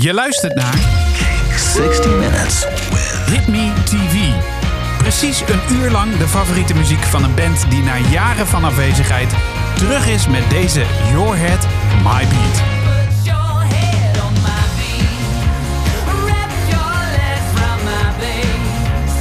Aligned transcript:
Je 0.00 0.14
luistert 0.14 0.54
naar 0.54 0.78
60 1.56 2.06
Minutes 2.06 2.66
Hit 3.30 3.46
Me 3.48 3.72
TV. 3.84 4.16
Precies 4.98 5.40
een 5.40 5.76
uur 5.76 5.90
lang 5.90 6.16
de 6.16 6.28
favoriete 6.28 6.74
muziek 6.74 7.02
van 7.02 7.24
een 7.24 7.34
band 7.34 7.70
die 7.70 7.82
na 7.82 7.96
jaren 7.98 8.46
van 8.46 8.64
afwezigheid 8.64 9.34
terug 9.76 10.06
is 10.06 10.26
met 10.26 10.50
deze 10.50 10.82
Your 11.12 11.36
Head, 11.36 11.66
My 12.02 12.26
Beat. 12.28 12.62
Put 12.84 13.24
your 13.24 13.64
head 13.64 14.22
on 14.22 14.32
my 14.32 14.64
beat. 14.76 15.28
Wrap 16.24 16.50
your 16.68 16.94
legs 17.16 17.48
round 17.60 17.82
my 17.84 18.06
base. 18.20 19.18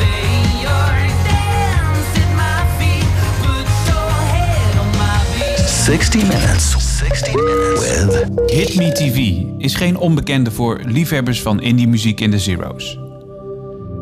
Lay 0.00 0.60
your 0.60 0.92
dance 1.28 2.10
at 2.22 2.30
my 2.34 2.58
feet. 2.78 3.10
Put 3.40 3.66
your 3.86 4.10
head 4.32 4.78
on 4.78 4.90
my 4.96 5.18
beat. 5.38 5.68
60 5.68 6.22
Minutes 6.22 6.64
60 6.66 6.72
Minutes 6.72 6.85
with 7.08 8.24
Hit 8.46 8.76
Me 8.76 8.92
TV 8.92 9.44
is 9.58 9.74
geen 9.74 9.96
onbekende 9.96 10.50
voor 10.50 10.80
liefhebbers 10.84 11.42
van 11.42 11.60
indie 11.60 11.88
muziek 11.88 12.20
in 12.20 12.30
de 12.30 12.38
Zero's. 12.38 12.98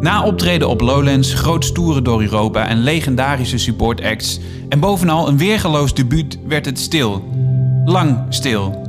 Na 0.01 0.25
optreden 0.25 0.69
op 0.69 0.81
Lowlands, 0.81 1.35
groot 1.35 1.65
stoeren 1.65 2.05
door 2.05 2.23
Europa 2.23 2.69
en 2.69 2.83
legendarische 2.83 3.59
support 3.59 4.03
acts 4.03 4.41
en 4.69 4.81
bovenal 4.81 5.29
een 5.29 5.39
weergeloos 5.39 5.95
debuut 5.95 6.39
werd 6.47 6.65
het 6.65 6.79
stil. 6.79 7.25
Lang 7.85 8.19
stil. 8.29 8.83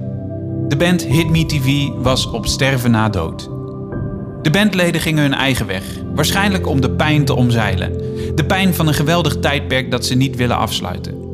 De 0.68 0.78
band 0.78 1.06
Hit 1.06 1.30
Me 1.30 1.46
TV 1.46 1.88
was 2.04 2.30
op 2.30 2.46
sterven 2.46 2.92
na 2.92 3.10
dood. 3.10 3.50
De 4.42 4.50
bandleden 4.52 5.02
gingen 5.02 5.22
hun 5.22 5.34
eigen 5.34 5.68
weg, 5.68 5.84
waarschijnlijk 6.14 6.68
om 6.68 6.82
de 6.82 6.92
pijn 6.92 7.26
te 7.26 7.36
omzeilen. 7.36 7.92
De 8.36 8.46
pijn 8.48 8.74
van 8.74 8.88
een 8.88 8.94
geweldig 8.94 9.40
tijdperk 9.40 9.92
dat 9.92 10.06
ze 10.06 10.16
niet 10.16 10.36
willen 10.36 10.58
afsluiten. 10.58 11.25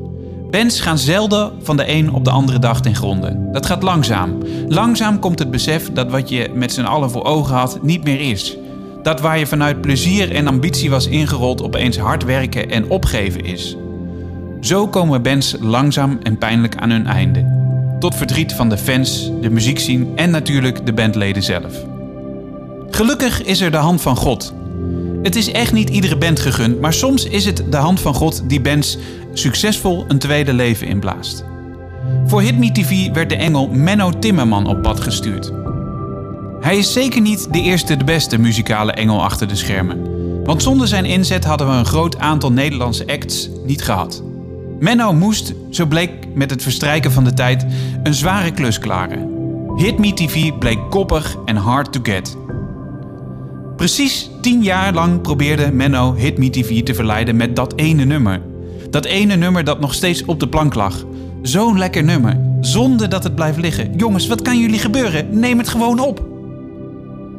Bands 0.52 0.80
gaan 0.80 0.98
zelden 0.98 1.52
van 1.62 1.78
de 1.78 1.90
een 1.90 2.14
op 2.14 2.24
de 2.24 2.30
andere 2.30 2.60
dag 2.60 2.82
ten 2.82 2.96
gronde. 2.96 3.50
Dat 3.52 3.66
gaat 3.66 3.84
langzaam. 3.84 4.38
Langzaam 4.68 5.20
komt 5.20 5.40
het 5.40 5.52
besef 5.52 5.92
dat 5.94 6.12
wat 6.12 6.30
je 6.30 6.50
met 6.54 6.74
z'n 6.74 6.82
allen 6.82 7.12
voor 7.12 7.24
ogen 7.24 7.56
had 7.56 7.80
niet 7.82 8.04
meer 8.04 8.20
is. 8.20 8.58
Dat 9.04 9.22
waar 9.22 9.40
je 9.40 9.48
vanuit 9.48 9.82
plezier 9.82 10.36
en 10.36 10.48
ambitie 10.48 10.90
was 10.90 11.08
ingerold 11.08 11.64
opeens 11.64 11.98
hard 11.98 12.24
werken 12.24 12.70
en 12.70 12.90
opgeven 12.90 13.46
is. 13.46 13.76
Zo 14.62 14.88
komen 14.88 15.22
bands 15.22 15.56
langzaam 15.60 16.20
en 16.24 16.38
pijnlijk 16.38 16.76
aan 16.76 16.90
hun 16.90 17.08
einde. 17.08 17.60
Tot 18.00 18.16
verdriet 18.16 18.54
van 18.54 18.70
de 18.70 18.78
fans, 18.78 19.32
de 19.42 19.50
muziekscene 19.50 20.06
en 20.16 20.30
natuurlijk 20.30 20.86
de 20.86 20.94
bandleden 20.94 21.44
zelf. 21.44 21.86
Gelukkig 22.90 23.44
is 23.44 23.62
er 23.62 23.72
de 23.72 23.78
hand 23.78 24.02
van 24.02 24.16
God. 24.16 24.54
Het 25.24 25.36
is 25.36 25.52
echt 25.52 25.74
niet 25.74 25.90
iedere 25.90 26.18
band 26.18 26.40
gegund, 26.40 26.82
maar 26.82 26.94
soms 26.94 27.26
is 27.26 27.46
het 27.46 27.64
de 27.70 27.78
hand 27.78 28.00
van 28.00 28.14
God 28.14 28.44
die 28.48 28.62
bands 28.62 28.98
succesvol 29.34 30.06
een 30.08 30.20
tweede 30.20 30.54
leven 30.54 30.88
inblaast. 30.88 31.46
Voor 32.26 32.42
Hit 32.42 32.74
TV 32.74 33.12
werd 33.14 33.30
de 33.30 33.36
engel 33.36 33.68
Menno 33.68 34.20
Timmerman 34.20 34.68
op 34.68 34.82
pad 34.82 35.00
gestuurd. 35.00 35.52
Hij 36.62 36.78
is 36.78 36.94
zeker 36.94 37.22
niet 37.22 37.54
de 37.54 37.62
eerste 37.62 37.98
de 37.98 38.04
beste 38.04 38.38
muzikale 38.38 38.92
engel 38.92 39.24
achter 39.24 39.48
de 39.48 39.56
schermen. 39.56 40.20
Want 40.44 40.64
zonder 40.64 40.88
zijn 40.88 41.06
inzet 41.06 41.44
hadden 41.44 41.70
we 41.70 41.74
een 41.74 41.86
groot 41.86 42.18
aantal 42.18 42.52
Nederlandse 42.52 43.08
acts 43.08 43.50
niet 43.66 43.84
gehad. 43.84 44.24
Menno 44.80 45.14
moest, 45.14 45.54
zo 45.70 45.86
bleek 45.86 46.12
met 46.34 46.50
het 46.50 46.64
verstrijken 46.64 47.12
van 47.12 47.24
de 47.24 47.34
tijd, 47.34 47.66
een 48.04 48.14
zware 48.14 48.52
klus 48.52 48.80
klaren. 48.80 49.30
Hit 49.76 49.98
Me 49.98 50.14
TV 50.14 50.52
bleek 50.60 50.80
koppig 50.90 51.36
en 51.46 51.56
hard 51.56 51.92
to 51.92 52.00
get. 52.04 52.38
Precies 53.76 54.30
tien 54.42 54.64
jaar 54.64 54.94
lang 54.94 55.22
probeerde 55.22 55.72
Menno 55.72 56.14
Hit 56.14 56.38
Me 56.38 56.50
TV 56.50 56.84
te 56.84 56.94
verleiden 56.94 57.36
met 57.36 57.56
dat 57.56 57.74
ene 57.76 58.06
nummer. 58.06 58.51
Dat 58.92 59.06
ene 59.06 59.36
nummer 59.36 59.64
dat 59.64 59.80
nog 59.80 59.94
steeds 59.94 60.26
op 60.26 60.40
de 60.40 60.48
plank 60.48 60.76
lag. 60.76 61.06
Zo'n 61.42 61.78
lekker 61.78 62.04
nummer, 62.04 62.40
zonder 62.62 63.10
dat 63.10 63.24
het 63.24 63.36
blijft 63.36 63.58
liggen. 63.58 63.94
Jongens, 63.96 64.28
wat 64.28 64.42
kan 64.42 64.60
jullie 64.60 64.80
gebeuren? 64.80 65.40
Neem 65.40 65.58
het 65.58 65.70
gewoon 65.70 66.00
op. 66.00 66.26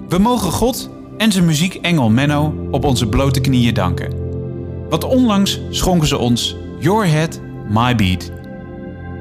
We 0.08 0.18
mogen 0.18 0.52
God 0.52 0.90
en 1.16 1.32
zijn 1.32 1.44
muziekengel 1.44 2.10
Menno 2.10 2.54
op 2.70 2.84
onze 2.84 3.06
blote 3.06 3.40
knieën 3.40 3.74
danken. 3.74 4.12
Want 4.88 5.04
onlangs 5.04 5.60
schonken 5.70 6.08
ze 6.08 6.18
ons 6.18 6.56
Your 6.80 7.08
Head, 7.08 7.40
My 7.68 7.94
Beat. 7.94 8.32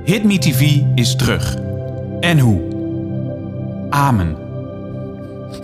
Hit 0.03 0.23
Me 0.23 0.37
TV 0.37 0.77
is 0.95 1.15
terug. 1.15 1.57
En 2.19 2.39
hoe? 2.39 2.61
Amen. 3.89 4.35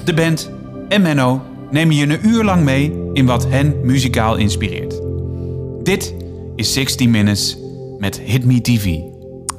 De 0.05 0.13
band 0.13 0.51
en 0.89 1.01
Menno 1.01 1.41
nemen 1.71 1.95
je 1.95 2.03
een 2.03 2.27
uur 2.27 2.43
lang 2.43 2.63
mee 2.63 2.93
in 3.13 3.25
wat 3.25 3.47
hen 3.49 3.75
muzikaal 3.83 4.35
inspireert. 4.35 5.01
Dit 5.83 6.13
is 6.57 6.73
60 6.73 7.07
Minutes 7.07 7.57
met 7.99 8.19
Hit 8.25 8.45
Me 8.45 8.61
TV. 8.61 8.97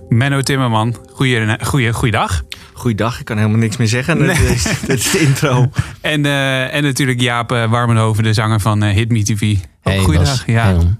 Menno 0.09 0.41
Timmerman, 0.41 0.97
goeie, 1.13 1.57
goeie, 1.65 1.93
goeiedag. 1.93 2.45
Goeiedag, 2.73 3.19
ik 3.19 3.25
kan 3.25 3.37
helemaal 3.37 3.59
niks 3.59 3.77
meer 3.77 3.87
zeggen. 3.89 4.19
Dat, 4.27 4.39
is, 4.39 4.63
dat 4.87 4.97
is 4.99 5.11
de 5.11 5.19
intro. 5.19 5.71
En, 6.01 6.27
eh, 6.27 6.75
en 6.75 6.83
natuurlijk 6.83 7.21
Jaap 7.21 7.53
uh, 7.53 7.71
Warmenhoven, 7.71 8.23
de 8.23 8.33
zanger 8.33 8.61
van 8.61 8.83
eh, 8.83 8.95
Hit 8.95 9.11
Me 9.11 9.23
TV. 9.23 9.57
Hey, 9.83 9.99
Goeiedag. 9.99 10.29
Bas. 10.29 10.43
Ja. 10.47 10.65
Hey. 10.65 10.95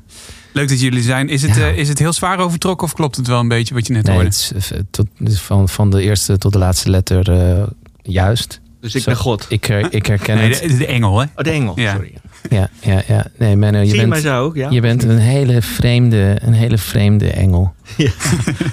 Leuk 0.53 0.69
dat 0.69 0.81
jullie 0.81 1.03
zijn. 1.03 1.29
Is 1.29 1.43
het, 1.43 1.55
Ja. 1.57 1.69
eh, 1.69 1.77
is 1.79 1.89
het 1.89 1.99
heel 1.99 2.13
zwaar 2.13 2.39
overtrokken 2.39 2.87
of 2.87 2.95
klopt 2.95 3.17
het 3.17 3.27
wel 3.27 3.41
een 3.41 3.49
beetje 3.49 3.75
wat 3.75 3.87
je 3.87 3.93
net 3.93 4.05
Nee, 4.05 4.15
hoorde? 4.15 4.29
het 4.31 4.53
is, 4.57 4.73
eh, 4.73 4.79
tot, 4.91 5.07
van, 5.25 5.69
van 5.69 5.91
de 5.91 6.03
eerste 6.03 6.39
tot 6.39 6.53
de 6.53 6.59
laatste 6.59 6.91
letter 6.91 7.31
eh, 7.33 7.63
juist. 8.03 8.61
Dus 8.81 8.95
ik 8.95 9.03
Zo. 9.03 9.11
ben 9.11 9.21
God. 9.21 9.47
Ik, 9.49 9.65
her- 9.65 9.95
ik 9.95 10.07
herken 10.07 10.37
Nee, 10.37 10.51
het. 10.51 10.61
de, 10.71 10.77
de 10.77 10.87
engel, 10.87 11.19
hè? 11.19 11.25
Oh, 11.35 11.45
de 11.45 11.51
engel, 11.51 11.81
Ja. 11.81 11.93
sorry. 11.95 12.13
Ja, 12.51 12.69
ja, 12.81 13.03
ja. 13.09 13.27
Nee, 13.39 13.57
Menno, 13.57 13.79
je 13.79 13.85
Zie 13.87 13.95
je 13.95 14.07
mij 14.07 14.09
bent, 14.09 14.23
zo 14.35 14.43
ook? 14.45 14.55
Ja? 14.57 14.71
je 14.71 14.81
bent 14.81 15.03
een 15.03 15.19
hele 15.19 15.63
vreemde, 15.63 16.37
een 16.41 16.53
hele 16.53 16.79
vreemde 16.79 17.31
engel. 17.31 17.73
Ja, 17.97 18.11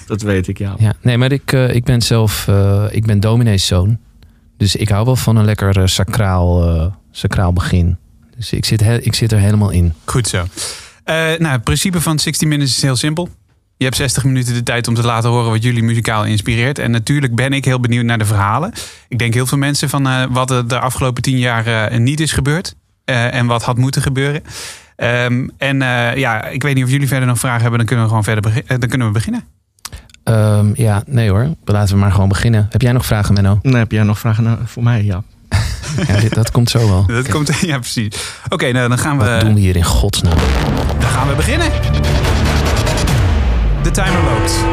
dat 0.07 0.21
weet 0.21 0.47
ik, 0.47 0.57
ja. 0.57 0.75
Ja, 0.79 0.93
nee, 1.01 1.17
maar 1.17 1.31
ik, 1.31 1.51
eh, 1.53 1.75
ik 1.75 1.83
ben 1.83 2.01
zelf, 2.01 2.47
eh, 2.47 2.83
ik 2.89 3.05
ben 3.05 3.19
domineeszoon. 3.19 3.97
Dus 4.57 4.75
ik 4.75 4.89
hou 4.89 5.05
wel 5.05 5.15
van 5.15 5.35
een 5.35 5.45
lekker 5.45 5.77
eh, 5.81 5.85
sacraal, 5.87 6.75
eh, 6.75 6.85
sacraal 7.11 7.53
begin. 7.53 7.97
Dus 8.37 8.51
ik 8.53 8.65
zit, 8.65 8.79
he- 8.79 8.97
ik 9.01 9.15
zit 9.15 9.31
er 9.31 9.39
helemaal 9.39 9.69
in. 9.69 9.93
Goed 10.05 10.27
zo. 10.27 10.37
Eh, 11.03 11.15
nou, 11.15 11.47
het 11.47 11.63
principe 11.63 12.01
van 12.01 12.19
60 12.19 12.47
Minutes 12.47 12.75
is 12.75 12.81
heel 12.81 12.95
simpel. 12.95 13.29
Je 13.77 13.83
hebt 13.85 13.95
60 13.95 14.23
minuten 14.23 14.53
de 14.53 14.63
tijd 14.63 14.87
om 14.87 14.93
te 14.95 15.03
laten 15.03 15.29
horen 15.29 15.51
wat 15.51 15.63
jullie 15.63 15.83
muzikaal 15.83 16.25
inspireert. 16.25 16.79
En 16.79 16.91
natuurlijk 16.91 17.35
ben 17.35 17.53
ik 17.53 17.65
heel 17.65 17.79
benieuwd 17.79 18.05
naar 18.05 18.17
de 18.17 18.25
verhalen. 18.25 18.73
Ik 19.07 19.19
denk 19.19 19.33
heel 19.33 19.45
veel 19.45 19.57
mensen 19.57 19.89
van 19.89 20.07
eh, 20.07 20.23
wat 20.29 20.51
er 20.51 20.67
de 20.67 20.79
afgelopen 20.79 21.21
10 21.23 21.37
jaar 21.37 21.67
eh, 21.67 21.97
niet 21.99 22.19
is 22.19 22.31
gebeurd. 22.31 22.75
eh, 23.05 23.33
en 23.33 23.45
wat 23.45 23.63
had 23.63 23.77
moeten 23.77 24.01
gebeuren. 24.01 24.43
Ehm, 24.95 25.47
en 25.57 25.81
eh, 25.81 26.15
ja, 26.17 26.45
ik 26.45 26.63
weet 26.63 26.75
niet 26.75 26.83
of 26.83 26.89
jullie 26.89 27.07
verder 27.07 27.27
nog 27.27 27.39
vragen 27.39 27.61
hebben. 27.61 27.77
Dan 27.77 27.87
kunnen 27.87 28.05
we 28.05 28.09
gewoon 28.09 28.23
verder 28.23 28.43
begi- 28.51 28.77
dan 28.79 28.89
kunnen 28.89 29.07
we 29.07 29.13
beginnen. 29.13 29.43
Ehm, 30.23 30.67
ja, 30.73 31.03
nee 31.05 31.29
hoor. 31.29 31.49
Laten 31.65 31.93
we 31.93 31.99
maar 31.99 32.11
gewoon 32.11 32.29
beginnen. 32.29 32.67
Heb 32.69 32.81
jij 32.81 32.91
nog 32.91 33.05
vragen, 33.05 33.33
Menno? 33.33 33.59
Dan 33.61 33.75
heb 33.75 33.91
jij 33.91 34.03
nog 34.03 34.19
vragen 34.19 34.57
voor 34.65 34.83
mij, 34.83 35.03
ja. 35.03 35.23
Ja, 36.07 36.19
dit- 36.19 36.33
dat 36.33 36.51
komt 36.51 36.69
zo 36.69 36.87
wel. 36.89 37.05
Dat 37.05 37.29
komt, 37.29 37.59
ja, 37.71 37.79
precies. 37.79 38.15
Oké, 38.49 38.71
nou, 38.71 38.89
dan, 38.89 38.97
gaan 38.97 39.17
Wat 39.17 39.27
we, 39.27 39.37
doen 39.45 39.53
we 39.53 39.59
hier 39.59 39.75
in 39.75 39.83
godsnaam? 39.83 40.37
dan 40.99 41.09
gaan 41.09 41.27
we 41.27 41.33
beginnen. 41.35 41.71
Timer 43.95 44.23
loopt. 44.23 44.63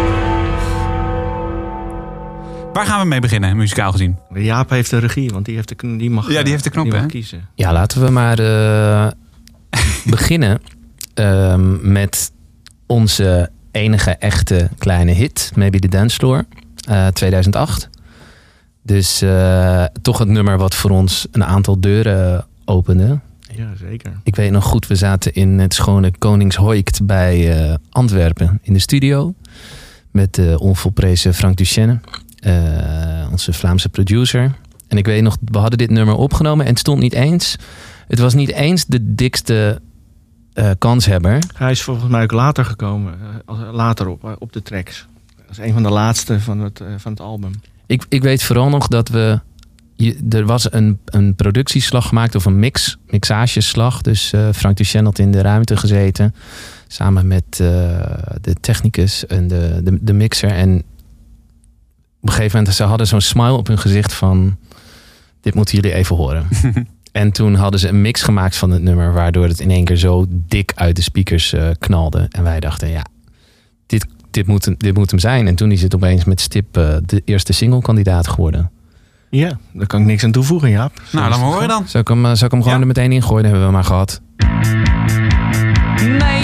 Waar 2.72 2.86
gaan 2.86 3.00
we 3.00 3.06
mee 3.06 3.20
beginnen, 3.20 3.56
muzikaal 3.56 3.92
gezien? 3.92 4.18
Jaap 4.34 4.70
heeft 4.70 4.90
de 4.90 4.98
regie, 4.98 5.30
want 5.30 5.44
die, 5.44 5.54
heeft 5.54 5.68
de, 5.68 5.96
die 5.96 6.10
mag, 6.10 6.30
Ja, 6.30 6.42
die 6.42 6.52
heeft 6.52 6.64
de 6.64 6.70
knop, 6.70 6.84
die 6.84 6.92
mag 6.92 7.02
hè? 7.02 7.08
kiezen. 7.08 7.48
Ja, 7.54 7.72
laten 7.72 8.04
we 8.04 8.10
maar 8.10 8.38
eh, 8.38 9.10
beginnen 10.14 10.60
ehm, 11.14 11.92
met 11.92 12.32
onze 12.86 13.50
enige 13.70 14.10
echte 14.10 14.68
kleine 14.78 15.12
hit, 15.12 15.52
Maybe 15.54 15.78
the 15.78 15.88
Dance 15.88 16.16
Floor, 16.16 16.44
eh, 16.88 17.06
2008. 17.06 17.88
Dus 18.82 19.22
eh, 19.22 19.84
toch 20.02 20.18
het 20.18 20.28
nummer 20.28 20.58
wat 20.58 20.74
voor 20.74 20.90
ons 20.90 21.26
een 21.30 21.44
aantal 21.44 21.80
deuren 21.80 22.46
opende. 22.64 23.20
Ja, 23.56 23.72
zeker. 23.76 24.12
Ik 24.22 24.36
weet 24.36 24.50
nog 24.50 24.64
goed, 24.64 24.86
we 24.86 24.94
zaten 24.94 25.32
in 25.34 25.58
het 25.58 25.74
schone 25.74 26.12
Koningshoikt 26.18 27.06
bij 27.06 27.62
eh, 27.68 27.74
Antwerpen 27.90 28.58
in 28.62 28.72
de 28.72 28.78
studio. 28.78 29.34
Met 30.10 30.34
de 30.34 30.56
onvolprezen 30.60 31.34
Frank 31.34 31.56
Duchenne, 31.56 32.00
eh, 32.38 33.28
onze 33.30 33.52
Vlaamse 33.52 33.88
producer. 33.88 34.54
En 34.88 34.96
ik 34.98 35.06
weet 35.06 35.22
nog, 35.22 35.36
we 35.44 35.58
hadden 35.58 35.78
dit 35.78 35.90
nummer 35.90 36.14
opgenomen 36.14 36.64
en 36.64 36.70
het 36.70 36.80
stond 36.80 37.00
niet 37.00 37.12
eens. 37.12 37.56
Het 38.08 38.18
was 38.18 38.34
niet 38.34 38.50
eens 38.52 38.84
de 38.86 39.14
dikste 39.14 39.80
eh, 40.52 40.70
kanshebber. 40.78 41.38
Hij 41.54 41.70
is 41.70 41.82
volgens 41.82 42.10
mij 42.10 42.22
ook 42.22 42.32
later 42.32 42.64
gekomen, 42.64 43.14
als- 43.44 43.58
later 43.72 44.08
op, 44.08 44.36
op 44.38 44.52
de 44.52 44.62
tracks. 44.62 45.06
Dat 45.36 45.50
is 45.50 45.58
een 45.58 45.72
van 45.72 45.82
de 45.82 45.90
laatste 45.90 46.40
van 46.40 46.58
het, 46.60 46.80
van 46.96 47.12
het 47.12 47.20
album. 47.20 47.50
Ik, 47.86 48.04
ik 48.08 48.22
weet 48.22 48.42
vooral 48.42 48.68
nog 48.68 48.88
dat 48.88 49.08
we. 49.08 49.40
Je, 49.94 50.18
er 50.30 50.46
was 50.46 50.72
een, 50.72 50.98
een 51.04 51.34
productieslag 51.34 52.08
gemaakt 52.08 52.34
of 52.34 52.44
een 52.44 52.58
mix, 52.58 52.98
mixageslag. 53.06 54.00
Dus 54.00 54.32
eh, 54.32 54.48
Frank 54.54 54.76
Duchenne 54.76 55.08
had 55.08 55.18
in 55.18 55.30
de 55.30 55.40
ruimte 55.40 55.76
gezeten. 55.76 56.34
Samen 56.86 57.26
met 57.26 57.44
eh, 57.50 57.58
de 58.40 58.54
technicus 58.60 59.26
en 59.26 59.48
de, 59.48 59.80
de, 59.84 59.98
de 60.00 60.12
mixer. 60.12 60.50
En 60.50 60.76
op 62.20 62.28
een 62.28 62.32
gegeven 62.34 62.58
moment, 62.58 62.76
ze 62.76 62.82
hadden 62.82 63.06
zo'n 63.06 63.20
smile 63.20 63.52
op 63.52 63.66
hun 63.66 63.78
gezicht 63.78 64.12
van... 64.12 64.56
Dit 65.40 65.54
moeten 65.54 65.74
jullie 65.74 65.92
even 65.94 66.16
horen. 66.16 66.46
en 67.12 67.32
toen 67.32 67.54
hadden 67.54 67.80
ze 67.80 67.88
een 67.88 68.00
mix 68.00 68.22
gemaakt 68.22 68.56
van 68.56 68.70
het 68.70 68.82
nummer... 68.82 69.12
waardoor 69.12 69.48
het 69.48 69.60
in 69.60 69.70
één 69.70 69.84
keer 69.84 69.96
zo 69.96 70.26
dik 70.28 70.72
uit 70.74 70.96
de 70.96 71.02
speakers 71.02 71.52
eh, 71.52 71.68
knalde. 71.78 72.26
En 72.30 72.42
wij 72.42 72.60
dachten, 72.60 72.88
ja, 72.88 73.04
dit, 73.86 74.06
dit, 74.30 74.46
moet, 74.46 74.64
hem- 74.64 74.74
dit 74.78 74.94
moet 74.94 75.10
hem 75.10 75.18
zijn. 75.20 75.46
En 75.46 75.54
toen 75.54 75.72
is 75.72 75.82
het 75.82 75.94
opeens 75.94 76.24
met 76.24 76.40
stip 76.40 76.72
de 77.06 77.22
eerste 77.24 77.52
singlekandidaat 77.52 78.28
geworden. 78.28 78.70
Ja, 79.36 79.58
daar 79.72 79.86
kan 79.86 80.00
ik 80.00 80.06
niks 80.06 80.24
aan 80.24 80.30
toevoegen, 80.30 80.70
Jaap. 80.70 80.92
Zo 81.04 81.18
Nou, 81.18 81.30
dan 81.30 81.40
horen 81.40 81.60
we 81.60 81.66
dan. 81.66 81.88
Zou 81.88 82.02
ik 82.02 82.08
hem, 82.08 82.24
eh, 82.24 82.32
zou 82.32 82.44
ik 82.44 82.50
hem 82.50 82.62
gewoon 82.62 82.80
er 82.80 82.86
meteen 82.86 83.12
ingooien? 83.12 83.42
Dan 83.42 83.52
hebben 83.52 83.60
we 83.60 83.64
hem 83.64 83.72
maar 83.74 83.84
gehad. 83.84 84.20
Maybe 86.18 86.41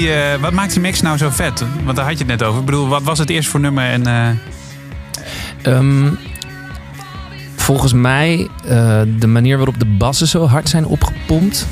die, 0.00 0.12
eh, 0.12 0.40
wat 0.40 0.52
maakt 0.52 0.72
die 0.72 0.80
mix 0.80 1.00
nou 1.00 1.16
zo 1.16 1.30
vet? 1.30 1.64
Want 1.84 1.96
daar 1.96 2.06
had 2.06 2.18
je 2.18 2.24
het 2.24 2.38
net 2.38 2.42
over. 2.42 2.60
Ik 2.60 2.66
bedoel, 2.66 2.88
wat 2.88 3.02
was 3.02 3.18
het 3.18 3.30
eerst 3.30 3.48
voor 3.48 3.60
nummer? 3.60 3.84
En, 3.84 4.06
eh, 4.06 4.28
Ehm, 5.62 6.08
volgens 7.56 7.92
mij 7.92 8.48
eh, 8.68 9.00
de 9.18 9.26
manier 9.26 9.56
waarop 9.56 9.78
de 9.78 9.86
bassen 9.86 10.26
zo 10.26 10.46
hard 10.46 10.68
zijn 10.68 10.86
opgepompt. 10.86 11.66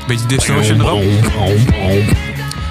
een 0.00 0.06
beetje 0.06 0.26
distortion 0.26 0.80
erop. 0.80 1.02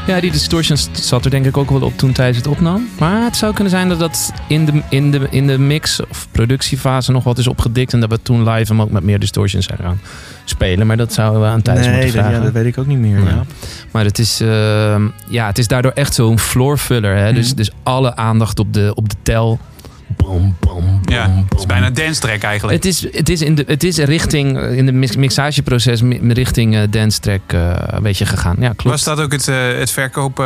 Ja, 0.08 0.20
die 0.20 0.32
distortion 0.32 0.78
zat 0.92 1.26
er 1.26 1.32
denk 1.32 1.46
ik 1.46 1.58
ook 1.58 1.70
wel 1.70 1.82
op 1.82 1.98
toen 1.98 2.12
tijdens 2.12 2.38
het 2.38 2.48
opnam. 2.48 2.88
Maar 3.00 3.24
het 3.24 3.36
zou 3.36 3.54
kunnen 3.54 3.72
zijn 3.74 3.90
dat 3.90 4.00
dat 4.00 4.34
in 4.48 4.66
de, 4.66 4.82
in 4.90 5.12
de, 5.12 5.28
in 5.30 5.48
de 5.48 5.58
mix 5.58 6.00
of 6.10 6.28
productiefase 6.32 7.12
nog 7.12 7.24
wat 7.24 7.38
is 7.38 7.48
opgedikt. 7.48 7.94
En 7.94 8.00
dat 8.00 8.10
we 8.10 8.20
toen 8.22 8.50
live 8.50 8.72
hem 8.72 8.82
ook 8.82 8.92
met 8.92 9.04
meer 9.04 9.20
distortion 9.20 9.62
zijn 9.62 9.78
gaan 9.82 10.00
spelen. 10.46 10.88
Maar 10.88 10.98
dat 10.98 11.14
zouden 11.14 11.42
we 11.42 11.48
aan 11.48 11.62
nee, 11.64 11.90
moeten 11.92 12.10
vragen. 12.10 12.32
ja, 12.32 12.40
dat 12.40 12.52
weet 12.52 12.66
ik 12.66 12.78
ook 12.78 12.86
niet 12.86 12.98
meer, 12.98 13.20
Nee. 13.24 13.34
Maar 13.92 14.06
het 14.06 14.20
is, 14.20 14.42
ehm, 14.42 15.08
ja, 15.30 15.48
het 15.48 15.58
is 15.58 15.68
daardoor 15.68 15.92
echt 15.92 16.14
zo'n 16.14 16.40
floorfuller. 16.40 17.16
Hè? 17.16 17.34
dus, 17.34 17.48
Mhm. 17.48 17.56
dus 17.56 17.72
alle 17.84 18.16
aandacht 18.16 18.60
op 18.60 18.74
de, 18.74 18.92
op 18.96 19.10
de 19.10 19.16
tel. 19.24 19.60
Ja, 21.06 21.44
het 21.50 21.60
is 21.60 21.66
bijna 21.66 21.86
een 21.86 21.94
dance 21.94 22.20
track 22.22 22.42
eigenlijk. 22.42 22.84
Het 22.84 22.86
is, 22.94 23.02
het 23.12 23.30
is, 23.30 23.42
in, 23.42 23.56
de, 23.56 23.64
het 23.68 23.84
is 23.84 23.98
richting, 23.98 24.58
eh, 24.58 24.78
in 24.78 24.86
de 24.86 24.92
mix- 24.92 25.16
mixageproces, 25.16 26.02
mi- 26.02 26.34
richting 26.34 26.76
eh, 26.76 26.82
dance 26.90 27.20
track 27.20 27.42
eh, 27.48 27.74
een 27.86 28.04
beetje 28.04 28.26
gegaan. 28.26 28.56
Ja, 28.60 28.68
klopt. 28.68 28.84
Was 28.84 29.04
dat 29.04 29.20
ook 29.20 29.32
het, 29.32 29.46
het 29.80 29.92
verkopen, 29.92 30.46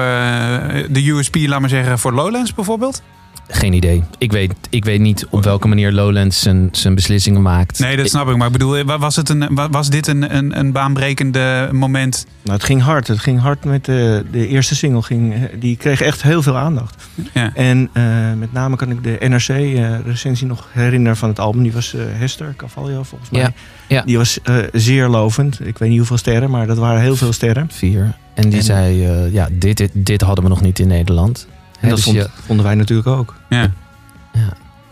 de 0.93 1.09
USP, 1.09 1.35
laat 1.35 1.59
maar 1.59 1.69
zeggen, 1.69 1.99
voor 1.99 2.13
Lowlands 2.13 2.53
bijvoorbeeld? 2.53 3.01
Geen 3.47 3.73
idee. 3.73 4.03
Ik 4.17 4.31
weet, 4.31 4.53
ik 4.69 4.85
weet 4.85 4.99
niet 4.99 5.25
op 5.29 5.43
welke 5.43 5.67
manier 5.67 5.91
Lowlands 5.91 6.39
zijn, 6.41 6.69
zijn 6.71 6.95
beslissingen 6.95 7.41
maakt. 7.41 7.79
Nee, 7.79 7.97
dat 7.97 8.09
snap 8.09 8.29
ik. 8.29 8.35
Maar 8.37 8.45
ik 8.47 8.53
bedoel, 8.53 8.83
wa- 8.83 8.97
was, 8.99 9.15
het 9.15 9.29
een, 9.29 9.47
wa- 9.55 9.69
was 9.69 9.89
dit 9.89 10.07
een, 10.07 10.35
een, 10.35 10.59
een 10.59 10.71
baanbrekende 10.71 11.69
moment? 11.71 12.25
Nou, 12.43 12.57
het 12.57 12.65
ging 12.65 12.81
hard. 12.81 13.07
Het 13.07 13.19
ging 13.19 13.39
hard 13.39 13.63
met 13.65 13.85
de, 13.85 14.25
de 14.31 14.47
eerste 14.47 14.75
single. 14.75 15.01
Ging, 15.01 15.33
eh, 15.33 15.41
die 15.59 15.77
kreeg 15.77 16.01
echt 16.01 16.21
heel 16.21 16.41
veel 16.41 16.57
aandacht. 16.57 17.03
Ja. 17.33 17.51
En 17.55 17.89
eh, 17.93 18.03
met 18.37 18.53
name 18.53 18.75
kan 18.75 18.91
ik 18.91 19.03
de 19.03 19.17
NRC-recensie 19.27 20.47
nog 20.47 20.67
herinneren 20.71 21.17
van 21.17 21.29
het 21.29 21.39
album. 21.39 21.63
Die 21.63 21.73
was 21.73 21.93
eh, 21.93 22.01
Hester 22.17 22.53
Cavallo 22.57 23.03
volgens 23.03 23.29
mij. 23.29 23.41
Ja, 23.41 23.51
ja. 23.87 24.01
Die 24.05 24.17
was 24.17 24.41
eh, 24.43 24.55
zeer 24.73 25.07
lovend. 25.07 25.59
Ik 25.67 25.77
weet 25.77 25.89
niet 25.89 25.97
hoeveel 25.97 26.17
sterren, 26.17 26.49
maar 26.49 26.67
dat 26.67 26.77
waren 26.77 27.01
heel 27.01 27.15
veel 27.15 27.33
sterren. 27.33 27.67
Vier. 27.71 28.15
En 28.33 28.49
die 28.49 28.59
En- 28.59 28.65
zei, 28.65 29.05
eh, 29.05 29.33
ja, 29.33 29.47
dit, 29.51 29.77
dit, 29.77 29.91
dit 29.93 30.21
hadden 30.21 30.43
we 30.43 30.49
nog 30.49 30.61
niet 30.61 30.79
in 30.79 30.87
Nederland. 30.87 31.47
En 31.79 31.87
dat 31.87 31.95
dus 31.97 32.03
vond, 32.05 32.15
je- 32.17 32.29
vonden 32.45 32.65
wij 32.65 32.75
natuurlijk 32.75 33.07
ook. 33.07 33.35
Ja. 33.49 33.71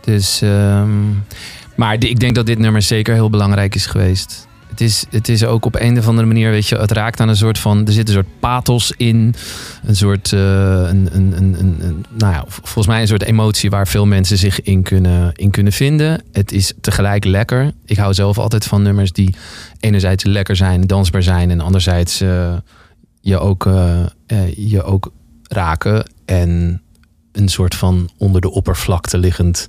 Dus, 0.02 0.42
ehm, 0.42 0.90
maar 1.76 1.94
ik 2.04 2.20
denk 2.20 2.36
dat 2.36 2.46
dit 2.46 2.60
nummer 2.60 2.82
zeker 2.82 3.14
heel 3.14 3.30
belangrijk 3.30 3.76
is 3.76 3.86
geweest. 3.86 4.48
Het 4.70 4.82
is, 4.82 5.06
het 5.10 5.30
is 5.30 5.46
ook 5.46 5.66
op 5.66 5.76
een 5.80 5.98
of 5.98 6.08
andere 6.08 6.28
manier, 6.28 6.50
weet 6.52 6.68
je, 6.68 6.78
het 6.78 6.92
raakt 6.92 7.20
aan 7.20 7.30
een 7.30 7.36
soort 7.36 7.60
van, 7.60 7.86
er 7.86 7.94
zit 7.94 8.08
een 8.08 8.14
soort 8.14 8.40
pathos 8.40 8.94
in. 8.98 9.36
Een 9.84 9.96
soort, 9.96 10.34
eh, 10.34 10.40
een, 10.40 11.10
een, 11.12 11.34
een, 11.38 11.56
een, 11.60 11.78
een- 11.80 12.06
nou 12.18 12.34
ja, 12.34 12.44
volgens 12.48 12.88
mij 12.88 13.02
een 13.02 13.08
soort 13.08 13.24
emotie 13.24 13.70
waar 13.70 13.88
veel 13.88 14.06
mensen 14.06 14.38
zich 14.38 14.62
in 14.62 14.84
kunnen, 14.84 15.32
in 15.34 15.50
kunnen 15.52 15.74
vinden. 15.74 16.22
Het 16.32 16.52
is 16.52 16.74
tegelijk 16.82 17.26
lekker. 17.26 17.72
Ik 17.86 17.98
hou 17.98 18.14
zelf 18.14 18.38
altijd 18.38 18.66
van 18.66 18.82
nummers 18.82 19.12
die 19.12 19.36
enerzijds 19.80 20.24
lekker 20.24 20.56
zijn, 20.56 20.82
dansbaar 20.82 21.24
zijn 21.24 21.52
en 21.52 21.60
anderzijds 21.62 22.22
eh, 22.22 22.54
je, 23.22 23.40
ook, 23.40 23.66
eh, 23.66 24.56
je 24.56 24.84
ook 24.84 25.12
raken 25.48 26.06
en 26.26 26.82
een 27.32 27.50
soort 27.50 27.76
van 27.76 28.10
onder 28.18 28.42
de 28.42 28.52
oppervlakte 28.52 29.18
liggend 29.18 29.68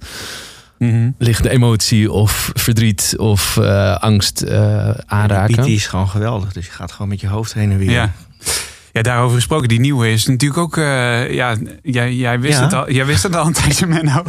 Mhm. 0.79 1.11
liggende 1.19 1.51
emotie 1.51 2.13
of 2.13 2.51
verdriet 2.55 3.15
of 3.17 3.57
eh, 3.57 3.97
angst 3.97 4.43
eh, 4.43 4.85
Die 4.85 5.03
aanraken. 5.07 5.63
die 5.63 5.75
is 5.75 5.87
gewoon 5.87 6.09
geweldig. 6.09 6.53
Dus 6.53 6.67
je 6.67 6.73
gaat 6.73 6.93
gewoon 6.93 7.09
met 7.09 7.21
je 7.21 7.29
hoofd 7.29 7.55
heen 7.55 7.71
en 7.71 7.79
weer. 7.79 7.91
Ja. 7.91 8.13
Ja, 8.93 9.03
daarover 9.03 9.37
gesproken. 9.37 9.69
Die 9.69 9.81
nieuwe 9.81 10.11
is 10.13 10.27
natuurlijk 10.27 10.61
ook... 10.61 10.77
eh, 10.77 11.33
ja, 11.35 11.57
jij, 11.83 12.15
jij, 12.15 12.41
wist 12.41 12.59
Ja. 12.59 12.65
het 12.65 12.73
al, 12.73 12.91
jij 12.91 13.07
wist 13.07 13.23
het 13.23 13.37
al 13.37 13.47
een 13.47 13.53
tijdje, 13.63 13.87
Menno. 13.87 14.23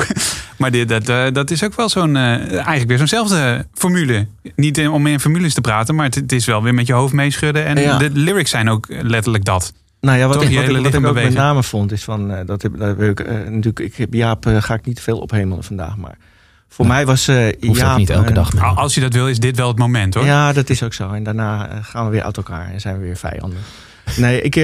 Maar 0.57 0.71
dit, 0.71 0.89
dat, 0.89 1.33
dat 1.33 1.51
is 1.51 1.63
ook 1.63 1.75
wel 1.75 1.89
zo'n... 1.89 2.15
eigenlijk 2.15 2.87
weer 2.87 2.97
zo'nzelfde 2.97 3.65
formule. 3.73 4.27
Niet 4.55 4.77
in- 4.77 4.89
om 4.89 5.07
in 5.07 5.19
formules 5.19 5.53
te 5.53 5.61
praten, 5.61 5.95
maar 5.95 6.05
het, 6.05 6.15
het 6.15 6.31
is 6.31 6.45
wel 6.45 6.63
weer 6.63 6.73
met 6.73 6.87
je 6.87 6.93
hoofd 6.93 7.13
meeschudden. 7.13 7.65
En 7.65 7.79
Ja. 7.81 7.97
de 7.97 8.09
lyrics 8.13 8.49
zijn 8.49 8.69
ook 8.69 8.85
letterlijk 8.89 9.45
dat. 9.45 9.73
Nou 10.05 10.17
ja, 10.17 10.25
wat, 10.27 10.33
Toch 10.33 10.43
ik, 10.43 10.49
je 10.49 10.55
wat, 10.55 10.65
hele 10.65 10.77
ik, 10.77 10.83
wat 10.83 10.93
ik 10.93 10.99
lichaam 10.99 11.17
ook 11.17 11.23
met 11.23 11.33
name 11.33 11.63
vond 11.63 11.91
is 11.91 12.03
van... 12.03 12.31
eh, 12.31 12.45
dat 12.45 12.61
heb, 12.61 12.77
dat 12.77 12.87
heb 12.87 13.01
ik, 13.01 13.19
eh, 13.19 13.33
natuurlijk, 13.35 13.79
ik 13.79 13.95
heb 13.95 14.13
Jaap 14.13 14.45
eh, 14.45 14.61
ga 14.61 14.73
ik 14.73 14.85
niet 14.85 15.01
veel 15.01 15.17
ophemelen 15.19 15.63
vandaag. 15.63 15.97
Maar 15.97 16.17
voor 16.67 16.85
Nou, 16.85 16.97
mij 16.97 17.05
was 17.05 17.27
eh 17.27 17.51
Jaap... 17.59 17.97
niet 17.97 18.09
elke 18.09 18.33
dag. 18.33 18.75
Als 18.75 18.95
je 18.95 19.01
dat 19.01 19.13
wil, 19.13 19.27
is 19.27 19.39
dit 19.39 19.57
wel 19.57 19.67
het 19.67 19.77
moment 19.77 20.13
hoor. 20.13 20.25
Ja, 20.25 20.53
dat 20.53 20.69
is 20.69 20.83
ook 20.83 20.93
zo. 20.93 21.11
En 21.11 21.23
daarna 21.23 21.69
gaan 21.81 22.05
we 22.05 22.11
weer 22.11 22.23
uit 22.23 22.37
elkaar 22.37 22.71
en 22.73 22.81
zijn 22.81 22.97
we 22.99 23.05
weer 23.05 23.17
vijanden. 23.17 23.57
Nee, 24.17 24.41
ik, 24.41 24.55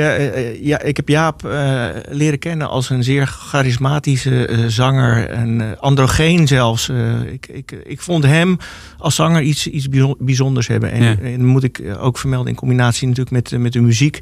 ja, 0.62 0.82
ik 0.82 0.96
heb 0.96 1.08
Jaap 1.08 1.46
eh, 1.46 1.86
leren 2.10 2.40
kennen 2.40 2.70
als 2.70 2.90
een 2.90 3.04
zeer 3.04 3.28
charismatische 3.28 4.46
eh, 4.48 4.60
zanger. 4.68 5.30
En 5.30 5.62
eh, 5.62 5.68
androgeen 5.80 6.48
zelfs. 6.48 6.90
Eh, 6.90 7.22
ik, 7.22 7.48
ik, 7.48 7.72
ik 7.86 8.02
vond 8.02 8.24
hem 8.24 8.58
als 8.98 9.16
zanger 9.16 9.42
iets, 9.42 9.68
iets 9.68 9.90
bijzon- 9.90 10.16
bijzonders 10.20 10.68
hebben. 10.68 10.92
En, 10.92 11.04
Ja. 11.04 11.16
en 11.24 11.46
moet 11.46 11.64
ik 11.64 11.82
ook 12.00 12.18
vermelden 12.18 12.50
in 12.50 12.56
combinatie 12.56 13.08
natuurlijk 13.08 13.36
met, 13.36 13.60
met 13.62 13.74
de 13.74 13.82
muziek. 13.82 14.20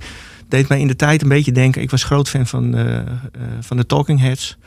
Deed 0.49 0.67
mij 0.67 0.79
in 0.79 0.87
de 0.87 0.95
tijd 0.95 1.21
een 1.21 1.29
beetje 1.29 1.51
denken. 1.51 1.81
Ik 1.81 1.89
was 1.89 2.03
groot 2.03 2.29
fan 2.29 2.47
van, 2.47 2.75
eh, 2.75 2.97
eh, 2.97 3.05
van 3.59 3.77
de 3.77 3.85
Talking 3.85 4.19
Heads. 4.19 4.57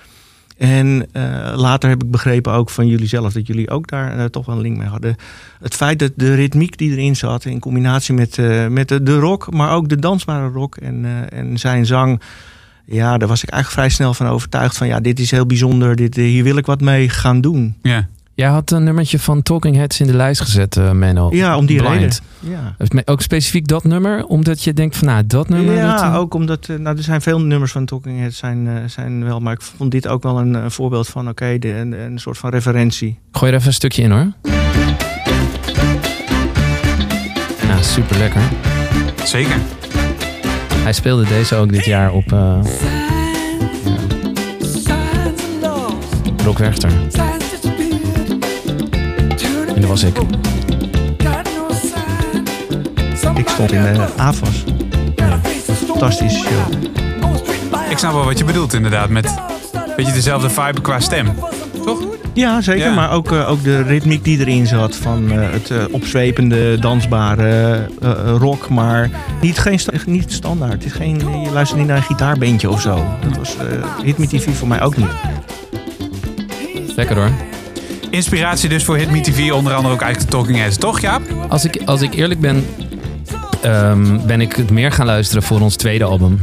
En 0.56 1.06
eh, 1.12 1.52
later 1.56 1.88
heb 1.88 2.02
ik 2.02 2.10
begrepen 2.10 2.52
ook 2.52 2.70
van 2.70 2.86
jullie 2.86 3.06
zelf 3.06 3.32
dat 3.32 3.46
jullie 3.46 3.70
ook 3.70 3.88
daar 3.88 4.30
toch 4.30 4.46
wel 4.46 4.54
een 4.54 4.60
link 4.62 4.76
mee 4.76 4.88
hadden. 4.88 5.16
Het 5.60 5.74
feit 5.74 5.98
dat 5.98 6.12
de 6.16 6.34
ritmiek 6.34 6.78
die 6.78 6.90
erin 6.90 7.16
zat, 7.16 7.44
in 7.44 7.58
combinatie 7.58 8.14
met, 8.14 8.36
met 8.68 8.88
de, 8.88 9.02
de 9.02 9.18
rock, 9.18 9.52
maar 9.52 9.70
ook 9.70 9.88
de 9.88 9.96
dansbare 9.96 10.48
rock 10.48 10.76
en, 10.76 11.28
en 11.30 11.58
zijn 11.58 11.86
zang. 11.86 12.22
Ja, 12.84 13.18
daar 13.18 13.28
was 13.28 13.42
ik 13.42 13.50
eigenlijk 13.50 13.80
vrij 13.82 13.96
snel 13.96 14.14
van 14.14 14.26
overtuigd 14.26 14.76
van 14.76 14.86
ja, 14.86 15.00
dit 15.00 15.18
is 15.18 15.30
heel 15.30 15.46
bijzonder. 15.46 15.96
Dit, 15.96 16.16
hier 16.16 16.44
wil 16.44 16.56
ik 16.56 16.66
wat 16.66 16.80
mee 16.80 17.08
gaan 17.08 17.40
doen. 17.40 17.76
Ja. 17.82 18.08
Jij 18.34 18.48
had 18.48 18.70
een 18.70 18.84
nummertje 18.84 19.18
van 19.18 19.42
Talking 19.42 19.76
Heads 19.76 20.00
in 20.00 20.06
de 20.06 20.16
lijst 20.16 20.40
gezet, 20.40 20.76
eh 20.76 20.90
Menno. 20.90 21.28
Ja, 21.32 21.56
om 21.56 21.66
die 21.66 21.76
Blind. 21.82 21.94
reden. 21.94 22.16
Ja. 22.40 23.02
Ook 23.04 23.22
specifiek 23.22 23.66
dat 23.66 23.84
nummer, 23.84 24.24
omdat 24.24 24.62
je 24.62 24.72
denkt 24.72 24.96
van 24.96 25.06
nou, 25.08 25.26
dat 25.26 25.48
nummer. 25.48 25.74
dat, 25.74 25.84
Ja, 25.84 26.12
eh, 26.12 26.16
ook 26.18 26.34
omdat 26.34 26.66
eh, 26.68 26.76
nou, 26.76 26.96
er 26.96 27.02
zijn 27.02 27.20
veel 27.20 27.40
nummers 27.40 27.72
van 27.72 27.84
Talking 27.84 28.18
Heads 28.18 28.38
zijn, 28.38 28.66
eh, 28.68 28.74
zijn 28.86 29.24
wel, 29.24 29.40
maar 29.40 29.52
ik 29.52 29.62
vond 29.62 29.90
dit 29.90 30.08
ook 30.08 30.22
wel 30.22 30.38
een, 30.38 30.56
eh, 30.56 30.64
voorbeeld 30.68 31.08
van 31.08 31.28
oké, 31.28 31.46
een, 31.60 31.92
een 31.92 32.18
soort 32.18 32.38
van 32.38 32.50
referentie. 32.50 33.18
Gooi 33.32 33.50
er 33.52 33.56
even 33.56 33.68
een 33.68 33.74
stukje 33.74 34.02
in 34.02 34.10
hoor. 34.10 34.32
Ja, 37.68 37.82
super 37.82 38.18
lekker. 38.18 38.42
Zeker. 39.24 39.56
Hij 40.74 40.92
speelde 40.92 41.24
deze 41.24 41.54
ook 41.56 41.72
dit 41.72 41.84
jaar 41.84 42.12
op 42.12 42.32
eh 42.32 42.58
Rock 46.44 46.58
Werchter. 46.58 46.90
En 49.82 49.88
dat 49.88 50.00
was 50.00 50.02
ik. 50.02 50.18
Ik 53.38 53.48
stond 53.48 53.72
in 53.72 53.82
de 53.82 54.06
AFAS. 54.16 54.64
Fantastische 55.86 56.38
show. 56.38 56.90
Ik 57.90 57.98
snap 57.98 58.12
wel 58.12 58.24
wat 58.24 58.38
je 58.38 58.44
bedoelt 58.44 58.72
inderdaad. 58.74 59.08
Met 59.08 59.24
een 59.26 59.92
beetje 59.96 60.12
dezelfde 60.12 60.50
vibe 60.50 60.80
qua 60.80 61.00
stem. 61.00 61.28
Ja, 62.34 62.60
zeker. 62.60 62.84
Ja. 62.86 62.94
Maar 62.94 63.10
ook, 63.10 63.32
eh, 63.32 63.50
ook 63.50 63.62
de 63.64 63.82
ritmiek 63.82 64.24
die 64.24 64.38
erin 64.38 64.66
zat. 64.66 64.96
Van 64.96 65.30
eh, 65.32 65.38
het 65.50 65.70
eh, 65.70 65.78
opzwepende, 65.90 66.78
dansbare 66.78 67.48
eh, 68.00 68.10
eh, 68.10 68.34
rock. 68.38 68.68
Maar 68.68 69.10
niet, 69.40 69.58
geen 69.58 69.78
sta- 69.78 69.92
niet 70.06 70.32
standaard. 70.32 70.72
Het 70.72 70.84
is 70.84 70.92
geen, 70.92 71.18
je 71.44 71.50
luistert 71.52 71.78
niet 71.78 71.88
naar 71.88 71.96
een 71.96 72.02
gitaarbeentje 72.02 72.70
of 72.70 72.80
zo. 72.80 73.04
Dat 73.28 73.36
was 73.36 73.56
eh 73.56 73.64
Ritme 74.04 74.26
TV 74.28 74.56
voor 74.56 74.68
mij 74.68 74.82
ook 74.82 74.96
niet. 74.96 75.10
Lekker 76.96 77.16
hoor. 77.16 77.30
Inspiratie 78.12 78.68
dus 78.68 78.84
voor 78.84 78.96
Hit 78.96 79.10
Me 79.10 79.20
TV, 79.20 79.52
onder 79.52 79.74
andere 79.74 79.94
ook 79.94 80.00
eigenlijk 80.00 80.30
de 80.30 80.36
Talking 80.36 80.58
Heads, 80.58 80.76
toch 80.76 81.00
Jaap? 81.00 81.22
Als 81.48 81.64
ik, 81.64 81.82
als 81.84 82.02
ik 82.02 82.14
eerlijk 82.14 82.40
ben, 82.40 82.66
ehm, 83.62 84.26
ben 84.26 84.40
ik 84.40 84.52
het 84.52 84.70
meer 84.70 84.92
gaan 84.92 85.06
luisteren 85.06 85.42
voor 85.42 85.60
ons 85.60 85.76
tweede 85.76 86.04
album. 86.04 86.40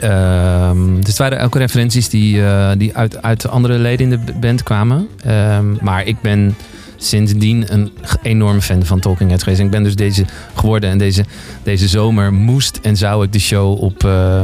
Ehm, 0.00 0.94
dus 0.96 1.06
het 1.06 1.18
waren 1.18 1.40
ook 1.40 1.54
referenties 1.54 2.08
die, 2.08 2.44
eh, 2.44 2.70
die 2.76 2.96
uit, 2.96 3.22
uit 3.22 3.40
de 3.40 3.48
andere 3.48 3.78
leden 3.78 4.12
in 4.12 4.20
de 4.26 4.32
band 4.32 4.62
kwamen. 4.62 5.08
Ehm, 5.24 5.64
maar 5.80 6.06
ik 6.06 6.20
ben 6.20 6.56
sindsdien 6.96 7.64
een 7.72 7.92
enorme 8.22 8.62
fan 8.62 8.84
van 8.84 9.00
Talking 9.00 9.28
Heads 9.28 9.42
geweest. 9.42 9.60
En 9.60 9.66
ik 9.66 9.72
ben 9.72 9.82
dus 9.82 9.96
deze 9.96 10.24
geworden. 10.54 10.90
En 10.90 10.98
deze, 10.98 11.24
deze 11.62 11.88
zomer 11.88 12.32
moest 12.32 12.78
en 12.82 12.96
zou 12.96 13.24
ik 13.24 13.32
de 13.32 13.40
show 13.40 13.82
op, 13.82 14.04
eh 14.04 14.42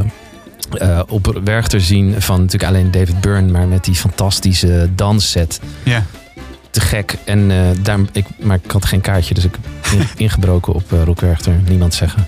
eh, 0.79 0.99
op 1.07 1.39
Werchter 1.43 1.81
zien. 1.81 2.21
Van 2.21 2.41
natuurlijk 2.41 2.71
alleen 2.71 2.91
David 2.91 3.21
Byrne, 3.21 3.51
maar 3.51 3.67
met 3.67 3.83
die 3.83 3.95
fantastische 3.95 4.89
dansset 4.95 5.59
Ja. 5.83 6.05
Te 6.71 6.79
gek. 6.81 7.15
En, 7.25 7.51
eh, 7.51 7.57
daar, 7.81 7.99
ik, 8.11 8.25
maar 8.39 8.59
ik 8.63 8.71
had 8.71 8.85
geen 8.85 9.01
kaartje, 9.01 9.33
dus 9.33 9.43
ik 9.43 9.55
heb 9.61 9.99
in- 9.99 10.07
ingebroken 10.23 10.73
op 10.73 10.91
uh. 10.91 11.01
Niemand 11.67 11.93
zeggen. 11.93 12.27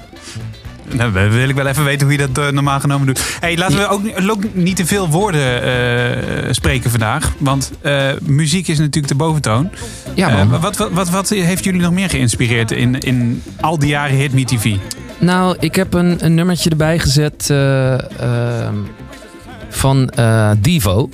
Nou, 0.94 1.12
dan 1.12 1.30
wil 1.30 1.50
ik 1.50 1.56
wel 1.56 1.68
even 1.68 1.84
weten 1.84 2.08
hoe 2.08 2.18
je 2.18 2.28
dat 2.28 2.46
eh, 2.46 2.52
normaal 2.52 2.80
genomen 2.80 3.08
doet. 3.08 3.38
Hey, 3.40 3.58
laten 3.58 3.78
we 3.78 3.88
ook, 3.88 4.02
ook 4.30 4.54
niet 4.54 4.76
te 4.76 4.86
veel 4.86 5.10
woorden 5.10 5.64
eh, 5.64 6.48
spreken 6.52 6.90
vandaag. 6.90 7.32
Want 7.38 7.72
eh, 7.82 8.10
muziek 8.22 8.68
is 8.68 8.78
natuurlijk 8.78 9.08
de 9.08 9.16
boventoon. 9.16 9.70
Ja, 10.16 10.48
wat, 10.48 10.78
wat, 10.78 10.92
wat, 10.92 11.10
wat 11.10 11.30
heeft 11.30 11.64
jullie 11.64 11.82
nog 11.82 11.92
meer 11.92 12.10
geïnspireerd 12.10 12.72
in, 12.72 13.00
in 13.00 13.44
al 13.62 13.80
die 13.80 13.90
jaren 13.90 14.16
Hit 14.16 14.34
Me 14.34 14.44
TV? 14.44 14.76
Nou, 15.20 15.56
ik 15.60 15.76
heb 15.76 15.94
een, 15.94 16.26
een 16.26 16.34
nummertje 16.34 16.70
erbij 16.70 17.00
gezet 17.00 17.50
eh, 17.50 17.94
ehm, 18.22 18.76
van 19.70 20.10
eh, 20.10 20.52
Devo, 20.60 21.10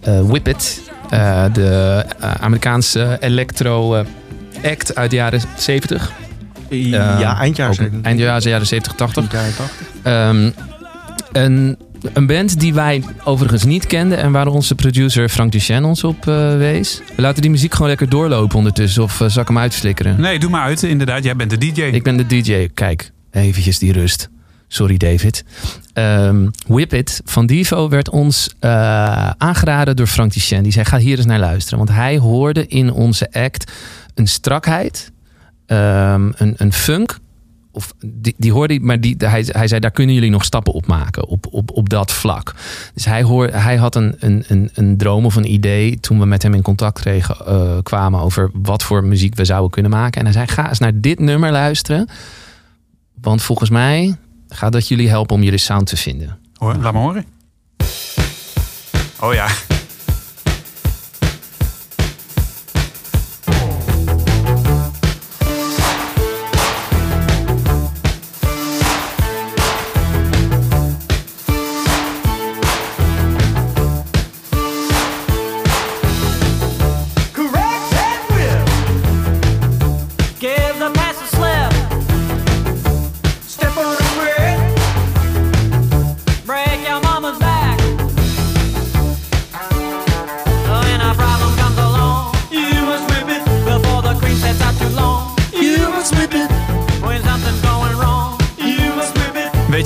eh, 0.00 0.20
Whip 0.20 0.48
It. 0.48 0.89
Eh, 1.10 1.44
de 1.52 2.04
eh, 2.20 2.30
Amerikaanse 2.40 3.16
electro 3.20 3.94
eh, 3.94 4.04
act 4.70 4.94
uit 4.94 5.10
de 5.10 5.16
jaren 5.16 5.40
70. 5.56 6.12
ja, 6.68 7.38
eindjaar 7.38 7.68
Ook 7.68 7.74
zeker. 7.74 7.98
Eind 8.02 8.20
jaren 8.20 8.66
70, 8.66 8.94
80. 8.94 9.32
Jaren 9.32 9.54
80. 9.56 9.86
Ehm, 10.02 10.50
een, 11.32 11.78
een 12.12 12.26
band 12.26 12.60
die 12.60 12.74
wij 12.74 13.04
overigens 13.24 13.64
niet 13.64 13.86
kenden 13.86 14.18
en 14.18 14.32
waar 14.32 14.46
onze 14.46 14.74
producer 14.74 15.28
Frank 15.28 15.52
Duchesne 15.52 15.86
ons 15.86 16.04
op 16.04 16.28
eh, 16.28 16.56
wees. 16.56 17.02
We 17.16 17.22
laten 17.22 17.42
die 17.42 17.50
muziek 17.50 17.72
gewoon 17.72 17.88
lekker 17.88 18.08
doorlopen 18.08 18.56
ondertussen 18.56 19.02
of 19.02 19.20
uh, 19.20 19.28
zal 19.28 19.42
ik 19.42 19.48
hem 19.48 19.58
uitflikkeren? 19.58 20.20
Nee, 20.20 20.38
doe 20.38 20.50
maar 20.50 20.62
uit. 20.62 20.82
Inderdaad, 20.82 21.24
jij 21.24 21.36
bent 21.36 21.50
de 21.50 21.58
DJ. 21.58 21.82
Ik 21.82 22.02
ben 22.02 22.16
de 22.16 22.26
DJ. 22.26 22.68
Kijk, 22.74 23.10
eventjes 23.30 23.78
die 23.78 23.92
rust. 23.92 24.28
Sorry 24.72 24.96
David. 24.96 25.44
Ehm, 25.92 26.48
Whip 26.66 26.94
It 26.94 27.20
van 27.24 27.46
Divo 27.46 27.88
werd 27.88 28.10
ons 28.10 28.54
uh, 28.60 29.30
aangeraden 29.30 29.96
door 29.96 30.06
Frank 30.06 30.32
Duchesne. 30.32 30.62
Die 30.62 30.72
zei, 30.72 30.84
ga 30.84 30.98
hier 30.98 31.16
eens 31.16 31.26
naar 31.26 31.38
luisteren. 31.38 31.78
Want 31.78 31.90
hij 31.90 32.18
hoorde 32.18 32.66
in 32.66 32.92
onze 32.92 33.32
act 33.32 33.72
een 34.14 34.26
strakheid, 34.26 35.12
um, 35.66 36.32
een, 36.36 36.54
een 36.56 36.72
funk 36.72 37.18
of 37.72 37.94
die, 38.04 38.34
die 38.36 38.52
hoorde 38.52 38.80
maar 38.80 39.00
die, 39.00 39.14
hij, 39.18 39.44
hij 39.46 39.68
zei, 39.68 39.80
daar 39.80 39.90
kunnen 39.90 40.14
jullie 40.14 40.30
nog 40.30 40.44
stappen 40.44 40.72
op 40.72 40.86
maken, 40.86 41.26
op, 41.26 41.46
op, 41.50 41.70
op 41.70 41.88
dat 41.88 42.12
vlak. 42.12 42.54
Dus 42.94 43.04
hij, 43.04 43.22
hoor, 43.22 43.48
hij 43.48 43.76
had 43.76 43.94
een, 43.94 44.14
een, 44.18 44.44
een, 44.48 44.70
een 44.74 44.96
droom 44.96 45.24
of 45.24 45.34
een 45.34 45.52
idee 45.52 46.00
toen 46.00 46.18
we 46.18 46.26
met 46.26 46.42
hem 46.42 46.54
in 46.54 46.62
contact 46.62 47.00
kregen, 47.00 47.36
uh, 47.48 47.78
kwamen 47.82 48.20
over 48.20 48.50
wat 48.52 48.82
voor 48.82 49.04
muziek 49.04 49.34
we 49.34 49.44
zouden 49.44 49.70
kunnen 49.70 49.90
maken. 49.90 50.18
En 50.18 50.24
hij 50.24 50.34
zei, 50.34 50.46
ga 50.46 50.68
eens 50.68 50.78
naar 50.78 51.00
dit 51.00 51.18
nummer 51.18 51.50
luisteren, 51.50 52.08
want 53.20 53.42
volgens 53.42 53.70
mij 53.70 54.16
gaat 54.50 54.72
dat 54.72 54.88
jullie 54.88 55.08
helpen 55.08 55.34
om 55.36 55.42
jullie 55.42 55.58
sound 55.58 55.86
te 55.86 55.96
vinden. 55.96 56.38
Hoor, 56.54 56.74
laat 56.74 56.92
me 56.92 56.98
horen. 56.98 57.24
Oh 59.20 59.34
ja. 59.34 59.46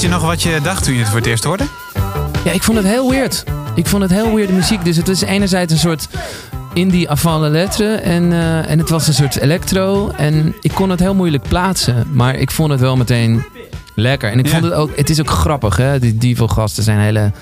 Je 0.05 0.11
nog 0.11 0.23
wat 0.23 0.43
je 0.43 0.61
dacht 0.63 0.85
toen 0.85 0.95
je 0.95 0.99
het 0.99 1.09
voor 1.09 1.19
het 1.19 1.27
eerst 1.27 1.45
hoorde? 1.45 1.65
Ja, 2.45 2.53
ik 2.53 2.63
vond 2.63 2.79
het 2.79 2.87
heel 2.87 3.11
weird. 3.11 3.45
Ik 3.75 3.87
vond 3.87 4.03
het 4.03 4.11
heel 4.11 4.35
weird 4.35 4.51
muziek. 4.51 4.85
Dus 4.85 4.97
het 4.97 5.09
was 5.09 5.23
enerzijds 5.23 5.73
een 5.73 5.79
soort 5.79 6.09
indie 6.75 7.11
avant 7.11 7.41
la 7.41 7.49
lettre. 7.49 7.95
En, 7.95 8.23
uh, 8.31 8.71
en 8.71 8.79
het 8.79 8.89
was 8.89 9.07
een 9.07 9.15
soort 9.15 9.37
electro. 9.37 10.11
En 10.11 10.55
ik 10.61 10.71
kon 10.71 10.91
het 10.91 11.01
heel 11.01 11.15
moeilijk 11.15 11.49
plaatsen. 11.49 12.07
Maar 12.13 12.35
ik 12.35 12.51
vond 12.51 12.71
het 12.71 12.81
wel 12.81 12.97
meteen 12.97 13.45
lekker. 13.95 14.31
En 14.31 14.39
ik 14.39 14.47
ja. 14.47 14.53
vond 14.53 14.65
het 14.65 14.73
ook... 14.73 14.97
Het 14.97 15.11
is 15.11 15.21
ook 15.21 15.31
grappig, 15.31 15.77
hè. 15.77 15.99
Die 15.99 16.19
Divo-gasten 16.19 16.83
zijn 16.83 16.99
hele... 16.99 17.33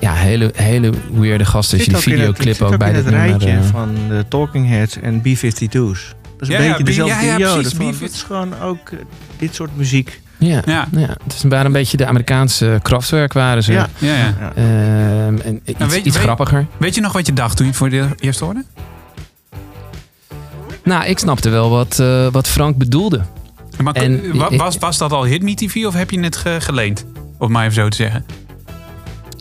Ja, 0.00 0.12
hele, 0.14 0.50
hele 0.54 0.90
weirde 1.12 1.44
gasten. 1.44 1.78
Als 1.78 1.86
je 1.86 1.92
die 1.92 2.00
videoclip 2.00 2.60
ook, 2.60 2.72
ook 2.72 2.78
bij 2.78 2.92
het 2.92 3.04
dit 3.04 3.14
rijtje 3.14 3.46
nummer, 3.46 3.64
uh, 3.64 3.70
van 3.70 3.94
de 4.08 4.24
Talking 4.28 4.68
Heads 4.68 5.00
en 5.00 5.20
B-52's. 5.20 5.70
Dat 5.70 6.48
is 6.48 6.48
een 6.48 6.54
ja, 6.54 6.58
beetje 6.58 6.78
ja, 6.78 6.84
dezelfde 6.84 7.26
ja, 7.26 7.36
ja, 7.36 7.52
precies, 7.52 7.72
Van, 7.72 8.08
is 8.08 8.22
gewoon 8.22 8.60
ook 8.60 8.90
dit 9.38 9.54
soort 9.54 9.76
muziek. 9.76 10.20
Ja, 10.46 10.62
ja. 10.66 10.88
ja. 10.92 11.16
het 11.24 11.32
is 11.32 11.42
een 11.42 11.72
beetje 11.72 11.96
de 11.96 12.06
Amerikaanse 12.06 12.78
krachtwerk 12.82 13.32
waren 13.32 13.62
ze. 13.62 13.72
Ja, 13.72 13.88
ja, 13.98 14.14
ja. 14.16 14.34
ja. 14.40 14.52
Uh, 14.56 15.26
en 15.26 15.60
iets, 15.64 15.78
nou, 15.78 15.90
weet, 15.90 16.04
iets 16.04 16.16
weet, 16.16 16.24
grappiger. 16.24 16.66
Weet 16.76 16.94
je 16.94 17.00
nog 17.00 17.12
wat 17.12 17.26
je 17.26 17.32
dacht 17.32 17.56
toen 17.56 17.66
je 17.66 17.74
voor 17.74 17.88
het 17.88 18.20
eerst 18.22 18.40
hoorde? 18.40 18.64
Nou, 20.84 21.04
ik 21.04 21.18
snapte 21.18 21.48
wel 21.50 21.70
wat, 21.70 21.98
uh, 22.00 22.26
wat 22.30 22.48
Frank 22.48 22.76
bedoelde. 22.76 23.20
Maar 23.82 23.94
En- 23.94 24.36
wa- 24.38 24.56
was, 24.56 24.76
was 24.78 24.98
dat 24.98 25.12
al 25.12 25.24
Hit 25.24 25.42
Me 25.42 25.54
TV 25.54 25.84
of 25.86 25.94
heb 25.94 26.10
je 26.10 26.20
het 26.20 26.36
ge- 26.36 26.56
geleend? 26.60 27.04
Om 27.38 27.50
maar 27.52 27.62
even 27.62 27.74
zo 27.74 27.88
te 27.88 27.96
zeggen. 27.96 28.24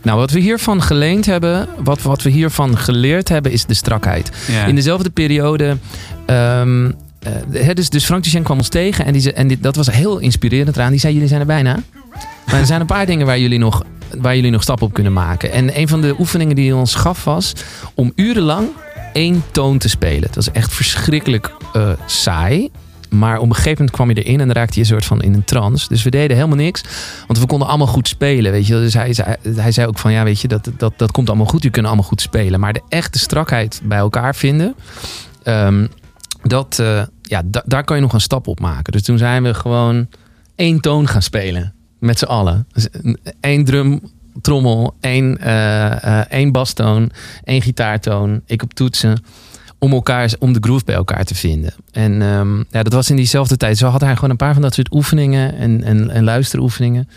Nou, 0.03 0.17
wat 0.17 0.31
we 0.31 0.39
hiervan 0.39 0.81
geleend 0.81 1.25
hebben, 1.25 1.67
wat, 1.83 2.01
wat 2.01 2.21
we 2.21 2.29
hiervan 2.29 2.77
geleerd 2.77 3.29
hebben, 3.29 3.51
is 3.51 3.65
de 3.65 3.73
strakheid. 3.73 4.31
Ja. 4.51 4.65
In 4.65 4.75
dezelfde 4.75 5.09
periode. 5.09 5.77
ehm, 6.25 6.85
eh, 6.85 6.91
hè, 7.51 7.73
dus, 7.73 7.89
dus 7.89 8.05
Frank 8.05 8.23
Duchesne 8.23 8.45
kwam 8.45 8.57
ons 8.57 8.69
tegen 8.69 9.05
en, 9.05 9.13
die, 9.13 9.33
en 9.33 9.57
dat 9.61 9.75
was 9.75 9.91
heel 9.91 10.17
inspirerend 10.17 10.75
eraan. 10.75 10.91
Die 10.91 10.99
zei: 10.99 11.13
Jullie 11.13 11.27
zijn 11.27 11.39
er 11.39 11.45
bijna. 11.45 11.79
Maar 12.45 12.59
er 12.59 12.65
zijn 12.65 12.81
een 12.81 12.87
paar 12.87 13.05
dingen 13.05 13.25
waar 13.25 13.39
jullie 13.39 13.59
nog, 13.59 13.83
waar 14.17 14.35
jullie 14.35 14.51
nog 14.51 14.61
stappen 14.61 14.87
op 14.87 14.93
kunnen 14.93 15.13
maken. 15.13 15.51
En 15.51 15.79
een 15.79 15.87
van 15.87 16.01
de 16.01 16.15
oefeningen 16.19 16.55
die 16.55 16.69
hij 16.69 16.79
ons 16.79 16.95
gaf 16.95 17.23
was 17.23 17.53
om 17.93 18.11
urenlang 18.15 18.67
één 19.13 19.43
toon 19.51 19.77
te 19.77 19.89
spelen. 19.89 20.21
Dat 20.21 20.35
was 20.35 20.51
echt 20.51 20.73
verschrikkelijk 20.73 21.51
eh, 21.73 21.89
saai. 22.05 22.69
Maar 23.09 23.37
op 23.37 23.45
een 23.45 23.55
gegeven 23.55 23.71
moment 23.77 23.91
kwam 23.91 24.09
je 24.09 24.23
erin 24.23 24.39
en 24.39 24.51
raakte 24.51 24.73
je 24.73 24.79
een 24.79 24.85
soort 24.85 25.05
van 25.05 25.21
in 25.21 25.33
een 25.33 25.43
trance. 25.43 25.87
Dus 25.87 26.03
we 26.03 26.09
deden 26.09 26.35
helemaal 26.35 26.57
niks. 26.57 26.83
Want 27.27 27.39
we 27.39 27.45
konden 27.45 27.67
allemaal 27.67 27.87
goed 27.87 28.07
spelen, 28.07 28.51
weet 28.51 28.67
je. 28.67 28.73
Dus 28.73 28.93
hij, 28.93 29.13
zei- 29.13 29.35
hij 29.55 29.71
zei 29.71 29.87
ook 29.87 29.99
van, 29.99 30.11
ja, 30.11 30.23
weet 30.23 30.39
je, 30.41 30.47
dat, 30.47 30.69
dat, 30.77 30.93
dat 30.95 31.11
komt 31.11 31.27
allemaal 31.27 31.45
goed. 31.45 31.55
Jullie 31.55 31.71
kunnen 31.71 31.91
allemaal 31.91 32.09
goed 32.09 32.21
spelen. 32.21 32.59
Maar 32.59 32.73
de 32.73 32.81
echte 32.89 33.19
strakheid 33.19 33.81
bij 33.83 33.97
elkaar 33.97 34.35
vinden... 34.35 34.75
ehm, 35.43 35.85
dat, 36.43 36.79
eh, 36.79 37.03
ja, 37.21 37.41
da- 37.45 37.63
daar 37.65 37.83
kan 37.83 37.95
je 37.95 38.01
nog 38.01 38.13
een 38.13 38.21
stap 38.21 38.47
op 38.47 38.59
maken. 38.59 38.91
Dus 38.91 39.03
toen 39.03 39.17
zijn 39.17 39.43
we 39.43 39.53
gewoon 39.53 40.07
één 40.55 40.79
toon 40.79 41.07
gaan 41.07 41.21
spelen. 41.21 41.73
Met 41.99 42.19
z'n 42.19 42.25
allen. 42.25 42.67
Dus 42.73 42.87
een- 42.91 43.17
één 43.39 43.65
drum, 43.65 44.01
trommel, 44.41 44.95
één, 44.99 45.37
eh, 45.37 46.03
eh, 46.19 46.25
één 46.29 46.51
bastoon, 46.51 47.11
één 47.43 47.61
gitaartoon. 47.61 48.41
Ik 48.45 48.63
op 48.63 48.73
toetsen. 48.73 49.23
Om, 49.79 49.91
elkaar, 49.91 50.33
om 50.39 50.53
de 50.53 50.59
groove 50.61 50.85
bij 50.85 50.95
elkaar 50.95 51.23
te 51.23 51.35
vinden. 51.35 51.73
En 51.91 52.21
ehm, 52.21 52.57
ja, 52.57 52.83
dat 52.83 52.93
was 52.93 53.09
in 53.09 53.15
diezelfde 53.15 53.57
tijd. 53.57 53.77
Zo 53.77 53.87
had 53.87 54.01
hij 54.01 54.15
gewoon 54.15 54.29
een 54.29 54.35
paar 54.35 54.53
van 54.53 54.61
dat 54.61 54.73
soort 54.73 54.93
oefeningen 54.93 55.55
en, 55.55 55.83
en, 55.83 56.09
en 56.09 56.23
luisteroefeningen. 56.23 57.09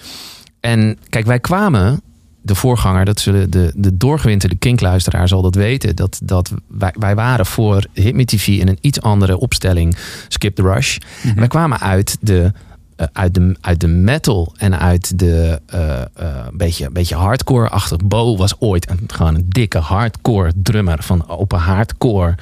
En 0.60 0.98
kijk, 1.08 1.26
wij 1.26 1.40
kwamen, 1.40 2.00
de 2.44 2.54
voorganger, 2.54 3.04
dat 3.04 3.20
zullen 3.20 3.50
de, 3.50 3.72
de 3.76 3.96
doorgewinterde 3.96 4.56
kinkluisteraar 4.56 5.28
zal 5.28 5.42
dat 5.42 5.54
weten. 5.54 5.96
Dat, 5.96 6.20
dat 6.22 6.52
wij, 6.68 6.94
wij 6.98 7.14
waren 7.14 7.46
voor 7.46 7.84
Hit 7.92 8.26
TV 8.26 8.46
in 8.46 8.68
een 8.68 8.78
iets 8.80 9.00
andere 9.00 9.38
opstelling, 9.38 9.96
Skip 10.28 10.54
the 10.54 10.62
Rush. 10.62 10.98
Wij 11.36 11.48
kwamen 11.48 11.80
uit 11.80 12.16
de, 12.20 12.52
eh, 12.96 13.06
uit, 13.12 13.34
de, 13.34 13.56
uit 13.60 13.80
de 13.80 13.86
metal 13.86 14.54
en 14.56 14.78
uit 14.78 15.18
de 15.18 15.60
eh, 15.66 16.00
eh, 16.00 16.06
beetje, 16.52 16.90
beetje 16.90 17.14
hardcore-achtig. 17.14 17.96
Bo 18.04 18.36
was 18.36 18.60
ooit 18.60 18.90
een, 18.90 19.00
gewoon 19.06 19.34
een 19.34 19.46
dikke 19.48 19.78
hardcore 19.78 20.52
drummer 20.56 21.02
van 21.02 21.28
open 21.28 21.58
hardcore. 21.58 22.34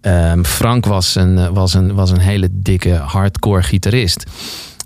Ehm, 0.00 0.42
Frank 0.42 0.86
was 0.86 1.14
een, 1.14 1.52
was, 1.52 1.74
een, 1.74 1.94
was 1.94 2.10
een 2.10 2.18
hele 2.18 2.48
dikke 2.52 2.94
hardcore 2.94 3.62
gitarist. 3.62 4.24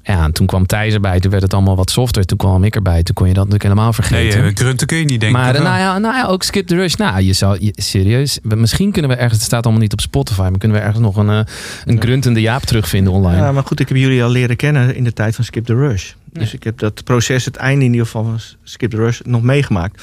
Ja, 0.09 0.25
en 0.25 0.33
toen 0.33 0.47
kwam 0.47 0.67
Thijs 0.67 0.95
erbij. 0.95 1.21
Toen 1.21 1.31
werd 1.31 1.43
het 1.43 1.55
allemaal 1.55 1.77
wat 1.77 1.91
softer. 1.91 2.25
Toen 2.25 2.39
kwam 2.39 2.65
ik 2.65 2.75
erbij. 2.75 3.03
Toen 3.03 3.15
kon 3.15 3.27
je 3.29 3.35
dat 3.35 3.45
natuurlijk 3.49 3.71
helemaal 3.75 3.93
Nee, 3.99 4.09
vergeten. 4.09 4.45
eh, 4.45 4.55
grunten 4.55 4.87
kun 4.87 4.97
je 4.99 5.05
niet 5.05 5.21
denken. 5.21 5.41
maar 5.41 5.53
nou 5.53 5.79
ja, 5.79 5.99
nou 5.99 6.15
ja, 6.15 6.27
ook 6.27 6.43
Skip 6.43 6.67
the 6.67 6.75
Rush. 6.75 6.95
Nou, 6.95 7.21
je 7.23 7.33
zou, 7.33 7.57
je- 7.61 7.73
serieus. 7.77 8.39
Misschien 8.43 8.93
kunnen 8.93 9.11
we 9.11 9.17
ergens, 9.17 9.35
het 9.39 9.47
staat 9.47 9.63
allemaal 9.65 9.83
niet 9.83 9.93
op 9.93 10.01
Spotify, 10.01 10.41
maar 10.41 10.59
kunnen 10.59 10.77
we 10.79 10.83
ergens 10.83 11.03
nog 11.03 11.17
een, 11.17 11.29
eh, 11.31 11.41
een 11.85 12.01
gruntende 12.01 12.41
Jaap 12.41 12.63
terugvinden 12.63 13.13
online. 13.13 13.37
Ja, 13.37 13.53
maar 13.53 13.63
goed, 13.65 13.81
ik 13.81 13.89
heb 13.89 13.97
jullie 13.97 14.23
al 14.25 14.31
leren 14.31 14.57
kennen 14.57 14.95
in 14.95 15.05
de 15.05 15.13
tijd 15.13 15.35
van 15.35 15.45
Skip 15.45 15.65
the 15.65 15.75
Rush. 15.75 16.11
Dus 16.33 16.55
ik 16.55 16.63
heb 16.63 16.79
dat 16.79 17.05
proces, 17.05 17.45
het 17.45 17.57
einde 17.57 17.85
in 17.85 17.91
ieder 17.91 18.07
geval 18.07 18.25
van 18.25 18.39
Skip 18.63 18.91
the 18.91 18.97
Rush, 18.97 19.21
nog 19.25 19.43
meegemaakt. 19.43 20.03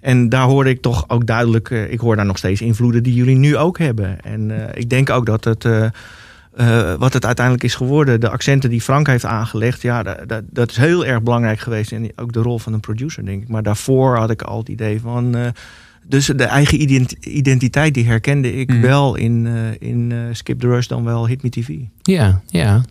En 0.00 0.28
daar 0.28 0.44
hoorde 0.46 0.70
ik 0.70 0.82
toch 0.82 1.04
ook 1.08 1.26
duidelijk, 1.26 1.70
eh, 1.70 1.92
ik 1.92 2.00
hoor 2.00 2.16
daar 2.16 2.26
nog 2.26 2.38
steeds 2.38 2.60
invloeden 2.60 3.02
die 3.02 3.14
jullie 3.14 3.36
nu 3.36 3.56
ook 3.56 3.78
hebben. 3.78 4.20
En 4.24 4.50
eh, 4.68 4.80
ik 4.80 4.90
denk 4.90 5.10
ook 5.10 5.26
dat 5.26 5.44
het, 5.44 5.64
eh, 5.64 5.86
eh, 6.58 6.94
wat 6.94 7.12
het 7.12 7.24
uiteindelijk 7.26 7.64
is 7.64 7.74
geworden, 7.74 8.20
de 8.20 8.28
accenten 8.30 8.70
die 8.70 8.80
Frank 8.80 9.06
heeft 9.06 9.24
aangelegd, 9.24 9.82
ja, 9.82 10.02
dat, 10.02 10.28
dat, 10.28 10.42
dat 10.50 10.70
is 10.70 10.76
heel 10.76 11.06
erg 11.06 11.22
belangrijk 11.22 11.58
geweest. 11.60 11.92
En 11.92 12.10
ook 12.16 12.32
de 12.32 12.40
rol 12.42 12.58
van 12.58 12.72
een 12.72 12.80
producer, 12.80 13.24
denk 13.24 13.42
ik. 13.42 13.48
Maar 13.48 13.62
daarvoor 13.62 14.16
had 14.16 14.30
ik 14.30 14.42
al 14.42 14.58
het 14.58 14.68
idee 14.68 15.00
van. 15.00 15.34
eh, 15.36 15.46
dus 16.06 16.26
de 16.26 16.44
eigen 16.44 16.80
ident- 16.82 17.12
identiteit, 17.24 17.94
die 17.94 18.06
herkende 18.06 18.54
ik 18.54 18.68
Mhm. 18.68 18.80
wel 18.80 19.14
in, 19.16 19.46
eh, 19.46 19.88
in 19.88 20.12
Skip 20.32 20.60
the 20.60 20.66
Rush 20.66 20.86
dan 20.86 21.04
wel 21.04 21.26
Hit 21.28 21.42
Me 21.42 21.48
TV. 21.48 21.68
Ja, 22.02 22.40
ja. 22.46 22.84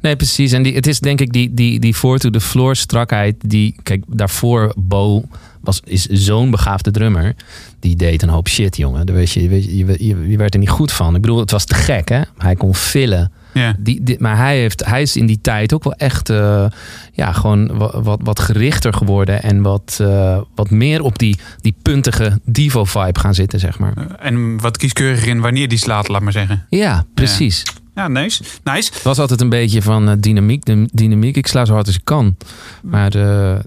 Nee, 0.00 0.16
precies. 0.16 0.52
En 0.52 0.62
die, 0.62 0.74
het 0.74 0.86
is 0.86 1.00
denk 1.00 1.20
ik 1.20 1.32
die, 1.32 1.54
die, 1.54 1.80
die 1.80 1.96
voor 1.96 2.18
to 2.18 2.30
the 2.30 2.40
floor 2.40 2.76
strakheid. 2.76 3.34
Die, 3.38 3.74
kijk, 3.82 4.04
daarvoor 4.06 4.72
Bo 4.76 5.22
was, 5.64 5.80
is 5.84 6.06
zo'n 6.06 6.50
begaafde 6.50 6.90
drummer. 6.90 7.34
Die 7.80 7.96
deed 7.96 8.22
een 8.22 8.28
hoop 8.28 8.48
shit, 8.48 8.76
jongen. 8.76 9.06
Daar 9.06 9.16
weet 9.16 9.30
je, 9.30 9.76
je, 9.76 10.06
je, 10.28 10.36
werd 10.36 10.54
er 10.54 10.60
niet 10.60 10.68
goed 10.68 10.92
van. 10.92 11.14
Ik 11.14 11.20
bedoel, 11.20 11.38
het 11.38 11.50
was 11.50 11.64
te 11.64 11.74
gek, 11.74 12.08
hè? 12.08 12.20
Hij 12.38 12.54
kon 12.54 12.74
fillen. 12.74 13.32
Ja. 13.52 13.74
Die, 13.78 14.02
die, 14.02 14.16
maar 14.18 14.36
hij, 14.36 14.58
heeft, 14.58 14.84
hij 14.84 15.02
is 15.02 15.16
in 15.16 15.26
die 15.26 15.40
tijd 15.40 15.74
ook 15.74 15.84
wel 15.84 15.94
echt 15.94 16.30
eh, 16.30 16.66
ja, 17.12 17.32
gewoon 17.32 17.78
wat, 17.78 17.94
wat, 18.02 18.20
wat 18.22 18.40
gerichter 18.40 18.94
geworden. 18.94 19.42
En 19.42 19.62
wat, 19.62 19.98
eh, 20.00 20.38
wat 20.54 20.70
meer 20.70 21.02
op 21.02 21.18
die, 21.18 21.36
die 21.60 21.74
puntige 21.82 22.40
Divo-vibe 22.44 23.20
gaan 23.20 23.34
zitten, 23.34 23.60
zeg 23.60 23.78
maar. 23.78 24.16
En 24.18 24.60
wat 24.60 24.76
kieskeuriger 24.76 25.28
in 25.28 25.40
wanneer 25.40 25.68
die 25.68 25.78
slaat, 25.78 26.08
laat 26.08 26.22
maar 26.22 26.32
zeggen. 26.32 26.66
Ja, 26.68 27.04
precies. 27.14 27.62
Ja, 27.94 28.08
nice. 28.08 28.42
Nice. 28.64 28.92
Het 28.92 29.02
was 29.02 29.18
altijd 29.18 29.40
een 29.40 29.48
beetje 29.48 29.82
van 29.82 30.08
eh, 30.08 30.14
dynamiek, 30.18 30.64
de, 30.64 30.88
dynamiek. 30.92 31.36
Ik 31.36 31.46
sla 31.46 31.64
zo 31.64 31.72
hard 31.72 31.86
als 31.86 31.96
ik 31.96 32.04
kan. 32.04 32.36
Maar 32.82 33.14
eh, 33.14 33.58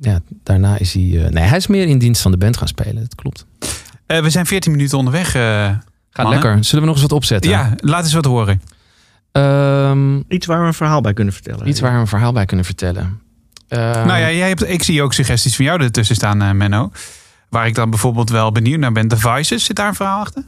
ja, 0.00 0.20
daarna 0.42 0.78
is 0.78 0.92
hij... 0.92 1.24
eh, 1.24 1.30
nee, 1.30 1.44
hij 1.44 1.56
is 1.56 1.66
meer 1.66 1.86
in 1.86 1.98
dienst 1.98 2.22
van 2.22 2.30
de 2.30 2.36
band 2.38 2.56
gaan 2.56 2.68
spelen. 2.68 2.94
Dat 3.02 3.14
klopt. 3.14 3.46
Eh, 4.06 4.20
we 4.22 4.30
zijn 4.30 4.46
14 4.46 4.72
minuten 4.72 4.98
onderweg. 4.98 5.34
eh. 5.34 5.42
Gaat 5.42 6.24
Mannen? 6.26 6.42
lekker. 6.42 6.64
Zullen 6.64 6.80
we 6.84 6.90
nog 6.90 7.00
eens 7.00 7.08
wat 7.08 7.18
opzetten? 7.18 7.50
ja, 7.50 7.72
laat 7.76 8.04
eens 8.04 8.12
wat 8.14 8.24
horen. 8.24 8.62
Ehm, 9.32 10.16
Iets 10.28 10.46
waar 10.46 10.60
we 10.60 10.66
een 10.66 10.74
verhaal 10.74 11.00
bij 11.00 11.12
kunnen 11.14 11.34
vertellen. 11.34 11.68
iets 11.68 11.80
waar 11.80 11.92
we 11.94 11.98
een 11.98 12.06
verhaal 12.06 12.32
bij 12.32 12.44
kunnen 12.44 12.64
vertellen. 12.64 13.20
Eh, 13.68 13.78
nou 13.78 14.18
ja, 14.18 14.30
jij 14.30 14.48
hebt, 14.48 14.68
ik 14.68 14.82
zie 14.82 15.02
ook 15.02 15.12
suggesties 15.12 15.56
van 15.56 15.64
jou 15.64 15.82
ertussen 15.82 16.16
staan, 16.16 16.42
eh, 16.42 16.50
Menno. 16.50 16.90
Waar 17.48 17.66
ik 17.66 17.74
dan 17.74 17.90
bijvoorbeeld 17.90 18.30
wel 18.30 18.52
benieuwd 18.52 18.78
naar 18.78 18.92
ben. 18.92 19.08
Devices, 19.08 19.64
zit 19.64 19.76
daar 19.76 19.88
een 19.88 19.94
verhaal 19.94 20.20
achter? 20.20 20.42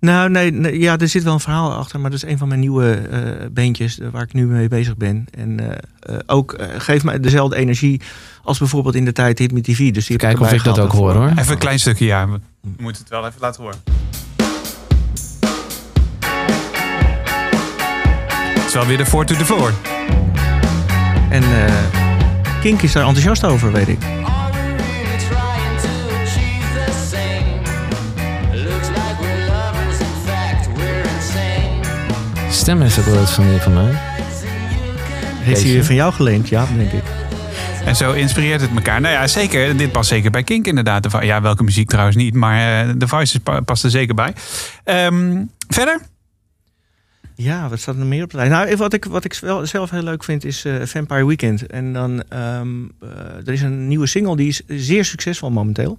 Nou, 0.00 0.30
nee, 0.30 0.52
nee, 0.52 0.78
ja, 0.78 0.98
er 0.98 1.08
zit 1.08 1.22
wel 1.22 1.32
een 1.32 1.40
verhaal 1.40 1.72
achter, 1.72 2.00
maar 2.00 2.10
dat 2.10 2.22
is 2.22 2.30
een 2.30 2.38
van 2.38 2.48
mijn 2.48 2.60
nieuwe 2.60 2.92
eh 2.94 3.20
beentjes 3.52 3.98
eh, 3.98 4.08
waar 4.10 4.22
ik 4.22 4.32
nu 4.32 4.46
mee 4.46 4.68
bezig 4.68 4.96
ben. 4.96 5.26
En 5.30 5.60
eh, 5.60 5.76
eh, 6.00 6.18
ook 6.26 6.52
eh, 6.52 6.66
geeft 6.78 7.04
mij 7.04 7.20
dezelfde 7.20 7.56
energie 7.56 8.00
als 8.42 8.58
bijvoorbeeld 8.58 8.94
in 8.94 9.04
de 9.04 9.12
tijd 9.12 9.38
Hit 9.38 9.52
Me 9.52 9.60
TV. 9.60 9.90
Dus 9.90 10.06
Kijken 10.06 10.40
of 10.40 10.52
ik 10.52 10.64
dat 10.64 10.78
ook 10.78 10.92
hoor, 10.92 11.12
hoor. 11.14 11.30
Even 11.36 11.52
een 11.52 11.58
klein 11.58 11.78
stukje, 11.78 12.04
ja. 12.04 12.28
We 12.28 12.38
moeten 12.78 13.02
het 13.02 13.10
wel 13.10 13.26
even 13.26 13.40
laten 13.40 13.62
horen. 13.62 13.78
Het 18.54 18.66
is 18.66 18.74
wel 18.74 18.86
weer 18.86 18.96
de 18.96 19.06
four 19.06 19.24
to 19.26 19.34
the 19.36 19.44
floor. 19.44 19.72
En 21.30 21.42
eh, 21.42 21.74
Kink 22.60 22.82
is 22.82 22.92
daar 22.92 23.04
enthousiast 23.04 23.44
over, 23.44 23.72
weet 23.72 23.88
ik. 23.88 23.98
Stem 32.60 32.82
is 32.82 32.98
ook 32.98 33.04
wel 33.04 33.22
iets 33.22 33.32
van, 33.32 33.60
van 33.60 33.72
mij. 33.72 33.90
Heeft 35.42 35.62
hij 35.62 35.84
van 35.84 35.94
jou 35.94 36.12
geleend? 36.12 36.48
Ja, 36.48 36.66
denk 36.76 36.92
ik. 36.92 37.02
En 37.84 37.96
zo 37.96 38.12
inspireert 38.12 38.60
het 38.60 38.70
elkaar. 38.74 39.00
Nou 39.00 39.14
ja, 39.14 39.26
zeker. 39.26 39.76
Dit 39.76 39.92
past 39.92 40.08
zeker 40.08 40.30
bij 40.30 40.42
Kink 40.42 40.66
inderdaad. 40.66 41.06
Ja, 41.22 41.40
welke 41.42 41.62
muziek 41.62 41.88
trouwens 41.88 42.16
niet. 42.16 42.34
Maar 42.34 42.86
eh, 42.88 42.94
de 42.96 43.08
Vices 43.08 43.36
pa- 43.38 43.60
past 43.60 43.84
er 43.84 43.90
zeker 43.90 44.14
bij. 44.14 44.34
Ehm, 44.84 45.42
verder? 45.68 46.00
Ja, 47.34 47.68
wat 47.68 47.80
staat 47.80 47.96
er 47.96 48.06
meer 48.06 48.22
op 48.24 48.30
de 48.30 48.36
lijst? 48.36 48.52
Nou, 48.52 48.76
wat 48.76 48.92
ik, 48.92 49.04
wat 49.04 49.24
ik 49.24 49.34
wel 49.40 49.66
zelf 49.66 49.90
heel 49.90 50.02
leuk 50.02 50.24
vind 50.24 50.44
is 50.44 50.64
eh, 50.64 50.74
Vampire 50.84 51.26
Weekend. 51.26 51.66
En 51.66 51.92
dan, 51.92 52.22
ehm, 52.28 52.68
eh, 53.00 53.08
er 53.46 53.52
is 53.52 53.62
een 53.62 53.88
nieuwe 53.88 54.06
single 54.06 54.36
die 54.36 54.48
is 54.48 54.62
zeer 54.66 55.04
succesvol 55.04 55.50
momenteel. 55.50 55.98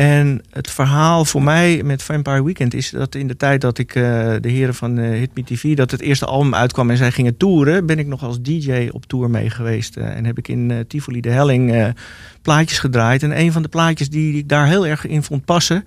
En 0.00 0.42
het 0.50 0.70
verhaal 0.70 1.24
voor 1.24 1.42
mij 1.42 1.82
met 1.84 2.02
Vampire 2.02 2.44
Weekend 2.44 2.74
is 2.74 2.90
dat 2.90 3.14
in 3.14 3.26
de 3.26 3.36
tijd 3.36 3.60
dat 3.60 3.78
ik 3.78 3.94
eh, 3.94 4.02
de 4.40 4.48
heren 4.48 4.74
van 4.74 4.98
eh, 4.98 5.10
Hit 5.18 5.30
Me 5.34 5.44
TV, 5.44 5.76
dat 5.76 5.90
het 5.90 6.00
eerste 6.00 6.26
album 6.26 6.54
uitkwam 6.54 6.90
en 6.90 6.96
zij 6.96 7.10
gingen 7.12 7.36
toeren, 7.36 7.86
ben 7.86 7.98
ik 7.98 8.06
nog 8.06 8.22
als 8.22 8.42
DJ 8.42 8.88
op 8.92 9.06
tour 9.06 9.30
mee 9.30 9.50
geweest. 9.50 9.96
eh, 9.96 10.16
en 10.16 10.24
heb 10.24 10.38
ik 10.38 10.48
in 10.48 10.84
Tivoli 10.88 11.20
de 11.20 11.30
Helling 11.30 11.94
plaatjes 12.42 12.78
gedraaid. 12.78 13.22
En 13.22 13.40
een 13.40 13.52
van 13.52 13.62
de 13.62 13.68
plaatjes 13.68 14.10
die 14.10 14.36
ik 14.36 14.48
daar 14.48 14.66
heel 14.66 14.86
erg 14.86 15.06
in 15.06 15.22
vond 15.22 15.44
passen, 15.44 15.84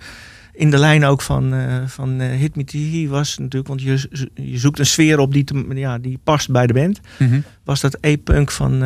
in 0.52 0.70
de 0.70 0.78
lijn 0.78 1.04
ook 1.04 1.22
van, 1.22 1.54
van 1.86 2.20
Hit 2.20 2.56
Me 2.56 2.64
TV 2.64 3.08
was 3.08 3.38
natuurlijk, 3.38 3.68
want 3.68 3.82
je, 3.82 4.08
je 4.34 4.58
zoekt 4.58 4.78
een 4.78 4.86
sfeer 4.86 5.18
op 5.18 5.32
die, 5.32 5.44
te- 5.44 5.66
ja, 5.74 5.98
die 5.98 6.18
past 6.24 6.50
bij 6.50 6.66
de 6.66 6.72
band. 6.72 7.00
Was 7.64 7.80
dat 7.80 7.98
E-punk 8.00 8.50
van, 8.50 8.82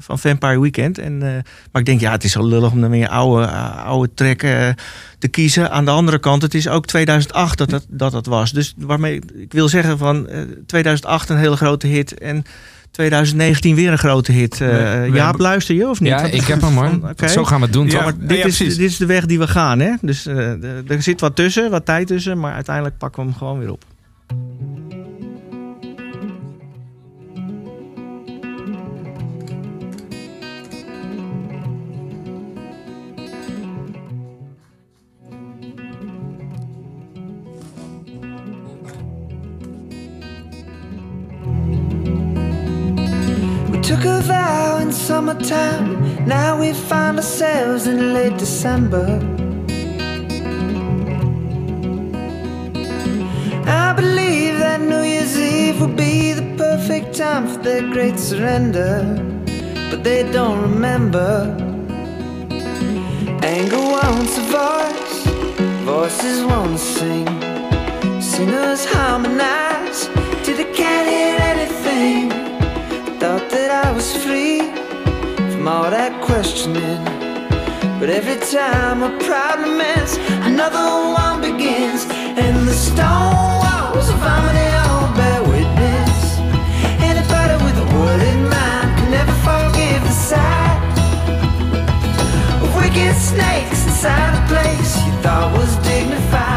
van 0.00 0.18
Vampire 0.18 0.60
Weekend. 0.60 0.98
En, 0.98 1.22
eh, 1.22 1.28
maar 1.72 1.80
ik 1.80 1.84
denk, 1.84 2.00
ja, 2.00 2.10
het 2.12 2.24
is 2.24 2.32
zo 2.32 2.46
lullig 2.46 2.70
om 2.72 2.80
dan 2.80 2.90
weer 2.90 3.08
oude, 3.08 3.46
eh, 3.46 3.84
oude 3.84 4.10
track 4.14 4.42
eh, 4.42 4.68
te 5.18 5.28
kiezen. 5.28 5.70
Aan 5.70 5.84
de 5.84 5.90
andere 5.90 6.18
kant, 6.18 6.42
het 6.42 6.54
is 6.54 6.68
ook 6.68 6.86
2008 6.86 7.58
dat 7.58 7.70
dat, 7.70 7.86
dat, 7.88 8.12
dat 8.12 8.26
was. 8.26 8.52
Dus 8.52 8.74
waarmee 8.78 9.20
ik 9.36 9.52
wil 9.52 9.68
zeggen 9.68 9.98
van 9.98 10.28
eh, 10.28 10.40
2008 10.66 11.28
een 11.28 11.36
hele 11.36 11.56
grote 11.56 11.86
hit 11.86 12.18
en 12.18 12.44
2019 12.90 13.74
weer 13.74 13.92
een 13.92 13.98
grote 13.98 14.32
hit. 14.32 14.52
Eh, 14.60 14.68
we 14.68 15.10
Jaap, 15.12 15.38
luister 15.38 15.74
je 15.74 15.88
of 15.88 16.00
niet? 16.00 16.08
Ja, 16.12 16.22
Wat- 16.22 16.32
ik 16.34 16.44
heb 16.46 16.60
hem 16.60 16.74
hoor. 16.76 16.98
oké. 17.10 17.28
Zo 17.28 17.44
gaan 17.44 17.58
we 17.58 17.64
het 17.64 17.72
doen, 17.72 17.86
Ja, 17.86 17.90
toch? 17.92 18.02
Maar 18.02 18.18
dit, 18.18 18.28
ja, 18.38 18.44
is, 18.44 18.56
precies. 18.56 18.76
dit 18.76 18.90
is 18.90 18.96
de 18.96 19.06
weg 19.06 19.26
die 19.26 19.38
we 19.38 19.48
gaan, 19.48 19.78
hè? 19.80 19.92
Dus 20.00 20.26
eh, 20.26 20.62
er 20.90 21.02
zit 21.02 21.20
wat 21.20 21.36
tussen, 21.36 21.70
wat 21.70 21.84
tijd 21.84 22.06
tussen, 22.06 22.38
maar 22.40 22.52
uiteindelijk 22.54 22.98
pakken 22.98 23.22
we 23.22 23.28
hem 23.28 23.38
gewoon 23.38 23.58
weer 23.58 23.72
op. 23.72 23.84
took 43.90 44.04
a 44.04 44.20
vow 44.20 44.78
in 44.78 44.92
summertime. 44.92 46.24
Now 46.24 46.60
we 46.60 46.72
find 46.72 47.16
ourselves 47.16 47.88
in 47.88 48.14
late 48.14 48.36
December. 48.38 49.06
I 53.66 53.92
believe 53.92 54.58
that 54.60 54.80
New 54.80 55.02
Year's 55.02 55.36
Eve 55.36 55.80
will 55.80 55.96
be 56.08 56.32
the 56.34 56.46
perfect 56.56 57.16
time 57.16 57.48
for 57.48 57.60
their 57.64 57.82
great 57.92 58.16
surrender. 58.16 58.94
But 59.90 60.04
they 60.04 60.22
don't 60.30 60.62
remember. 60.62 61.32
Anger 63.42 63.84
wants 63.96 64.38
a 64.38 64.44
voice, 64.60 65.18
voices 65.84 66.44
won't 66.44 66.78
sing. 66.78 67.26
Singers 68.22 68.84
harmonize 68.84 69.69
Thought 73.20 73.50
that 73.50 73.70
I 73.84 73.92
was 73.92 74.16
free 74.16 74.60
from 75.52 75.68
all 75.68 75.90
that 75.90 76.22
questioning. 76.22 77.04
But 78.00 78.08
every 78.08 78.40
time 78.48 79.02
a 79.02 79.12
problem 79.28 79.78
ends, 79.78 80.16
another 80.48 80.80
one 81.12 81.42
begins. 81.42 82.08
And 82.40 82.66
the 82.66 82.72
stone 82.72 83.60
walls 83.60 84.08
of 84.08 84.16
harmony 84.24 84.72
all 84.88 85.12
bear 85.12 85.42
witness. 85.52 86.40
Anybody 87.04 87.60
with 87.60 87.76
a 87.84 87.88
word 87.92 88.22
in 88.24 88.40
mind 88.48 88.88
can 88.96 89.10
never 89.12 89.36
forgive 89.44 90.00
the 90.00 90.16
sight 90.16 90.80
of 92.64 92.72
wicked 92.74 93.14
snakes 93.20 93.84
inside 93.84 94.32
a 94.32 94.42
place 94.48 94.96
you 95.04 95.12
thought 95.20 95.52
was 95.52 95.76
dignified. 95.84 96.49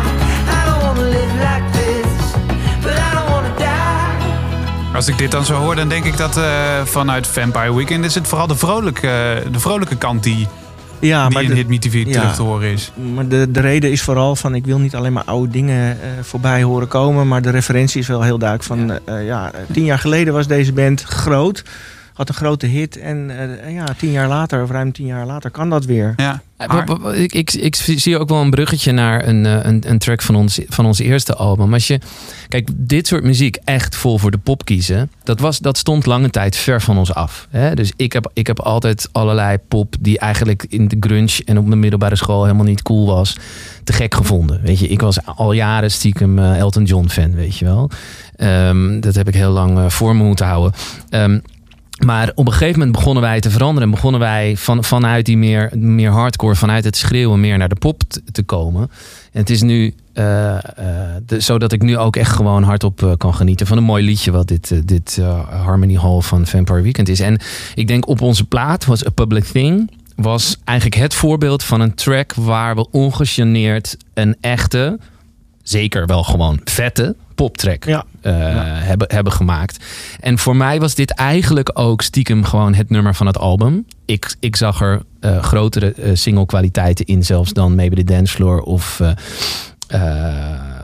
Als 4.94 5.08
ik 5.08 5.18
dit 5.18 5.32
dan 5.32 5.46
zo 5.46 5.56
hoor, 5.56 5.76
dan 5.76 5.90
denk 5.90 6.06
ik 6.06 6.18
dat 6.18 6.38
eh, 6.38 6.82
vanuit 6.84 7.28
Vampire 7.28 7.76
Weekend 7.76 8.06
is 8.06 8.16
het 8.16 8.28
vooral 8.28 8.48
de 8.48 8.56
vrolijke, 8.56 9.44
de 9.52 9.60
vrolijke 9.60 9.96
kant 9.96 10.24
die, 10.24 10.48
Ja, 11.00 11.24
die 11.24 11.34
maar 11.34 11.44
in 11.44 11.50
de, 11.50 11.56
Hit 11.56 11.68
Me 11.68 11.80
TV 11.80 12.06
ja. 12.06 12.12
terug 12.12 12.36
te 12.36 12.42
horen 12.42 12.72
is. 12.72 12.92
maar 13.14 13.28
de, 13.28 13.52
de 13.52 13.60
reden 13.60 13.92
is 13.92 14.02
vooral 14.02 14.36
van 14.36 14.56
ik 14.56 14.66
wil 14.66 14.80
niet 14.80 14.96
alleen 14.96 15.14
maar 15.14 15.24
oude 15.26 15.52
dingen 15.52 16.02
eh, 16.02 16.10
voorbij 16.22 16.64
horen 16.64 16.88
komen. 16.88 17.28
Maar 17.28 17.42
de 17.42 17.50
referentie 17.50 18.02
is 18.02 18.08
wel 18.08 18.22
heel 18.22 18.38
duidelijk 18.38 18.70
van 18.70 19.00
eh, 19.06 19.26
ja, 19.26 19.52
eh, 19.54 19.60
tien 19.72 19.86
jaar 19.86 20.00
geleden 20.00 20.34
was 20.34 20.48
deze 20.48 20.74
band 20.74 21.02
groot. 21.02 21.64
Had 22.14 22.30
een 22.30 22.36
grote 22.36 22.66
hit 22.66 22.98
en 22.98 23.30
eh, 23.64 23.74
ja, 23.74 23.86
tien 23.98 24.12
jaar 24.12 24.28
later, 24.28 24.64
of 24.64 24.70
ruim 24.72 24.92
tien 24.92 25.06
jaar 25.06 25.26
later, 25.26 25.50
kan 25.52 25.70
dat 25.70 25.86
weer. 25.86 26.14
Ja, 26.18 26.42
maar- 26.68 27.16
Ik, 27.16 27.34
ik, 27.34 27.54
ik 27.54 27.76
zie 27.76 28.18
ook 28.18 28.30
wel 28.30 28.42
een 28.42 28.50
bruggetje 28.50 28.92
naar 28.92 29.28
een, 29.28 29.46
eh, 29.46 29.60
een, 29.64 29.84
een 29.88 29.98
track 29.98 30.22
van 30.22 30.36
ons, 30.36 30.60
van 30.68 30.86
ons 30.86 31.00
eerste 31.00 31.36
album. 31.36 31.74
Als 31.74 31.88
je, 31.88 32.00
kijk, 32.48 32.70
dit 32.74 33.08
soort 33.08 33.24
muziek 33.24 33.58
echt 33.64 33.96
vol 33.96 34.18
voor 34.18 34.32
de 34.32 34.38
pop 34.38 34.66
kiezen, 34.66 35.12
dat, 35.24 35.40
was, 35.40 35.60
dat 35.60 35.78
stond 35.78 36.06
lange 36.06 36.30
tijd 36.30 36.56
ver 36.56 36.82
van 36.82 36.98
ons 36.98 37.14
af. 37.14 37.48
Hè? 37.50 37.74
Dus 37.76 37.94
ik 37.96 38.14
heb, 38.14 38.30
ik 38.34 38.48
heb 38.48 38.60
altijd 38.60 39.10
allerlei 39.12 39.58
pop 39.68 39.96
die 40.00 40.20
eigenlijk 40.20 40.66
in 40.70 40.88
de 40.88 40.98
grunge 41.00 41.42
en 41.46 41.58
op 41.58 41.66
mijn 41.66 41.80
middelbare 41.80 42.16
school 42.16 42.44
helemaal 42.44 42.66
niet 42.66 42.82
cool 42.82 43.06
was, 43.06 43.38
te 43.84 43.94
gek 43.94 44.14
gevonden. 44.16 44.62
Weet 44.62 44.80
je, 44.80 44.88
ik 44.88 45.02
was 45.02 45.26
al 45.26 45.52
jaren 45.52 45.92
stiekem 45.92 46.40
eh, 46.40 46.58
Elton 46.58 46.84
John 46.84 47.08
fan, 47.08 47.36
weet 47.36 47.58
je 47.58 47.66
wel. 47.66 47.90
Ehm, 48.36 49.00
dat 49.00 49.16
heb 49.16 49.28
ik 49.28 49.34
heel 49.34 49.52
lang 49.52 49.94
voor 49.94 50.16
me 50.16 50.24
moeten 50.24 50.46
houden. 50.46 50.72
Ehm, 51.10 51.40
maar 52.04 52.32
op 52.36 52.46
een 52.46 52.52
gegeven 52.52 52.80
moment 52.80 52.98
begonnen 52.98 53.24
wij 53.24 53.40
te 53.40 53.50
veranderen. 53.50 53.90
En 53.90 53.96
begonnen 53.96 54.20
wij 54.20 54.58
van, 54.58 54.84
vanuit 54.84 55.26
die 55.26 55.38
meer, 55.38 55.72
meer 55.78 56.12
hardcore, 56.12 56.56
vanuit 56.56 56.84
het 56.84 56.98
schreeuwen, 56.98 57.40
meer 57.40 57.58
naar 57.58 57.70
de 57.70 57.76
pop 57.76 58.02
te 58.32 58.44
komen. 58.44 58.82
En 59.32 59.40
het 59.40 59.50
is 59.50 59.62
nu 59.62 59.94
eh, 60.14 60.58
de, 61.26 61.40
zodat 61.40 61.72
ik 61.72 61.82
nu 61.82 61.98
ook 61.98 62.16
echt 62.16 62.32
gewoon 62.32 62.64
hardop 62.64 63.04
eh, 63.04 63.12
kan 63.18 63.34
genieten 63.34 63.68
van 63.68 63.78
een 63.78 63.84
mooi 63.84 64.04
liedje. 64.04 64.32
Wat 64.32 64.48
dit, 64.48 64.88
dit 64.88 65.22
Harmony 65.50 65.96
Hall 65.96 66.22
van 66.22 66.46
Vampire 66.46 66.82
Weekend 66.82 67.10
is. 67.10 67.20
En 67.20 67.40
ik 67.76 67.88
denk 67.88 68.08
op 68.08 68.22
onze 68.22 68.46
plaat 68.46 68.86
was 68.86 69.06
A 69.06 69.10
Public 69.10 69.44
Thing. 69.44 69.92
Was 70.16 70.58
eigenlijk 70.64 71.02
het 71.02 71.14
voorbeeld 71.14 71.64
van 71.64 71.82
een 71.82 71.94
track 71.96 72.34
waar 72.34 72.76
we 72.76 72.88
ongegeneerd 72.92 73.98
een 74.14 74.36
echte, 74.42 75.00
zeker 75.64 76.06
wel 76.06 76.24
gewoon 76.24 76.60
vette 76.64 77.16
poptrack 77.36 77.86
Ja. 77.86 78.04
eh, 78.22 78.34
hebben, 78.88 79.08
hebben 79.12 79.34
gemaakt. 79.34 79.84
En 80.20 80.38
voor 80.38 80.56
mij 80.56 80.80
was 80.80 80.96
dit 80.96 81.12
eigenlijk 81.12 81.72
ook 81.74 82.02
stiekem 82.02 82.44
gewoon 82.44 82.74
het 82.74 82.90
nummer 82.90 83.16
van 83.16 83.28
het 83.28 83.38
album. 83.38 83.86
Ik, 84.06 84.36
ik 84.40 84.56
zag 84.56 84.82
er 84.82 85.02
eh, 85.20 85.44
grotere 85.44 85.94
eh, 85.94 86.10
single 86.14 86.46
kwaliteiten 86.46 87.06
in 87.06 87.24
zelfs 87.24 87.54
dan 87.54 87.76
Maybe 87.76 87.96
the 87.96 88.04
Dance 88.04 88.34
Floor 88.34 88.62
of... 88.62 89.02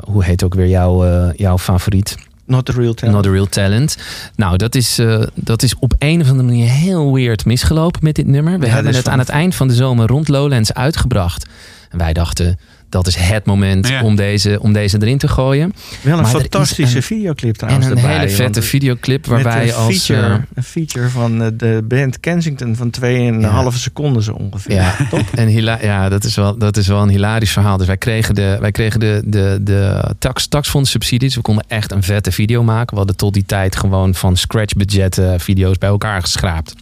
hoe 0.06 0.24
heet 0.24 0.44
ook 0.44 0.54
weer 0.54 0.68
jouw, 0.68 1.32
jouw 1.36 1.58
favoriet? 1.58 2.16
Not 2.46 2.66
the 2.66 2.72
real 2.72 2.94
talent. 2.94 3.16
Not 3.18 3.26
a 3.26 3.32
Real 3.32 3.46
Talent. 3.48 3.98
Nou, 4.36 4.58
dat 4.58 4.76
is, 4.76 5.00
dat 5.36 5.64
is 5.64 5.76
op 5.80 5.94
een 6.00 6.22
of 6.22 6.30
andere 6.30 6.48
manier 6.48 6.70
heel 6.70 7.14
weird 7.14 7.46
misgelopen 7.46 8.00
met 8.04 8.16
dit 8.16 8.28
nummer. 8.28 8.60
We 8.60 8.66
Ja, 8.66 8.72
hebben 8.74 8.96
het 8.96 9.08
aan 9.08 9.20
het 9.20 9.30
eind 9.30 9.56
van 9.56 9.68
de 9.68 9.74
zomer 9.74 10.08
rond 10.08 10.28
Lowlands 10.28 10.74
uitgebracht. 10.74 11.46
En 11.90 11.98
wij 11.98 12.14
dachten, 12.14 12.60
dat 12.90 13.08
is 13.08 13.16
het 13.16 13.46
moment 13.46 13.88
Ja. 13.88 14.04
om, 14.04 14.16
deze, 14.16 14.60
om 14.62 14.74
deze 14.74 14.98
erin 15.02 15.18
te 15.18 15.28
gooien. 15.28 15.74
Wel 16.02 16.16
een 16.18 16.22
Maar 16.22 16.32
fantastische 16.32 16.98
een- 16.98 17.04
videoclip 17.04 17.52
En 17.52 17.58
trouwens 17.58 17.86
een 17.90 17.98
erbij, 17.98 18.18
hele 18.18 18.30
vette 18.30 18.62
videoclip 18.62 19.28
met 19.28 19.42
waarbij 19.44 19.68
een 19.68 19.74
als... 19.74 20.06
feature, 20.06 20.34
eh, 20.34 20.40
een 20.54 20.64
feature 20.64 21.10
van 21.10 21.42
eh, 21.44 21.48
de 21.54 21.82
band 21.88 22.20
Kensington 22.20 22.76
van 22.76 22.90
2,5 22.90 23.78
seconden 23.78 24.24
zo 24.24 24.32
ongeveer. 24.34 24.74
Ja, 24.76 24.96
en 25.36 25.48
hila 25.48 25.78
ja 25.82 26.10
dat, 26.10 26.24
is 26.24 26.36
wel, 26.36 26.58
dat 26.58 26.78
is 26.78 26.88
wel 26.88 27.02
een 27.02 27.10
hilarisch 27.10 27.52
verhaal. 27.52 27.78
Dus 27.78 27.88
wij 27.88 27.98
kregen 27.98 28.36
de, 28.36 28.58
wij 28.60 28.72
kregen 28.72 29.00
de, 29.00 29.22
de, 29.26 29.58
de 29.62 30.02
tax, 30.20 30.48
taxfonds 30.48 30.92
subsidies. 30.92 31.36
We 31.36 31.42
konden 31.42 31.66
echt 31.68 31.92
een 31.92 32.04
vette 32.04 32.32
video 32.32 32.64
maken. 32.64 32.90
We 32.92 32.98
hadden 32.98 33.16
tot 33.16 33.34
die 33.34 33.46
tijd 33.46 33.76
gewoon 33.76 34.16
van 34.16 34.38
scratch 34.38 34.74
budget 34.74 35.18
eh, 35.18 35.34
video's 35.38 35.78
bij 35.78 35.90
elkaar 35.90 36.22
geschraapt. 36.22 36.74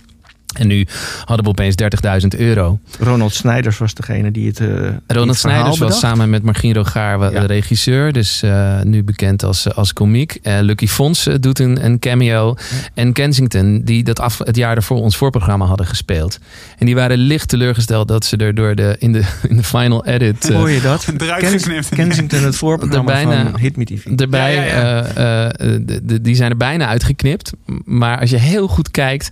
En 0.55 0.67
nu 0.67 0.87
hadden 1.25 1.45
we 1.45 1.51
opeens 1.51 1.75
30.000 2.33 2.39
euro. 2.39 2.79
Ronald 2.99 3.33
Snijders 3.33 3.77
was 3.77 3.93
degene 3.93 4.31
die 4.31 4.47
het. 4.47 4.59
eh, 4.59 4.67
het 4.67 5.17
Ronald 5.17 5.37
Snijders 5.37 5.77
was 5.77 5.99
samen 5.99 6.29
met 6.29 6.43
Margien 6.43 6.73
Rogaar 6.73 7.31
Ja. 7.31 7.39
de 7.39 7.45
regisseur. 7.45 8.11
Dus 8.13 8.41
eh, 8.43 8.81
nu 8.81 9.03
bekend 9.03 9.43
als, 9.43 9.73
als 9.75 9.93
komiek. 9.93 10.39
Eh, 10.41 10.57
Lucky 10.61 10.87
Fons 10.87 11.29
doet 11.39 11.59
een, 11.59 11.85
een 11.85 11.99
cameo. 11.99 12.55
En 12.93 13.13
Kensington, 13.13 13.81
die 13.83 14.03
dat 14.03 14.19
af, 14.19 14.37
het 14.43 14.55
jaar 14.55 14.75
ervoor 14.75 14.97
ons 14.97 15.17
voorprogramma 15.17 15.65
hadden 15.65 15.85
gespeeld. 15.87 16.39
En 16.77 16.85
die 16.85 16.95
waren 16.95 17.17
licht 17.17 17.47
teleurgesteld 17.49 18.07
dat 18.07 18.25
ze 18.25 18.37
er 18.37 18.55
door 18.55 18.75
de, 18.75 18.95
in, 18.99 19.11
de, 19.11 19.23
in 19.49 19.55
de 19.57 19.63
final 19.63 20.05
edit... 20.05 20.49
eh, 20.49 20.55
Hoor 20.55 20.69
je 20.71 20.81
dat? 20.81 21.07
Eruit 21.17 21.41
Kens-. 21.41 21.89
Kensington, 21.89 22.43
het 22.43 22.55
voorprogramma 22.55 23.19
Er 23.19 23.25
bijna- 23.25 23.49
van 23.51 23.59
Hit 23.59 23.77
Me 23.77 23.83
TV. 23.85 24.05
erbij, 24.05 24.55
Ja, 24.55 24.63
ja, 24.63 25.03
eh, 25.03 25.45
eh, 25.45 25.81
de- 25.85 25.99
de- 26.05 26.21
die 26.21 26.35
zijn 26.35 26.51
er 26.51 26.57
bijna 26.57 26.87
uitgeknipt. 26.87 27.51
Maar 27.85 28.19
als 28.19 28.29
je 28.29 28.37
heel 28.37 28.67
goed 28.67 28.91
kijkt... 28.91 29.31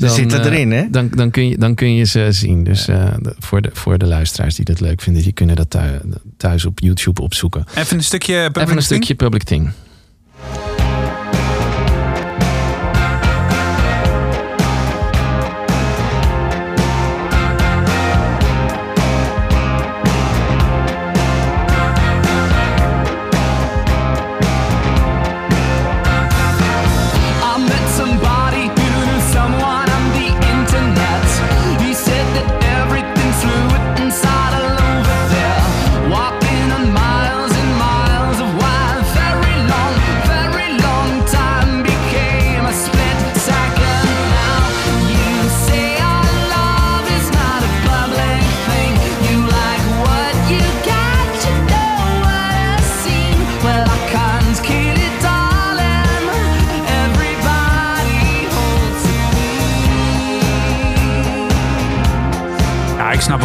Ze 0.00 0.08
zitten 0.08 0.40
eh, 0.40 0.46
erin, 0.46 0.70
hè? 0.70 0.90
Dan, 0.90 1.08
dan, 1.14 1.30
kun 1.30 1.48
je, 1.48 1.58
dan 1.58 1.74
kun 1.74 1.94
je 1.94 2.04
ze 2.04 2.26
zien. 2.30 2.64
Dus 2.64 2.88
eh, 2.88 3.04
voor, 3.38 3.62
de, 3.62 3.70
voor 3.72 3.98
de 3.98 4.06
luisteraars 4.06 4.54
die 4.54 4.64
dat 4.64 4.80
leuk 4.80 5.00
vinden... 5.00 5.22
die 5.22 5.32
kunnen 5.32 5.56
dat 5.56 5.70
thuis, 5.70 6.00
thuis 6.36 6.64
op 6.64 6.80
YouTube 6.80 7.22
opzoeken. 7.22 7.64
Even 7.74 7.96
een 7.96 8.04
stukje... 8.04 8.50
Even 8.52 8.76
een 8.76 8.82
stukje 8.82 9.14
Public 9.14 9.42
Thing. 9.42 9.70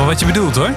Wel 0.05 0.13
wat 0.13 0.19
je 0.19 0.25
bedoelt 0.33 0.55
hoor. 0.55 0.69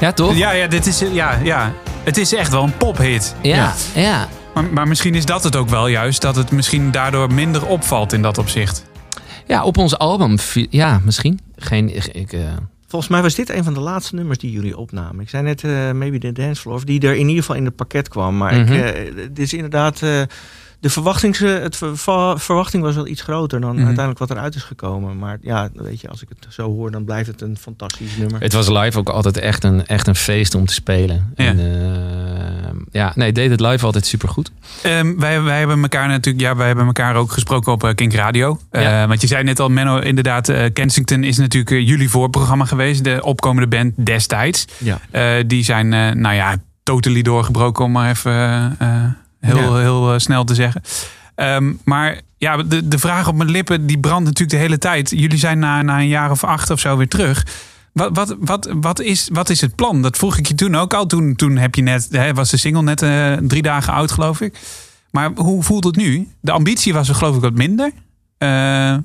Ja, 0.00 0.12
toch? 0.12 0.36
Ja, 0.36 0.50
ja, 0.52 0.66
dit 0.66 0.86
is, 0.86 0.98
ja, 1.12 1.38
ja. 1.42 1.72
Het 2.04 2.16
is 2.16 2.34
echt 2.34 2.50
wel 2.52 2.62
een 2.62 2.76
pophit. 2.76 3.34
Ja, 3.42 3.74
ja. 3.94 4.28
Maar, 4.54 4.64
maar 4.64 4.88
misschien 4.88 5.14
is 5.14 5.24
dat 5.24 5.44
het 5.44 5.56
ook 5.56 5.68
wel 5.68 5.86
juist. 5.88 6.20
Dat 6.22 6.36
het 6.36 6.50
misschien 6.50 6.90
daardoor 6.90 7.32
minder 7.32 7.66
opvalt 7.66 8.12
in 8.12 8.22
dat 8.22 8.38
opzicht. 8.38 8.84
Ja, 9.46 9.64
op 9.64 9.76
ons 9.78 9.98
album. 9.98 10.36
Ja, 10.70 11.00
misschien. 11.04 11.40
Geen, 11.56 11.96
ik, 11.96 12.04
ik, 12.06 12.32
eh, 12.32 12.40
Volgens 12.86 13.10
mij 13.10 13.22
was 13.22 13.34
dit 13.34 13.48
een 13.50 13.64
van 13.64 13.74
de 13.74 13.80
laatste 13.80 14.14
nummers 14.14 14.38
die 14.38 14.50
jullie 14.52 14.76
opnamen. 14.76 15.20
Ik 15.20 15.28
zei 15.28 15.42
net 15.42 15.64
eh, 15.64 15.70
Maybe 15.90 16.18
the 16.18 16.32
Dance 16.32 16.60
Floor, 16.60 16.84
die 16.84 17.00
er 17.00 17.12
in 17.14 17.28
ieder 17.28 17.36
geval 17.42 17.56
in 17.56 17.64
het 17.64 17.76
pakket 17.76 18.08
kwam. 18.08 18.36
Maar 18.36 18.54
Mhm. 18.54 18.72
ik, 18.72 18.94
eh, 18.94 19.14
dit 19.14 19.38
is 19.38 19.52
inderdaad 19.52 20.02
eh, 20.02 20.22
de 20.80 20.90
verwachtings, 20.90 21.40
eh, 21.40 21.58
het 21.58 21.76
ver- 21.76 21.96
ver- 21.98 22.40
verwachting 22.40 22.82
was 22.82 22.94
wel 22.94 23.06
iets 23.06 23.22
groter 23.22 23.60
dan 23.60 23.70
Mhm. 23.70 23.78
uiteindelijk 23.86 24.18
wat 24.18 24.30
eruit 24.30 24.54
is 24.54 24.62
gekomen. 24.62 25.18
Maar 25.18 25.38
ja, 25.42 25.68
weet 25.74 26.00
je, 26.00 26.08
als 26.08 26.22
ik 26.22 26.28
het 26.28 26.52
zo 26.52 26.62
hoor, 26.72 26.90
dan 26.90 27.04
blijft 27.04 27.26
het 27.26 27.40
een 27.40 27.56
fantastisch 27.60 28.16
nummer. 28.16 28.40
Het 28.40 28.52
was 28.52 28.68
live 28.68 28.98
ook 28.98 29.08
altijd 29.08 29.36
echt 29.36 29.64
een, 29.64 29.86
echt 29.86 30.06
een 30.06 30.14
feest 30.16 30.54
om 30.54 30.66
te 30.66 30.72
spelen. 30.74 31.32
Ja. 31.36 31.44
En, 31.44 31.58
eh, 31.58 32.70
ja, 32.90 33.12
nee, 33.14 33.32
deed 33.32 33.50
het 33.50 33.60
live 33.60 33.84
altijd 33.84 34.06
supergoed. 34.06 34.50
Ehm, 34.82 35.16
wij, 35.18 35.42
wij 35.42 35.58
hebben 35.58 35.82
elkaar 35.82 36.08
natuurlijk, 36.08 36.44
ja, 36.44 36.56
wij 36.56 36.66
hebben 36.66 36.86
elkaar 36.86 37.14
ook 37.16 37.32
gesproken 37.32 37.72
op 37.72 37.84
eh, 37.84 37.94
Kink 37.94 38.12
Radio. 38.12 38.58
Eh, 38.70 39.06
want 39.06 39.20
je 39.20 39.26
zei 39.26 39.42
net 39.44 39.60
al, 39.60 39.68
Menno, 39.68 39.98
inderdaad, 39.98 40.48
eh, 40.48 40.64
Kensington 40.72 41.24
is 41.24 41.38
natuurlijk 41.38 41.86
jullie 41.88 42.10
voorprogramma 42.10 42.64
geweest. 42.64 43.04
De 43.04 43.18
opkomende 43.22 43.68
band 43.68 43.92
destijds. 44.06 44.64
Ja. 44.78 44.98
Eh, 45.10 45.44
die 45.46 45.64
zijn, 45.64 45.92
eh, 45.92 46.10
nou 46.10 46.34
ja, 46.34 46.56
totally 46.82 47.22
doorgebroken, 47.22 47.84
om 47.84 47.92
maar 47.92 48.10
even 48.10 48.76
heel, 49.40 49.56
Ja. 49.56 49.76
heel 49.76 50.12
eh, 50.12 50.18
snel 50.18 50.44
te 50.44 50.54
zeggen. 50.54 50.82
Ehm, 51.34 51.72
maar 51.84 52.20
ja, 52.36 52.56
de, 52.62 52.88
de 52.88 52.98
vraag 52.98 53.28
op 53.28 53.34
mijn 53.34 53.50
lippen, 53.50 53.86
die 53.86 53.98
brandt 53.98 54.24
natuurlijk 54.24 54.50
de 54.50 54.56
hele 54.56 54.78
tijd. 54.78 55.10
Jullie 55.10 55.38
zijn 55.38 55.58
na, 55.58 55.82
na 55.82 55.98
een 55.98 56.08
jaar 56.08 56.30
of 56.30 56.44
acht 56.44 56.70
of 56.70 56.80
zo 56.80 56.96
weer 56.96 57.08
terug. 57.08 57.46
Wat, 57.92 58.10
wat, 58.12 58.36
wat, 58.40 58.68
wat, 58.80 59.00
is, 59.00 59.28
wat 59.32 59.50
is 59.50 59.60
het 59.60 59.74
plan? 59.74 60.02
Dat 60.02 60.16
vroeg 60.16 60.36
ik 60.36 60.46
je 60.46 60.54
toen 60.54 60.74
ook 60.74 60.94
al. 60.94 61.06
Toen, 61.06 61.36
toen 61.36 61.56
heb 61.56 61.74
je 61.74 61.82
net, 61.82 62.08
hè, 62.10 62.34
was 62.34 62.50
de 62.50 62.56
single 62.56 62.82
net 62.82 63.02
eh, 63.02 63.32
drie 63.32 63.62
dagen 63.62 63.92
oud, 63.92 64.10
geloof 64.12 64.40
ik. 64.40 64.58
Maar 65.10 65.30
hoe 65.34 65.62
voelt 65.62 65.84
het 65.84 65.96
nu? 65.96 66.28
De 66.40 66.52
ambitie 66.52 66.92
was 66.92 67.08
er 67.08 67.14
geloof 67.14 67.36
ik 67.36 67.40
wat 67.42 67.54
minder. 67.54 67.90
Eh, 68.38 68.96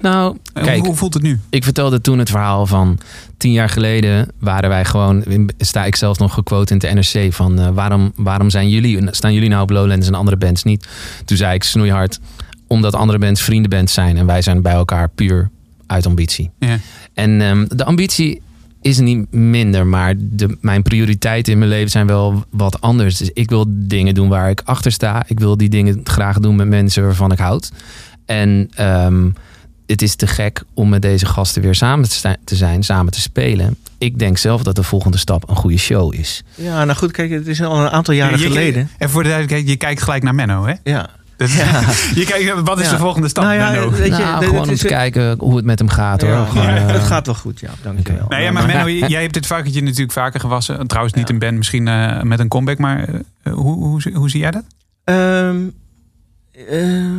Nou, 0.00 0.36
kijk, 0.52 0.78
hoe, 0.78 0.86
hoe 0.86 0.96
voelt 0.96 1.14
het 1.14 1.22
nu? 1.22 1.40
ik 1.50 1.64
vertelde 1.64 2.00
toen 2.00 2.18
het 2.18 2.30
verhaal 2.30 2.66
van 2.66 2.98
tien 3.36 3.52
jaar 3.52 3.68
geleden 3.68 4.28
waren 4.38 4.68
wij 4.68 4.84
gewoon, 4.84 5.24
sta 5.58 5.84
ik 5.84 5.96
zelf 5.96 6.18
nog 6.18 6.34
gequote 6.34 6.72
in 6.72 6.78
de 6.78 6.88
NRC 6.88 7.32
van 7.32 7.58
eh, 7.58 7.68
waarom, 7.68 8.12
waarom 8.16 8.50
zijn 8.50 8.68
jullie, 8.68 8.98
staan 9.10 9.34
jullie 9.34 9.48
nou 9.48 9.62
op 9.62 9.70
Lowlands 9.70 10.06
en 10.06 10.14
andere 10.14 10.36
bands 10.36 10.62
niet? 10.62 10.88
Toen 11.24 11.36
zei 11.36 11.54
ik 11.54 11.64
snoeihard, 11.64 12.20
omdat 12.66 12.94
andere 12.94 13.18
bands 13.18 13.42
vriendenbands 13.42 13.92
zijn 13.92 14.16
en 14.16 14.26
wij 14.26 14.42
zijn 14.42 14.62
bij 14.62 14.72
elkaar 14.72 15.08
puur 15.08 15.50
uit 15.86 16.06
ambitie. 16.06 16.50
Ja. 16.58 16.78
En 17.14 17.40
ehm, 17.40 17.66
de 17.68 17.84
ambitie 17.84 18.42
is 18.84 18.98
niet 18.98 19.32
minder, 19.32 19.86
maar 19.86 20.14
de, 20.18 20.56
mijn 20.60 20.82
prioriteiten 20.82 21.52
in 21.52 21.58
mijn 21.58 21.70
leven 21.70 21.90
zijn 21.90 22.06
wel 22.06 22.44
wat 22.50 22.80
anders. 22.80 23.16
Dus 23.16 23.30
ik 23.32 23.50
wil 23.50 23.64
dingen 23.68 24.14
doen 24.14 24.28
waar 24.28 24.50
ik 24.50 24.62
achter 24.64 24.92
sta. 24.92 25.24
Ik 25.26 25.40
wil 25.40 25.56
die 25.56 25.68
dingen 25.68 26.00
graag 26.04 26.38
doen 26.38 26.56
met 26.56 26.68
mensen 26.68 27.04
waarvan 27.04 27.32
ik 27.32 27.38
houd. 27.38 27.70
En 28.26 28.70
ehm, 28.74 29.28
het 29.86 30.02
is 30.02 30.14
te 30.14 30.26
gek 30.26 30.62
om 30.74 30.88
met 30.88 31.02
deze 31.02 31.26
gasten 31.26 31.62
weer 31.62 31.74
samen 31.74 32.08
te 32.44 32.54
zijn, 32.56 32.82
samen 32.82 33.12
te 33.12 33.20
spelen. 33.20 33.76
Ik 33.98 34.18
denk 34.18 34.38
zelf 34.38 34.62
dat 34.62 34.76
de 34.76 34.82
volgende 34.82 35.18
stap 35.18 35.48
een 35.48 35.56
goede 35.56 35.76
show 35.78 36.14
is. 36.14 36.42
Ja, 36.54 36.84
nou 36.84 36.98
goed, 36.98 37.10
kijk, 37.12 37.30
het 37.30 37.46
is 37.46 37.62
al 37.62 37.80
een 37.80 37.90
aantal 37.90 38.14
jaren 38.14 38.38
Je- 38.38 38.44
je- 38.44 38.50
geleden. 38.50 38.90
En 38.98 39.10
voor 39.10 39.22
de 39.22 39.28
duidelijkheid, 39.28 39.70
je 39.70 39.76
kijkt 39.76 40.02
gelijk 40.02 40.22
naar 40.22 40.34
Menno, 40.34 40.66
hè? 40.66 40.74
Ja. 40.84 41.08
Je 42.14 42.24
kijkt, 42.26 42.60
wat 42.60 42.78
is 42.80 42.84
Ja. 42.86 42.90
de 42.90 42.98
volgende 42.98 43.28
stap, 43.28 43.44
Nou 43.44 43.56
ja, 43.56 43.70
Menno? 43.70 43.90
weet 43.90 44.04
je, 44.04 44.10
nou, 44.10 44.44
gewoon 44.44 44.50
dit 44.58 44.66
om 44.66 44.72
is- 44.74 44.80
te 44.80 44.86
kijken 44.86 45.38
hoe 45.38 45.56
het 45.56 45.64
met 45.64 45.78
hem 45.78 45.88
gaat 45.88 46.20
hoor. 46.20 46.30
Ja, 46.30 46.44
Gewoon, 46.44 46.64
maar 46.66 46.76
eh, 46.76 46.86
het 46.92 47.02
gaat 47.02 47.26
wel 47.26 47.34
goed, 47.34 47.60
ja. 47.60 47.70
Dankjewel. 47.82 48.22
Oké. 48.24 48.28
Nou 48.34 48.42
ja, 48.42 48.50
maar 48.52 48.66
Menno, 48.66 48.88
jij 48.90 49.20
hebt 49.22 49.34
dit 49.34 49.46
varkentje 49.46 49.82
natuurlijk 49.82 50.12
vaker 50.12 50.40
gewassen. 50.40 50.86
Trouwens 50.86 51.14
niet 51.14 51.28
Ja. 51.28 51.34
een 51.34 51.40
band, 51.40 51.56
misschien 51.56 51.88
eh, 51.88 52.22
met 52.22 52.38
een 52.38 52.48
comeback. 52.48 52.78
Maar 52.78 53.08
eh, 53.42 53.52
hoe, 53.52 53.74
hoe, 53.74 54.02
hoe 54.14 54.30
zie 54.30 54.40
jij 54.40 54.50
dat? 54.50 54.64
Ehm, 55.04 55.56
ehm, 56.68 57.12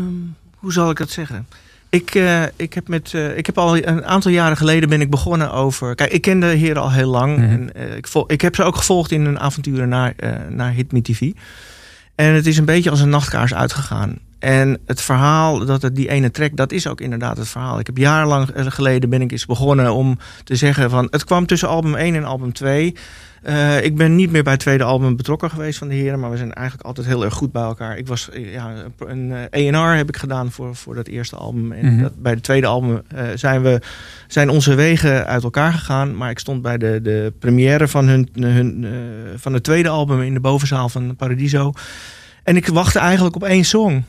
hoe 0.58 0.72
zal 0.74 0.90
ik 0.90 0.98
dat 0.98 1.10
zeggen? 1.10 1.48
Ik, 1.90 2.16
eh, 2.16 2.44
ik, 2.56 2.74
heb 2.74 2.88
met, 2.88 3.14
eh, 3.14 3.38
ik 3.38 3.46
heb 3.46 3.58
al 3.58 3.78
een 3.78 4.06
aantal 4.06 4.32
jaren 4.32 4.58
geleden 4.58 4.90
ben 4.90 5.02
ik 5.02 5.10
begonnen 5.10 5.52
over. 5.52 5.96
Kijk, 5.96 6.12
ik 6.12 6.22
ken 6.22 6.40
de 6.40 6.46
heren 6.46 6.82
al 6.82 6.92
heel 6.92 7.10
lang. 7.10 7.38
Mhm. 7.38 7.50
en, 7.50 7.74
eh, 7.76 7.96
ik, 7.96 8.08
vol, 8.08 8.32
ik 8.32 8.42
heb 8.42 8.56
ze 8.56 8.64
ook 8.64 8.76
gevolgd 8.76 9.12
in 9.12 9.26
hun 9.26 9.40
avonturen 9.40 9.90
naar, 9.90 10.14
naar 10.50 10.72
Hit 10.72 10.92
Me 10.92 11.02
TV. 11.02 11.32
En 12.16 12.34
het 12.34 12.46
is 12.46 12.58
een 12.58 12.66
beetje 12.66 12.90
als 12.90 13.00
een 13.00 13.10
nachtkaars 13.10 13.54
uitgegaan. 13.54 14.18
En 14.40 14.80
het 14.86 15.02
verhaal, 15.02 15.66
dat 15.66 15.82
het 15.82 15.96
die 15.96 16.10
ene 16.10 16.32
track, 16.32 16.56
dat 16.56 16.72
is 16.72 16.88
ook 16.88 17.02
inderdaad 17.02 17.38
het 17.38 17.48
verhaal. 17.48 17.80
Ik 17.80 17.86
heb 17.86 17.98
jarenlang 17.98 18.50
geleden 18.56 19.10
ben 19.10 19.22
ik 19.22 19.32
eens 19.32 19.46
begonnen 19.46 19.94
om 19.94 20.18
te 20.44 20.56
zeggen 20.56 20.90
van... 20.90 21.08
het 21.10 21.24
kwam 21.24 21.46
tussen 21.46 21.68
album 21.68 21.96
1 21.96 22.16
en 22.16 22.24
album 22.24 22.54
2. 22.54 22.96
Eh, 23.46 23.84
ik 23.84 23.96
ben 23.96 24.16
niet 24.16 24.32
meer 24.32 24.44
bij 24.44 24.52
het 24.52 24.62
tweede 24.62 24.84
album 24.84 25.16
betrokken 25.16 25.50
geweest 25.50 25.78
van 25.78 25.88
de 25.88 25.94
heren... 25.94 26.20
maar 26.20 26.32
we 26.32 26.38
zijn 26.38 26.54
eigenlijk 26.54 26.88
altijd 26.88 27.08
heel 27.08 27.24
erg 27.24 27.34
goed 27.34 27.52
bij 27.52 27.62
elkaar. 27.62 27.98
Ik 27.98 28.08
was, 28.08 28.30
eh, 28.30 28.54
ja, 28.54 28.74
een 28.98 29.32
eh, 29.52 29.74
A&R 29.76 29.96
heb 29.98 30.08
ik 30.10 30.18
gedaan 30.18 30.52
voor, 30.52 30.76
voor 30.76 30.96
dat 30.96 31.08
eerste 31.08 31.36
album. 31.36 31.72
En 31.72 31.94
Mhm. 31.94 32.02
dat, 32.02 32.22
bij 32.22 32.32
het 32.32 32.44
tweede 32.44 32.68
album 32.68 33.02
eh, 33.08 33.24
zijn, 33.36 33.62
we, 33.62 33.82
zijn 34.28 34.50
onze 34.50 34.76
wegen 34.76 35.26
uit 35.26 35.44
elkaar 35.44 35.74
gegaan. 35.74 36.18
Maar 36.18 36.30
ik 36.30 36.40
stond 36.40 36.62
bij 36.62 36.78
de, 36.78 37.00
de 37.04 37.34
première 37.40 37.88
van, 37.88 38.08
hun, 38.08 38.30
hun, 38.34 38.84
eh, 38.84 38.92
van 39.36 39.54
het 39.54 39.64
tweede 39.64 39.90
album... 39.90 40.22
in 40.22 40.34
de 40.34 40.40
bovenzaal 40.40 40.90
van 40.90 41.16
Paradiso... 41.16 41.72
En 42.44 42.56
ik 42.56 42.68
wachtte 42.68 43.00
eigenlijk 43.00 43.36
op 43.36 43.44
één 43.44 43.64
song. 43.64 44.04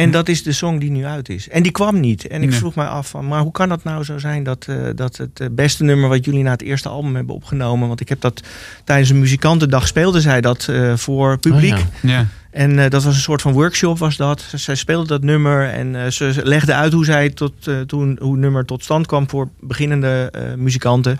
En 0.00 0.10
dat 0.10 0.28
is 0.28 0.42
de 0.42 0.52
song 0.52 0.78
die 0.78 0.90
nu 0.90 1.04
uit 1.04 1.28
is. 1.28 1.48
En 1.48 1.62
die 1.62 1.72
kwam 1.72 2.00
niet. 2.00 2.26
En 2.26 2.42
ik 2.42 2.48
Nee. 2.48 2.58
vroeg 2.58 2.74
mij 2.74 2.86
af 2.86 3.08
van, 3.08 3.28
maar 3.28 3.40
hoe 3.40 3.52
kan 3.52 3.68
dat 3.68 3.84
nou 3.84 4.04
zo 4.04 4.18
zijn 4.18 4.42
dat, 4.42 4.66
eh, 4.68 4.76
dat 4.94 5.16
het 5.16 5.40
eh, 5.40 5.46
beste 5.50 5.84
nummer 5.84 6.08
wat 6.08 6.24
jullie 6.24 6.42
na 6.42 6.50
het 6.50 6.62
eerste 6.62 6.88
album 6.88 7.14
hebben 7.14 7.34
opgenomen, 7.34 7.88
want 7.88 8.00
ik 8.00 8.08
heb 8.08 8.20
dat 8.20 8.42
tijdens 8.84 9.10
een 9.10 9.18
muzikantendag 9.18 9.86
speelde 9.86 10.20
zij 10.20 10.40
dat 10.40 10.68
eh, 10.68 10.96
voor 10.96 11.38
publiek. 11.38 11.72
Oh 11.72 11.78
ja. 12.02 12.10
Ja. 12.10 12.26
En 12.50 12.76
dat 12.90 13.04
was 13.04 13.14
een 13.14 13.20
soort 13.20 13.42
van 13.42 13.52
workshop 13.52 13.98
was 13.98 14.16
dat. 14.16 14.44
Zij 14.54 14.74
speelde 14.74 15.06
dat 15.06 15.22
nummer 15.22 15.68
en 15.68 16.12
ze 16.12 16.40
legde 16.44 16.74
uit 16.74 16.92
hoe 16.92 17.04
zij 17.04 17.30
tot 17.30 17.52
toen 17.86 18.16
hoe 18.20 18.30
het 18.32 18.40
nummer 18.40 18.64
tot 18.64 18.82
stand 18.82 19.06
kwam 19.06 19.28
voor 19.28 19.48
beginnende 19.60 20.32
muzikanten. 20.56 21.18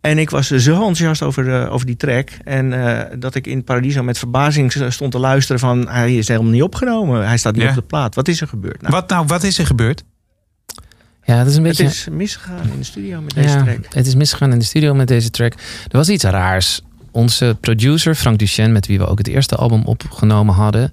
En 0.00 0.18
ik 0.18 0.30
was 0.30 0.46
zo 0.50 0.72
enthousiast 0.72 1.22
over, 1.22 1.44
de, 1.44 1.68
over 1.70 1.86
die 1.86 1.96
track. 1.96 2.30
En 2.44 2.86
eh, 2.86 3.18
dat 3.18 3.34
ik 3.34 3.46
in 3.46 3.64
Paradiso 3.64 4.02
met 4.02 4.18
verbazing 4.18 4.72
stond 4.88 5.12
te 5.12 5.18
luisteren 5.18 5.60
van... 5.60 5.88
hij 5.88 6.16
is 6.16 6.28
helemaal 6.28 6.50
niet 6.50 6.62
opgenomen. 6.62 7.26
Hij 7.26 7.36
staat 7.36 7.52
niet 7.54 7.62
Ja. 7.62 7.68
op 7.68 7.74
de 7.74 7.82
plaat. 7.82 8.14
Wat 8.14 8.28
is 8.28 8.40
er 8.40 8.48
gebeurd? 8.48 8.80
Nou, 8.82 8.94
Wat 8.94 9.08
nou, 9.08 9.26
wat 9.26 9.42
is 9.42 9.58
er 9.58 9.66
gebeurd? 9.66 10.02
Ja, 11.24 11.38
dat 11.38 11.46
is 11.46 11.56
een 11.56 11.64
het 11.64 11.76
beetje... 11.76 11.92
is 11.92 12.08
misgegaan 12.10 12.70
in 12.72 12.78
de 12.78 12.84
studio 12.84 13.20
met 13.20 13.34
deze 13.34 13.48
ja, 13.48 13.62
track. 13.62 13.86
Het 13.94 14.06
is 14.06 14.14
misgegaan 14.14 14.52
in 14.52 14.58
de 14.58 14.64
studio 14.64 14.94
met 14.94 15.08
deze 15.08 15.30
track. 15.30 15.52
Er 15.88 15.96
was 15.96 16.08
iets 16.08 16.24
raars. 16.24 16.80
Onze 17.10 17.56
producer, 17.60 18.14
Frank 18.14 18.38
Duchesne, 18.38 18.72
met 18.72 18.86
wie 18.86 18.98
we 18.98 19.06
ook 19.06 19.18
het 19.18 19.28
eerste 19.28 19.56
album 19.56 19.84
opgenomen 19.84 20.54
hadden, 20.54 20.92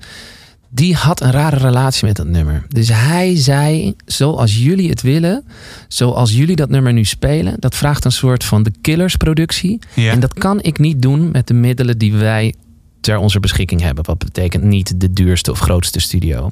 die 0.70 0.96
had 0.96 1.22
een 1.22 1.32
rare 1.32 1.58
relatie 1.58 2.08
met 2.08 2.16
dat 2.16 2.28
nummer. 2.28 2.66
Dus 2.68 2.90
hij 2.90 3.36
zei: 3.36 3.96
Zoals 4.06 4.58
jullie 4.58 4.90
het 4.90 5.02
willen, 5.02 5.44
zoals 5.88 6.34
jullie 6.34 6.56
dat 6.56 6.70
nummer 6.70 6.94
nu 6.94 7.04
spelen, 7.04 7.56
dat 7.60 7.76
vraagt 7.76 8.06
een 8.06 8.12
soort 8.12 8.44
van 8.44 8.64
de 8.64 8.72
Killers-productie. 8.82 9.80
Ja. 9.94 10.12
En 10.12 10.20
dat 10.20 10.34
kan 10.34 10.62
ik 10.62 10.80
niet 10.80 11.02
doen 11.02 11.32
met 11.32 11.48
de 11.48 11.54
middelen 11.54 11.98
die 11.98 12.14
wij 12.14 12.54
ter 13.02 13.18
onze 13.18 13.40
beschikking 13.40 13.82
hebben. 13.82 14.06
Wat 14.06 14.18
betekent 14.18 14.64
niet 14.64 15.00
de 15.00 15.14
duurste 15.14 15.52
of 15.52 15.60
grootste 15.60 16.00
studio. 16.00 16.52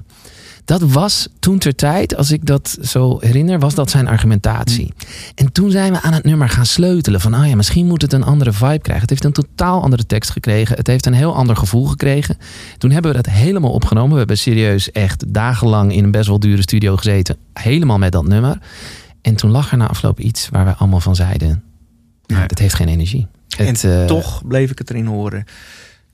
Dat 0.66 0.82
was 0.82 1.28
toen 1.40 1.58
ter 1.58 1.76
tijd, 1.76 2.16
als 2.16 2.32
ik 2.32 2.46
dat 2.46 2.78
zo 2.82 3.18
herinner, 3.20 3.60
was 3.60 3.76
dat 3.76 3.90
zijn 3.90 4.08
argumentatie. 4.08 4.94
En 5.36 5.52
toen 5.52 5.72
zijn 5.72 5.92
we 5.92 6.02
aan 6.02 6.14
het 6.14 6.24
nummer 6.24 6.50
gaan 6.50 6.66
sleutelen. 6.66 7.22
Van, 7.22 7.34
ah 7.34 7.48
ja, 7.48 7.56
misschien 7.56 7.88
moet 7.88 8.02
het 8.02 8.14
een 8.14 8.24
andere 8.24 8.54
vibe 8.54 8.80
krijgen. 8.80 9.02
Het 9.02 9.10
heeft 9.10 9.24
een 9.24 9.32
totaal 9.32 9.82
andere 9.82 10.06
tekst 10.06 10.30
gekregen. 10.30 10.76
Het 10.76 10.88
heeft 10.88 11.06
een 11.06 11.14
heel 11.14 11.36
ander 11.36 11.56
gevoel 11.56 11.86
gekregen. 11.86 12.38
Toen 12.78 12.92
hebben 12.92 13.12
we 13.12 13.18
dat 13.22 13.34
helemaal 13.34 13.72
opgenomen. 13.72 14.12
We 14.12 14.18
hebben 14.18 14.38
serieus 14.38 14.92
echt 14.92 15.34
dagenlang 15.34 15.94
in 15.94 16.04
een 16.04 16.12
best 16.12 16.28
wel 16.28 16.40
dure 16.40 16.62
studio 16.62 16.98
gezeten. 16.98 17.38
Helemaal 17.54 17.98
met 17.98 18.12
dat 18.12 18.28
nummer. 18.28 18.60
En 19.22 19.36
toen 19.36 19.52
lag 19.52 19.72
er 19.72 19.78
na 19.78 19.88
afloop 19.88 20.20
iets 20.20 20.50
waar 20.50 20.66
wij 20.66 20.74
allemaal 20.74 21.00
van 21.00 21.16
zeiden... 21.16 21.64
Nee. 22.26 22.42
Het 22.42 22.60
heeft 22.60 22.74
geen 22.74 22.88
energie. 22.88 23.28
En 23.58 23.66
Het, 23.66 23.84
eh, 23.84 24.06
toch 24.06 24.48
bleef 24.48 24.72
ik 24.72 24.78
het 24.78 24.90
erin 24.90 25.06
horen. 25.06 25.44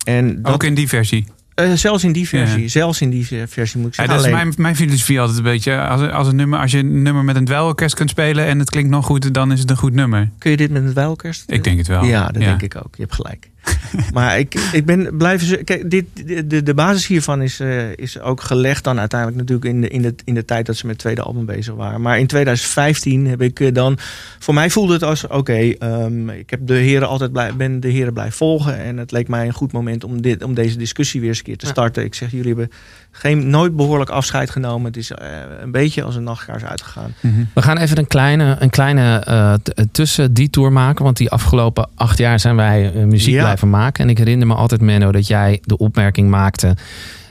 En 0.05 0.41
dat, 0.41 0.53
Ook 0.53 0.63
in 0.63 0.73
die 0.73 0.87
versie. 0.87 1.25
Eh, 1.61 1.71
zelfs 1.73 2.03
in 2.03 2.11
die 2.11 2.27
versie, 2.27 2.61
Ja. 2.61 2.67
zelfs 2.67 3.01
in 3.01 3.09
die 3.09 3.25
versie 3.25 3.79
moet 3.79 3.87
ik 3.93 3.95
Ja, 3.99 4.05
zeggen. 4.05 4.15
dat 4.15 4.25
is 4.25 4.31
mijn, 4.31 4.53
mijn 4.57 4.75
filosofie 4.75 5.19
altijd 5.19 5.37
een 5.37 5.43
beetje. 5.43 5.81
Als, 5.81 6.11
als, 6.11 6.27
een 6.27 6.35
nummer, 6.35 6.59
als 6.59 6.71
je 6.71 6.77
een 6.77 7.01
nummer 7.01 7.23
met 7.23 7.35
een 7.35 7.45
dweilorkest 7.45 7.95
kunt 7.95 8.09
spelen 8.09 8.45
en 8.45 8.59
het 8.59 8.69
klinkt 8.69 8.89
nog 8.89 9.05
goed, 9.05 9.33
dan 9.33 9.51
is 9.51 9.59
het 9.59 9.69
een 9.69 9.77
goed 9.77 9.93
nummer. 9.93 10.29
Kun 10.37 10.51
je 10.51 10.57
dit 10.57 10.71
met 10.71 10.83
een 10.83 10.93
wijlkerst? 10.93 11.43
Ik 11.47 11.63
denk 11.63 11.77
het 11.77 11.87
wel. 11.87 12.03
Ja, 12.03 12.25
dat 12.25 12.41
denk 12.41 12.61
ik 12.61 12.75
ook. 12.75 12.95
Je 12.95 13.01
hebt 13.01 13.13
gelijk. 13.15 13.49
maar 14.13 14.39
ik, 14.39 14.69
ik 14.71 14.85
ben 14.85 15.17
blijven. 15.17 15.47
ze- 15.47 15.63
Kijk, 15.63 15.89
dit, 15.89 16.05
de, 16.49 16.63
de, 16.63 16.73
basis 16.73 17.07
hiervan 17.07 17.41
is, 17.41 17.59
eh, 17.59 17.97
is 17.97 18.19
ook 18.19 18.41
gelegd 18.41 18.83
dan 18.83 18.99
uiteindelijk 18.99 19.39
natuurlijk 19.39 19.67
in 19.75 19.81
de, 19.81 19.87
in, 19.87 20.01
de, 20.01 20.15
in 20.23 20.33
de 20.33 20.45
tijd 20.45 20.65
dat 20.65 20.75
ze 20.75 20.81
met 20.85 20.91
het 20.95 21.01
tweede 21.03 21.21
album 21.21 21.45
bezig 21.45 21.73
waren. 21.73 22.01
Maar 22.01 22.19
in 22.19 22.27
2015 22.27 23.27
heb 23.27 23.41
ik 23.41 23.59
eh, 23.59 23.73
dan. 23.73 23.97
Voor 24.39 24.53
mij 24.53 24.69
voelde 24.69 24.93
het 24.93 25.03
als: 25.03 25.27
oké, 25.27 25.53
ehm, 25.53 26.29
ik 26.29 26.49
heb 26.49 26.59
de 26.67 26.73
heren 26.73 27.07
altijd 27.07 27.31
blij, 27.31 27.55
ben 27.55 27.79
de 27.79 27.87
heren 27.89 28.13
blijven 28.13 28.35
volgen. 28.37 28.77
En 28.83 28.97
het 28.97 29.11
leek 29.11 29.27
mij 29.27 29.45
een 29.45 29.53
goed 29.53 29.71
moment 29.71 30.03
om, 30.03 30.21
dit, 30.21 30.43
om 30.43 30.53
deze 30.53 30.77
discussie 30.77 31.19
weer 31.19 31.29
eens 31.29 31.37
een 31.37 31.43
keer 31.43 31.57
te 31.57 31.65
starten. 31.65 32.03
Ik 32.03 32.13
zeg: 32.15 32.31
jullie 32.31 32.47
hebben 32.47 32.69
geen, 33.11 33.49
nooit 33.49 33.75
behoorlijk 33.75 34.09
afscheid 34.09 34.49
genomen. 34.49 34.85
Het 34.87 34.97
is 34.97 35.11
eh, 35.11 35.27
een 35.61 35.71
beetje 35.71 36.03
als 36.03 36.15
een 36.15 36.23
nachtkaars 36.23 36.63
uitgegaan. 36.63 37.13
Mhm. 37.19 37.43
We 37.53 37.61
gaan 37.61 37.77
even 37.77 37.97
een 37.97 38.07
kleine, 38.07 38.55
een 38.59 38.69
kleine 38.69 39.17
eh, 39.19 39.53
t- 39.53 39.73
eh, 39.73 39.85
tussendetour 39.91 40.71
maken. 40.71 41.03
Want 41.03 41.17
die 41.17 41.29
afgelopen 41.29 41.89
acht 41.95 42.17
jaar 42.17 42.39
zijn 42.39 42.55
wij 42.55 42.91
muziek 43.05 43.33
Ja. 43.33 43.50
Blijven 43.55 43.69
maken. 43.69 44.03
En 44.03 44.09
ik 44.09 44.17
herinner 44.17 44.47
me 44.47 44.53
altijd, 44.53 44.81
Menno, 44.81 45.11
dat 45.11 45.27
jij 45.27 45.59
de 45.63 45.77
opmerking 45.77 46.29
maakte... 46.29 46.75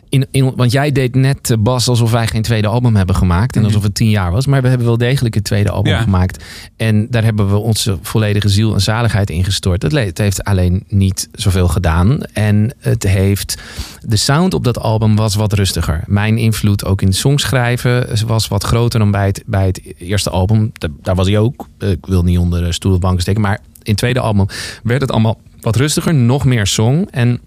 in, 0.09 0.27
in, 0.31 0.53
want 0.57 0.73
jij 0.73 0.93
deed 0.93 1.15
net, 1.15 1.51
eh, 1.51 1.57
Bas, 1.59 1.89
alsof 1.89 2.11
wij 2.11 2.27
geen 2.27 2.43
tweede 2.43 2.69
album 2.69 2.97
hebben 2.97 3.15
gemaakt. 3.17 3.57
En 3.57 3.65
alsof 3.65 3.83
het 3.83 3.95
tien 3.95 4.11
jaar 4.11 4.33
was. 4.33 4.47
Maar 4.47 4.63
we 4.63 4.69
hebben 4.69 4.87
wel 4.87 4.97
degelijk 4.97 5.37
een 5.37 5.43
tweede 5.43 5.71
album 5.71 5.93
Ja. 5.93 6.01
gemaakt. 6.01 6.45
En 6.77 7.07
daar 7.11 7.25
hebben 7.25 7.51
we 7.51 7.57
onze 7.57 7.99
volledige 8.03 8.49
ziel 8.49 8.75
en 8.75 8.81
zaligheid 8.81 9.31
in 9.31 9.45
gestort. 9.45 9.83
Het, 9.83 9.93
het 9.93 10.19
heeft 10.19 10.45
alleen 10.45 10.85
niet 10.89 11.29
zoveel 11.33 11.69
gedaan. 11.69 12.21
En 12.33 12.75
het 12.79 13.03
heeft... 13.03 13.59
De 14.01 14.17
sound 14.17 14.55
op 14.55 14.65
dat 14.65 14.79
album 14.81 15.17
was 15.17 15.35
wat 15.35 15.53
rustiger. 15.53 16.03
Mijn 16.07 16.39
invloed 16.39 16.85
ook 16.85 17.03
in 17.03 17.13
songschrijven 17.13 18.27
was 18.27 18.49
wat 18.49 18.65
groter 18.65 18.99
dan 18.99 19.11
bij 19.11 19.27
het, 19.27 19.43
bij 19.47 19.67
het 19.67 19.81
eerste 19.99 20.31
album. 20.31 20.71
Da- 20.73 20.89
Daar 21.03 21.15
was 21.15 21.27
hij 21.27 21.39
ook. 21.39 21.69
Ik 21.79 22.07
wil 22.07 22.23
niet 22.23 22.39
onder 22.39 22.65
de 22.65 22.73
stoel 22.73 22.93
of 22.93 22.99
banken 22.99 23.21
steken. 23.23 23.41
Maar 23.41 23.59
in 23.83 23.91
het 23.91 23.97
tweede 23.97 24.21
album 24.21 24.47
werd 24.83 25.01
het 25.01 25.11
allemaal 25.11 25.39
wat 25.61 25.77
rustiger. 25.77 26.15
Nog 26.15 26.45
meer 26.45 26.67
song. 26.67 27.07
En 27.11 27.41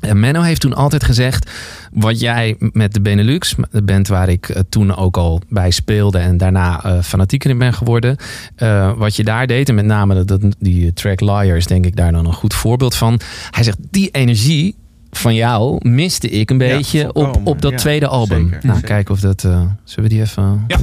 en 0.00 0.20
Menno 0.20 0.40
heeft 0.42 0.60
toen 0.60 0.74
altijd 0.74 1.04
gezegd: 1.04 1.50
wat 1.92 2.20
jij 2.20 2.56
met 2.58 2.94
de 2.94 3.00
Benelux, 3.00 3.54
de 3.70 3.82
band 3.82 4.08
waar 4.08 4.28
ik 4.28 4.48
eh, 4.48 4.62
toen 4.68 4.96
ook 4.96 5.16
al 5.16 5.40
bij 5.48 5.70
speelde 5.70 6.18
en 6.18 6.36
daarna 6.36 6.84
eh, 6.84 7.00
fanatieker 7.02 7.50
in 7.50 7.58
ben 7.58 7.74
geworden, 7.74 8.16
eh, 8.56 8.92
wat 8.96 9.16
je 9.16 9.24
daar 9.24 9.46
deed, 9.46 9.68
en 9.68 9.74
met 9.74 9.84
name 9.84 10.24
dat, 10.24 10.40
die 10.58 10.92
track 10.92 11.20
Liars, 11.20 11.66
denk 11.66 11.86
ik 11.86 11.96
daar 11.96 12.12
dan 12.12 12.26
een 12.26 12.32
goed 12.32 12.54
voorbeeld 12.54 12.94
van. 12.94 13.20
Hij 13.50 13.62
zegt: 13.62 13.78
die 13.90 14.10
energie 14.10 14.74
van 15.10 15.34
jou 15.34 15.88
miste 15.88 16.28
ik 16.28 16.50
een 16.50 16.58
Ja, 16.58 16.76
beetje 16.76 17.08
op, 17.08 17.14
volkomen. 17.24 17.46
op 17.48 17.62
dat 17.62 17.70
Ja, 17.70 17.76
tweede 17.76 18.06
album. 18.06 18.42
zeker, 18.48 18.60
nou, 18.66 18.74
zeker. 18.74 18.88
kijken 18.94 19.14
of 19.14 19.20
dat. 19.20 19.44
eh, 19.44 19.62
zullen 19.84 20.10
we 20.10 20.14
die 20.16 20.20
even. 20.20 20.64
Ja. 20.66 20.78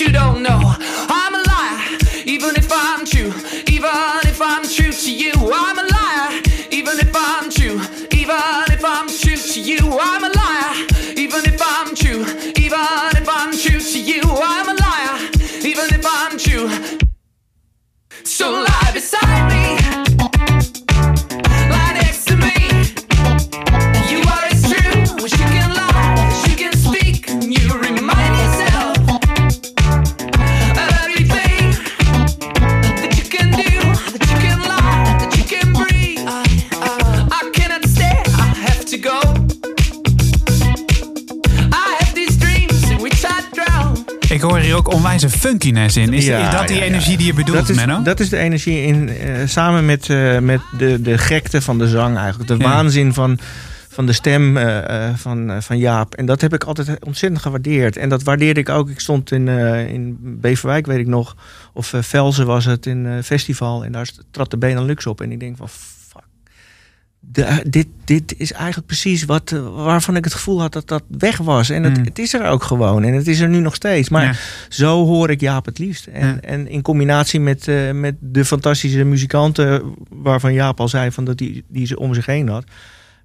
You 0.00 0.10
don't 0.10 0.42
know. 0.42 0.60
I'm 1.08 1.34
a 1.34 1.42
liar, 1.42 1.98
even 2.24 2.56
if 2.56 2.68
I'm 2.72 3.04
true. 3.04 3.32
Even 3.68 3.90
if 4.24 4.40
I'm 4.40 4.62
true 4.62 4.92
to 4.92 5.12
you, 5.12 5.32
I'm 5.34 5.78
a 5.78 5.82
liar. 5.82 6.42
Even 6.70 6.98
if 6.98 7.14
I'm 7.14 7.50
true, 7.50 7.78
even 8.10 8.64
if 8.72 8.82
I'm 8.82 9.08
true 9.08 9.36
to 9.36 9.60
you, 9.60 9.98
I'm 10.00 10.24
a 10.24 10.30
liar. 10.30 10.86
Even 11.16 11.44
if 11.44 11.60
I'm 11.62 11.94
true, 11.94 12.24
even 12.56 12.80
if 13.20 13.28
I'm 13.28 13.52
true 13.52 13.80
to 13.80 14.00
you, 14.00 14.22
I'm 14.24 14.68
a 14.68 14.74
liar. 14.80 15.30
Even 15.62 15.86
if 15.92 16.06
I'm 16.08 16.38
true. 16.38 16.70
So 18.24 18.52
lie 18.52 18.90
beside 18.94 19.48
me, 19.52 20.09
Ik 44.40 44.46
hoor 44.46 44.58
hier 44.58 44.76
ook 44.76 44.92
onwijs 44.92 45.22
een 45.22 45.30
funkiness 45.30 45.96
in. 45.96 46.12
Is, 46.12 46.26
Ja, 46.26 46.46
is 46.46 46.54
dat 46.58 46.68
die 46.68 46.76
ja, 46.76 46.82
energie 46.82 47.16
die 47.16 47.26
je 47.26 47.34
bedoelt, 47.34 47.58
dat 47.58 47.68
is, 47.68 47.76
Menno? 47.76 48.02
Dat 48.02 48.20
is 48.20 48.28
de 48.28 48.36
energie 48.36 48.82
in, 48.82 49.08
eh, 49.08 49.46
samen 49.46 49.84
met, 49.84 50.08
eh, 50.08 50.38
met 50.38 50.60
de, 50.78 51.02
de 51.02 51.18
gekte 51.18 51.62
van 51.62 51.78
de 51.78 51.88
zang 51.88 52.16
eigenlijk. 52.16 52.48
De 52.48 52.56
waanzin 52.56 53.14
van, 53.14 53.38
van 53.88 54.06
de 54.06 54.12
stem 54.12 54.56
eh, 54.56 55.08
van, 55.14 55.62
van 55.62 55.78
Jaap. 55.78 56.14
En 56.14 56.26
dat 56.26 56.40
heb 56.40 56.54
ik 56.54 56.64
altijd 56.64 57.04
ontzettend 57.04 57.42
gewaardeerd. 57.42 57.96
En 57.96 58.08
dat 58.08 58.22
waardeerde 58.22 58.60
ik 58.60 58.68
ook. 58.68 58.90
Ik 58.90 59.00
stond 59.00 59.32
in, 59.32 59.48
in 59.88 60.16
Beverwijk, 60.20 60.86
weet 60.86 60.98
ik 60.98 61.06
nog. 61.06 61.36
Of 61.72 61.92
Velzen 62.00 62.46
was 62.46 62.64
het, 62.64 62.86
in 62.86 63.04
een 63.04 63.24
festival. 63.24 63.84
En 63.84 63.92
daar 63.92 64.10
trad 64.30 64.50
de 64.50 64.58
Benelux 64.58 65.06
op. 65.06 65.20
En 65.20 65.32
ik 65.32 65.40
denk 65.40 65.56
van. 65.56 65.68
De, 67.32 67.62
dit, 67.66 67.86
dit 68.04 68.34
is 68.38 68.52
eigenlijk 68.52 68.86
precies 68.86 69.24
wat, 69.24 69.52
eh, 69.52 69.60
waarvan 69.84 70.16
ik 70.16 70.24
het 70.24 70.32
gevoel 70.34 70.60
had 70.60 70.72
dat 70.72 70.88
dat 70.88 71.02
weg 71.08 71.36
was. 71.38 71.70
En 71.70 71.82
het, 71.82 71.98
Mm. 71.98 72.04
het 72.04 72.18
is 72.18 72.34
er 72.34 72.46
ook 72.46 72.62
gewoon. 72.62 73.02
En 73.02 73.14
het 73.14 73.26
is 73.26 73.40
er 73.40 73.48
nu 73.48 73.58
nog 73.60 73.74
steeds. 73.74 74.08
Maar 74.08 74.24
Ja. 74.24 74.32
zo 74.68 75.04
hoor 75.06 75.30
ik 75.30 75.40
Jaap 75.40 75.64
het 75.66 75.78
liefst. 75.78 76.06
En, 76.06 76.26
Ja. 76.26 76.40
en 76.40 76.68
in 76.68 76.82
combinatie 76.82 77.40
met, 77.40 77.68
eh, 77.68 77.90
met 77.90 78.14
de 78.20 78.44
fantastische 78.44 79.04
muzikanten, 79.04 79.82
waarvan 80.08 80.52
Jaap 80.52 80.80
al 80.80 80.88
zei 80.88 81.10
van 81.12 81.24
dat 81.24 81.38
die, 81.38 81.64
die 81.68 81.86
ze 81.86 81.98
om 81.98 82.14
zich 82.14 82.26
heen 82.26 82.48
had. 82.48 82.64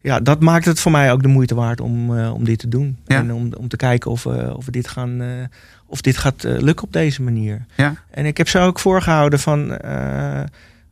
Ja, 0.02 0.20
dat 0.20 0.40
maakt 0.42 0.66
het 0.66 0.80
voor 0.80 0.92
mij 0.92 1.12
ook 1.12 1.22
de 1.22 1.28
moeite 1.28 1.56
waard 1.56 1.82
om, 1.82 2.18
eh, 2.18 2.34
om 2.34 2.44
dit 2.44 2.60
te 2.60 2.68
doen. 2.68 2.98
Ja. 3.06 3.18
En 3.18 3.34
om, 3.34 3.54
om 3.54 3.68
te 3.68 3.78
kijken 3.78 4.12
of, 4.12 4.26
of, 4.26 4.66
we 4.66 4.72
dit, 4.72 4.88
gaan, 4.88 5.22
of 5.86 6.02
dit 6.02 6.18
gaat 6.18 6.44
lukken 6.44 6.86
op 6.86 6.94
deze 6.94 7.22
manier. 7.22 7.66
Ja. 7.78 7.94
En 8.12 8.26
ik 8.26 8.38
heb 8.38 8.48
ze 8.50 8.60
ook 8.60 8.80
voorgehouden 8.80 9.40
van. 9.40 9.78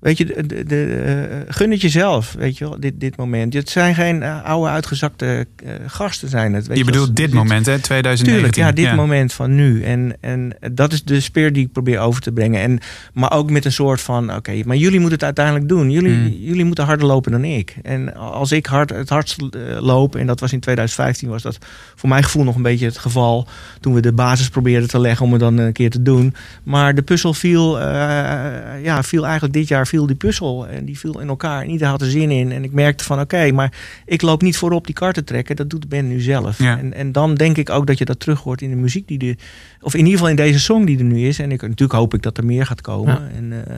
Weet 0.04 0.18
je, 0.18 0.26
de, 0.26 0.46
de, 0.46 0.64
de, 0.64 0.86
eh, 0.86 1.54
gun 1.56 1.72
het 1.72 1.82
jezelf, 1.82 2.36
weet 2.38 2.58
je 2.58 2.70
wel, 2.70 2.80
dit, 2.80 2.94
dit 3.00 3.18
moment. 3.18 3.54
Het 3.54 3.70
zijn 3.70 3.96
geen 3.96 4.24
eh, 4.24 4.44
oude 4.44 4.70
uitgezakte 4.70 5.48
eh, 5.56 5.72
gasten, 5.88 6.30
zijn 6.30 6.54
het. 6.54 6.68
Weet 6.68 6.78
Je 6.78 6.84
wel. 6.84 6.94
bedoelt 6.94 7.16
dit 7.16 7.34
moment, 7.34 7.66
hè? 7.66 7.80
2019. 7.80 8.34
Tuurlijk, 8.34 8.56
ja, 8.56 8.90
dit 8.90 8.96
moment 8.96 9.34
van 9.34 9.56
nu. 9.56 9.84
En, 9.84 10.16
en 10.22 10.58
dat 10.72 10.94
is 10.94 11.04
de 11.04 11.20
speer 11.20 11.54
die 11.54 11.66
ik 11.66 11.72
probeer 11.72 12.00
over 12.00 12.22
te 12.22 12.32
brengen. 12.32 12.62
En, 12.62 12.80
maar 13.14 13.32
ook 13.32 13.50
met 13.52 13.66
een 13.66 13.72
soort 13.72 14.02
van, 14.02 14.36
oké, 14.36 14.62
maar 14.66 14.76
jullie 14.76 15.00
moeten 15.00 15.18
het 15.18 15.24
uiteindelijk 15.24 15.68
doen. 15.68 15.92
Jullie, 15.92 16.12
Mm. 16.14 16.36
jullie 16.40 16.66
moeten 16.66 16.86
harder 16.86 17.08
lopen 17.08 17.32
dan 17.32 17.44
ik. 17.44 17.76
En 17.82 18.16
als 18.16 18.52
ik 18.52 18.66
hard, 18.66 18.90
het 18.90 19.10
hardst 19.10 19.42
loop, 19.80 20.16
en 20.16 20.28
dat 20.28 20.40
was 20.40 20.54
in 20.54 20.60
2015, 20.60 21.30
was 21.30 21.42
dat 21.42 21.58
voor 21.96 22.10
mijn 22.10 22.24
gevoel 22.24 22.44
nog 22.44 22.56
een 22.56 22.62
beetje 22.62 22.86
het 22.86 22.98
geval. 22.98 23.48
Toen 23.80 23.94
we 23.94 24.02
de 24.02 24.14
basis 24.14 24.50
probeerden 24.50 24.90
te 24.90 25.00
leggen 25.00 25.26
om 25.26 25.32
het 25.32 25.42
dan 25.42 25.58
een 25.58 25.74
keer 25.74 25.90
te 25.90 26.02
doen. 26.02 26.36
Maar 26.64 26.96
de 26.96 27.02
puzzel 27.02 27.34
viel, 27.34 27.80
ja, 27.80 29.04
viel 29.04 29.24
eigenlijk 29.24 29.54
dit 29.54 29.68
jaar 29.68 29.88
viel 29.94 30.06
die 30.08 30.16
puzzel. 30.16 30.68
En 30.68 30.86
die 30.86 31.00
viel 31.00 31.20
in 31.20 31.28
elkaar. 31.28 31.62
En 31.62 31.70
ieder 31.70 31.88
had 31.88 32.02
er 32.02 32.10
zin 32.10 32.32
in. 32.32 32.52
En 32.52 32.64
ik 32.64 32.72
merkte 32.72 33.04
van, 33.04 33.20
oké, 33.20 33.52
maar 33.52 33.74
ik 34.06 34.22
loop 34.22 34.42
niet 34.42 34.58
voorop 34.58 34.86
die 34.86 34.96
kar 34.96 35.14
te 35.14 35.24
trekken. 35.24 35.56
Dat 35.56 35.70
doet 35.70 35.82
de 35.82 35.88
band 35.88 36.08
nu 36.08 36.20
zelf. 36.20 36.58
Ja. 36.58 36.78
En, 36.78 36.94
en 36.94 37.12
dan 37.12 37.36
denk 37.36 37.58
ik 37.58 37.70
ook 37.70 37.88
dat 37.88 37.98
je 37.98 38.06
dat 38.06 38.20
terug 38.20 38.40
hoort 38.40 38.62
in 38.62 38.70
de 38.70 38.76
muziek 38.76 39.08
die 39.08 39.30
er... 39.30 39.36
Of 39.82 39.94
in 39.94 40.00
ieder 40.00 40.14
geval 40.14 40.30
in 40.30 40.36
deze 40.36 40.60
song 40.60 40.86
die 40.86 40.98
er 40.98 41.04
nu 41.04 41.28
is. 41.28 41.40
En 41.40 41.52
ik, 41.52 41.62
natuurlijk 41.62 42.00
hoop 42.00 42.14
ik 42.14 42.22
dat 42.22 42.38
er 42.38 42.46
meer 42.46 42.66
gaat 42.66 42.82
komen. 42.82 43.14
Ja. 43.14 43.30
En, 43.38 43.66
eh, 43.68 43.76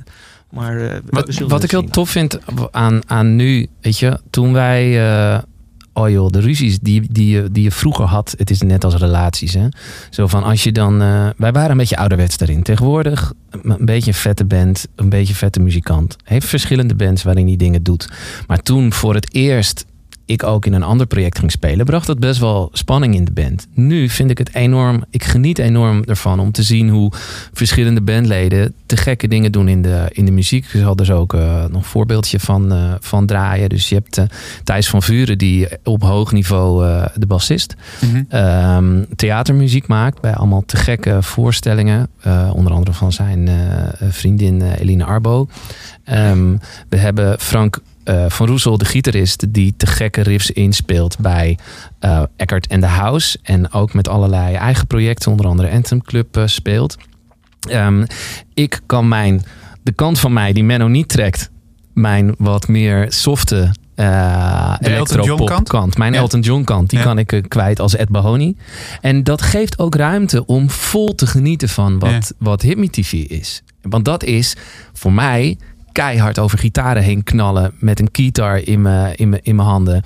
maar 0.52 0.80
eh, 0.82 0.98
Wat, 1.10 1.38
wat 1.38 1.64
ik 1.64 1.72
heel 1.72 1.84
tof 1.90 2.10
vind 2.10 2.40
aan, 2.72 3.02
aan 3.08 3.36
nu, 3.36 3.68
weet 3.82 4.00
je, 4.00 4.20
toen 4.30 4.54
wij. 4.54 4.84
eh, 5.08 5.40
oh 5.96 6.10
de 6.30 6.40
ruzies 6.40 6.80
die, 6.80 7.08
die, 7.12 7.28
je, 7.30 7.52
die 7.52 7.64
je 7.64 7.72
vroeger 7.72 8.06
had, 8.06 8.36
het 8.38 8.50
is 8.50 8.62
net 8.62 8.84
als 8.84 8.96
relaties. 8.96 9.54
Hè? 9.54 9.68
Zo 10.10 10.28
van 10.28 10.44
als 10.44 10.64
je 10.64 10.72
dan. 10.72 11.02
eh, 11.02 11.30
wij 11.38 11.52
waren 11.52 11.72
een 11.72 11.78
beetje 11.78 11.98
ouderwets 11.98 12.38
daarin. 12.38 12.64
Tegenwoordig 12.64 13.34
een 13.50 13.76
een 13.80 13.86
beetje 13.86 14.12
een 14.12 14.18
vette 14.18 14.46
band, 14.46 14.88
een 14.96 15.10
beetje 15.10 15.36
vette 15.36 15.60
muzikant. 15.60 16.16
Heeft 16.24 16.48
verschillende 16.48 16.96
bands 16.96 17.24
waarin 17.24 17.48
hij 17.48 17.56
dingen 17.56 17.84
doet. 17.84 18.10
Maar 18.48 18.62
toen 18.62 18.94
voor 18.94 19.14
het 19.14 19.34
eerst 19.34 19.86
ik 20.26 20.44
ook 20.44 20.66
in 20.66 20.74
een 20.74 20.84
ander 20.84 21.08
project 21.08 21.40
ging 21.40 21.52
spelen, 21.52 21.86
bracht 21.86 22.08
dat 22.08 22.20
best 22.20 22.40
wel 22.40 22.70
spanning 22.74 23.16
in 23.16 23.26
de 23.26 23.32
band. 23.32 23.68
Nu 23.74 24.10
vind 24.10 24.30
ik 24.32 24.38
het 24.38 24.54
enorm, 24.56 25.04
ik 25.10 25.24
geniet 25.24 25.58
enorm 25.60 26.04
ervan 26.04 26.40
om 26.40 26.52
te 26.52 26.64
zien 26.64 26.90
hoe 26.90 27.12
verschillende 27.54 28.02
bandleden 28.02 28.74
te 28.86 28.98
gekke 28.98 29.28
dingen 29.28 29.52
doen 29.52 29.68
in 29.68 29.82
de, 29.82 30.06
in 30.12 30.26
de 30.26 30.32
muziek. 30.32 30.66
Ik 30.66 30.80
zal 30.80 30.96
dus 30.96 31.12
ook 31.12 31.34
eh, 31.34 31.64
nog 31.64 31.74
een 31.74 31.84
voorbeeldje 31.84 32.40
van, 32.40 32.72
eh, 32.74 32.94
van 33.00 33.26
draaien. 33.26 33.70
Dus 33.70 33.90
je 33.90 33.96
hebt 33.96 34.18
eh, 34.18 34.26
Thijs 34.64 34.90
van 34.90 35.02
Vuren, 35.02 35.38
die 35.38 35.68
op 35.84 36.02
hoog 36.04 36.32
niveau 36.32 36.84
de 37.16 37.26
bassist, 37.28 37.76
Mhm. 38.02 38.24
ehm, 38.30 39.04
theatermuziek 39.16 39.88
maakt 39.88 40.22
bij 40.22 40.34
allemaal 40.34 40.64
te 40.66 40.78
gekke 40.78 41.18
voorstellingen. 41.24 42.10
Onder 42.54 42.74
andere 42.74 42.94
van 42.94 43.12
zijn 43.12 43.50
vriendin 44.10 44.62
Eline 44.62 45.04
Arbo. 45.06 45.48
Ehm, 46.04 46.56
we 46.90 46.98
hebben 46.98 47.40
Frank 47.40 47.80
eh, 48.06 48.26
van 48.30 48.48
Roesel, 48.48 48.78
de 48.78 48.86
gitarist, 48.86 49.54
die 49.54 49.74
te 49.78 49.86
gekke 49.86 50.22
riffs 50.22 50.52
inspeelt 50.52 51.20
bij 51.20 51.58
eh 52.00 52.22
Eckert 52.36 52.70
and 52.70 52.82
the 52.82 52.88
House. 52.88 53.38
En 53.44 53.72
ook 53.72 53.94
met 53.94 54.08
allerlei 54.08 54.56
eigen 54.56 54.88
projecten, 54.88 55.32
onder 55.32 55.46
andere 55.48 55.70
Anthem 55.72 56.02
Club, 56.02 56.38
eh, 56.38 56.44
speelt. 56.48 56.98
Ehm, 57.70 58.06
ik 58.54 58.80
kan 58.86 59.08
mijn, 59.08 59.44
de 59.84 59.92
kant 59.92 60.20
van 60.20 60.34
mij 60.34 60.54
die 60.54 60.64
Menno 60.64 60.88
niet 60.88 61.08
trekt, 61.10 61.50
mijn 61.94 62.36
wat 62.38 62.68
meer 62.68 63.06
softe 63.10 63.56
Elton 63.96 64.78
John 64.80 64.86
electropop 64.86 65.68
kant? 65.68 65.98
Mijn 65.98 66.14
Ja. 66.14 66.20
Elton 66.20 66.40
John 66.42 66.64
kant, 66.64 66.90
die 66.90 67.00
Ja. 67.00 67.06
kan 67.06 67.18
ik 67.18 67.44
kwijt 67.48 67.80
als 67.80 67.96
Ed 67.96 68.10
Bahoni. 68.10 68.56
En 69.02 69.24
dat 69.24 69.42
geeft 69.42 69.80
ook 69.80 69.96
ruimte 69.96 70.46
om 70.46 70.70
vol 70.70 71.16
te 71.16 71.28
genieten 71.28 71.70
van 71.70 72.00
wat, 72.00 72.12
Ja. 72.12 72.22
wat 72.38 72.62
Hit 72.62 72.78
Me 72.78 72.90
TV 72.90 73.14
is. 73.14 73.64
Want 73.82 74.06
dat 74.06 74.24
is 74.24 74.56
voor 74.94 75.14
mij 75.14 75.58
keihard 75.96 76.40
over 76.40 76.58
gitaren 76.58 77.04
heen 77.04 77.24
knallen 77.24 77.74
met 77.80 78.00
een 78.00 78.12
keytar 78.12 78.58
in 78.58 78.82
mijn 78.82 79.16
in 79.16 79.44
in 79.44 79.56
mijn 79.56 79.68
handen. 79.68 80.04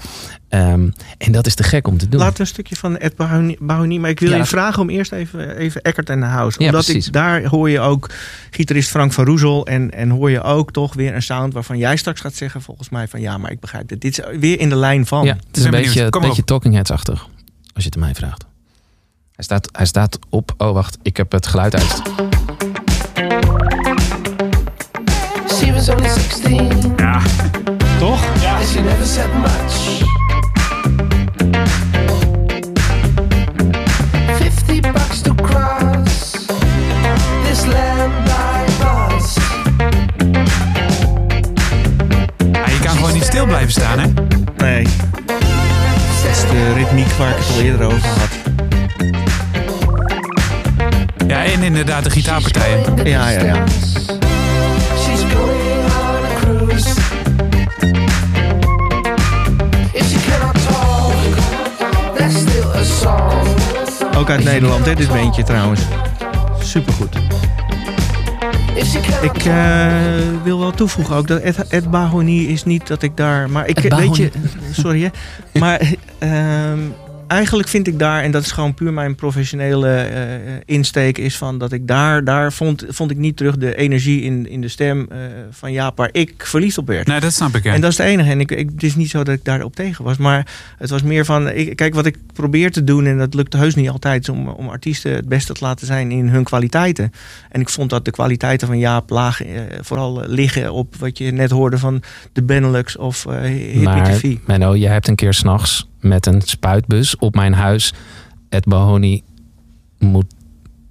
Ehm, 0.50 0.90
en 1.18 1.32
dat 1.32 1.46
is 1.46 1.56
te 1.56 1.64
gek 1.64 1.88
om 1.88 1.98
te 1.98 2.08
doen. 2.08 2.20
We 2.20 2.32
een 2.38 2.48
stukje 2.48 2.76
van 2.76 2.98
Ed 2.98 3.16
Bahoni. 3.60 4.00
Maar 4.00 4.10
ik 4.10 4.20
wil 4.20 4.30
Ja, 4.30 4.38
je 4.38 4.46
vragen 4.46 4.82
om 4.82 4.90
eerst 4.90 5.12
even, 5.12 5.58
even 5.58 5.82
Eckert 5.82 6.10
en 6.10 6.20
de 6.20 6.26
House. 6.26 6.60
Omdat 6.60 6.88
ik, 6.88 7.14
daar 7.14 7.44
hoor 7.44 7.70
je 7.70 7.80
ook 7.80 8.10
gitarist 8.50 8.90
Frank 8.90 9.14
van 9.14 9.26
Roezel. 9.26 9.66
En, 9.66 9.92
en 9.92 10.10
hoor 10.10 10.32
je 10.32 10.42
ook 10.42 10.72
toch 10.72 10.94
weer 10.94 11.16
een 11.16 11.22
sound 11.22 11.54
waarvan 11.54 11.78
jij 11.78 11.96
straks 11.96 12.22
gaat 12.22 12.36
zeggen 12.36 12.62
volgens 12.62 12.90
mij 12.90 13.08
van 13.08 13.22
ja, 13.22 13.38
maar 13.38 13.52
ik 13.52 13.60
begrijp 13.60 13.88
dit. 13.88 14.02
Dit 14.02 14.20
is 14.20 14.40
weer 14.40 14.60
in 14.60 14.70
de 14.70 14.76
lijn 14.76 15.06
van. 15.06 15.26
Ja, 15.26 15.36
het 15.48 15.58
is 15.58 15.64
een 15.64 15.72
beetje, 15.72 16.08
een 16.10 16.22
beetje 16.22 16.44
Talking 16.44 16.74
Heads-achtig. 16.74 17.28
Als 17.74 17.84
je 17.84 17.90
het 17.90 17.96
aan 17.96 18.00
mij 18.00 18.16
vraagt. 18.16 18.46
Hij 19.36 19.44
staat, 19.44 19.70
hij 19.72 19.86
staat 19.86 20.20
op... 20.30 20.54
Oh, 20.58 20.72
wacht. 20.72 20.98
Ik 21.02 21.18
heb 21.18 21.32
het 21.32 21.48
geluid 21.48 21.76
uit. 21.76 22.02
She 25.70 25.76
was 25.76 25.90
only 25.90 26.10
16 26.10 26.96
Ja, 26.98 27.22
Toch? 28.00 28.24
and 28.44 28.68
she 28.68 28.82
never 28.82 29.06
said 29.06 29.30
much. 29.36 30.02
50 34.40 34.82
bucks 34.82 35.22
to 35.22 35.36
cross 35.36 36.48
this 37.44 37.66
land 37.66 38.14
by 38.26 38.66
bus. 38.80 39.36
Ja, 42.52 42.66
je 42.68 42.80
kan 42.84 42.96
gewoon 42.96 43.14
niet 43.14 43.24
stil 43.24 43.46
blijven 43.46 43.72
staan, 43.72 44.00
hè? 44.00 44.08
Nee. 44.58 44.84
Dat 46.24 46.32
is 46.32 46.42
de 46.42 46.74
ritmiek 46.74 47.12
waar 47.12 47.30
ik 47.30 47.36
het 47.38 47.56
al 47.56 47.62
eerder 47.62 47.86
over 47.86 48.08
had. 48.08 48.30
Ja, 51.28 51.44
en 51.44 51.64
inderdaad 51.64 52.04
de 52.04 52.10
gitaarpartijen. 52.10 52.80
Ja, 53.04 53.30
ja, 53.30 53.44
ja. 53.44 53.64
Ook 64.18 64.30
uit 64.30 64.44
Nederland, 64.44 64.86
hè, 64.86 64.96
dit 64.96 65.12
beentje 65.12 65.44
trouwens. 65.44 65.82
Supergoed. 66.62 67.16
Ik 69.22 69.46
eh, 69.46 69.92
wil 70.44 70.60
wel 70.60 70.72
toevoegen 70.72 71.16
ook 71.16 71.28
dat 71.28 71.42
Ed, 71.42 71.68
Ed 71.68 71.92
Bahoni 71.92 72.48
is 72.48 72.64
niet 72.64 72.88
dat 72.88 73.02
ik 73.02 73.18
daar. 73.18 73.50
Maar 73.50 73.68
ik 73.68 73.80
weet 73.80 74.16
je, 74.16 74.32
sorry 74.72 75.02
hè. 75.02 75.10
Maar 75.60 75.82
ehm, 76.20 76.80
eigenlijk 77.30 77.68
vind 77.70 77.88
ik 77.88 78.00
daar, 78.00 78.24
en 78.24 78.32
dat 78.32 78.44
is 78.44 78.52
gewoon 78.52 78.74
puur 78.74 78.94
mijn 78.94 79.16
professionele 79.16 79.96
eh, 79.96 80.24
insteek, 80.66 81.18
is 81.18 81.38
van 81.38 81.58
dat 81.58 81.72
ik 81.72 81.88
daar, 81.88 82.24
daar 82.24 82.54
vond, 82.54 82.86
vond 82.88 83.12
ik 83.12 83.18
niet 83.18 83.38
terug 83.38 83.58
de 83.58 83.76
energie 83.76 84.22
in, 84.22 84.50
in 84.50 84.62
de 84.62 84.68
stem 84.68 85.08
eh, 85.10 85.18
van 85.52 85.72
Jaap 85.72 85.98
waar 85.98 86.10
ik 86.12 86.34
verliefd 86.38 86.78
op 86.78 86.88
werd. 86.88 87.08
Nee, 87.08 87.20
dat 87.20 87.34
snap 87.34 87.56
ik. 87.56 87.64
hè. 87.64 87.72
En 87.72 87.82
dat 87.82 87.92
is 87.92 87.98
het 87.98 88.08
enige. 88.08 88.30
En 88.30 88.40
ik, 88.40 88.52
ik, 88.52 88.70
het 88.74 88.84
is 88.84 88.96
niet 88.96 89.10
zo 89.10 89.24
dat 89.24 89.36
ik 89.36 89.46
daarop 89.46 89.76
tegen 89.76 90.04
was. 90.04 90.18
Maar 90.18 90.48
het 90.78 90.90
was 90.90 91.02
meer 91.02 91.26
van. 91.26 91.50
Ik, 91.50 91.76
kijk, 91.76 91.94
wat 91.94 92.06
ik 92.06 92.18
probeer 92.34 92.72
te 92.72 92.84
doen. 92.84 93.06
En 93.06 93.18
dat 93.18 93.34
lukt 93.34 93.54
heus 93.54 93.76
niet 93.76 93.90
altijd. 93.90 94.22
Is 94.22 94.30
om, 94.30 94.48
om 94.48 94.70
artiesten 94.70 95.16
het 95.16 95.28
beste 95.28 95.54
te 95.54 95.64
laten 95.64 95.88
zijn 95.88 96.12
in 96.12 96.28
hun 96.28 96.44
kwaliteiten. 96.44 97.12
En 97.50 97.62
ik 97.62 97.70
vond 97.70 97.90
dat 97.90 98.06
de 98.06 98.12
kwaliteiten 98.12 98.68
van 98.68 98.80
Jaap 98.80 99.10
laag. 99.10 99.42
Vooral 99.82 100.24
liggen 100.28 100.74
op 100.74 100.96
wat 100.96 101.18
je 101.18 101.32
net 101.32 101.50
hoorde 101.50 101.78
van 101.78 102.02
de 102.34 102.44
Benelux 102.44 102.98
of 102.98 103.26
eh 103.26 103.42
Hit 103.42 104.06
TV. 104.06 104.36
Menno, 104.46 104.76
je 104.76 104.88
hebt 104.88 105.08
een 105.08 105.16
keer 105.16 105.34
s'nachts 105.34 105.89
met 106.00 106.26
een 106.26 106.42
spuitbus 106.42 107.16
op 107.18 107.36
mijn 107.36 107.54
huis... 107.54 107.94
Ed 108.50 108.66
Bahoni 108.66 109.24
moet, 110.00 110.26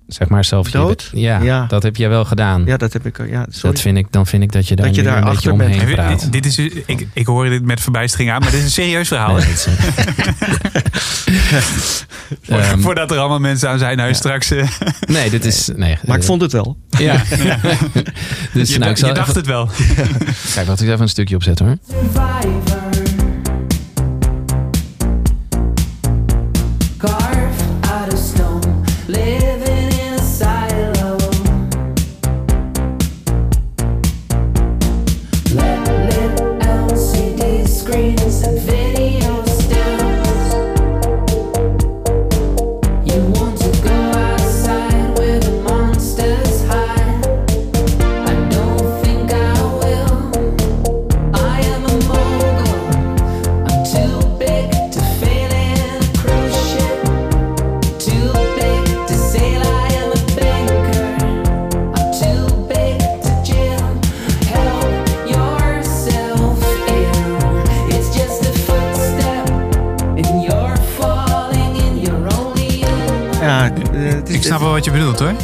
zeg 0.07 0.29
maar, 0.29 0.45
zelf... 0.45 0.71
Dood? 0.71 1.11
Ja, 1.13 1.41
Ja. 1.43 1.67
dat 1.67 1.83
heb 1.83 1.97
jij 1.97 2.09
wel 2.09 2.25
gedaan. 2.25 2.63
Ja, 2.67 2.77
dat 2.77 2.93
heb 2.93 3.07
ik. 3.07 3.19
Ja, 3.19 3.47
sorry. 3.51 3.71
dat 3.75 3.81
vind 3.81 3.97
ik, 3.99 4.07
dan 4.11 4.27
vind 4.27 4.43
ik 4.43 4.53
dat 4.53 4.69
je 4.69 4.77
daar, 4.77 4.87
Dat 4.87 4.95
je 4.95 5.01
nu 5.03 5.07
daar 5.09 5.17
een 5.17 5.25
beetje 5.25 5.37
achter 5.37 5.57
bent. 5.57 5.71
omheen 5.75 5.89
je- 5.89 5.95
praat. 5.95 6.21
dit, 6.21 6.33
dit 6.33 6.47
is, 6.47 6.59
ik, 6.87 7.07
ik 7.13 7.27
hoor 7.27 7.49
dit 7.49 7.63
met 7.65 7.81
verbijstering 7.81 8.31
aan, 8.31 8.41
maar 8.41 8.51
dit 8.51 8.59
is 8.59 8.65
een 8.65 8.71
serieus 8.71 9.09
verhaal. 9.09 9.35
Nee, 9.35 9.51
is, 9.51 9.67
Ehm, 12.49 12.81
Voordat 12.81 13.11
er 13.11 13.19
allemaal 13.19 13.39
mensen 13.41 13.69
aan 13.69 13.79
zijn 13.79 13.99
huis 13.99 14.17
straks... 14.17 14.51
eh, 14.51 14.69
nee, 15.07 15.31
dit 15.31 15.45
is... 15.45 15.71
Nee, 15.77 15.99
maar 16.07 16.17
ik 16.17 16.23
vond 16.23 16.41
het 16.43 16.53
wel. 16.53 16.77
Ja. 16.99 17.23
dus 18.53 18.73
je, 18.73 18.79
nou, 18.79 18.91
ik 18.91 18.97
zal 18.97 19.09
je 19.09 19.15
dacht 19.15 19.29
even, 19.29 19.41
het 19.41 19.47
wel. 19.47 19.69
Kijk, 20.55 20.67
laat 20.67 20.81
ik 20.81 20.89
even 20.89 21.01
een 21.01 21.09
stukje 21.09 21.35
opzetten 21.35 21.67
hoor. 21.67 21.77
survivor. 21.89 22.88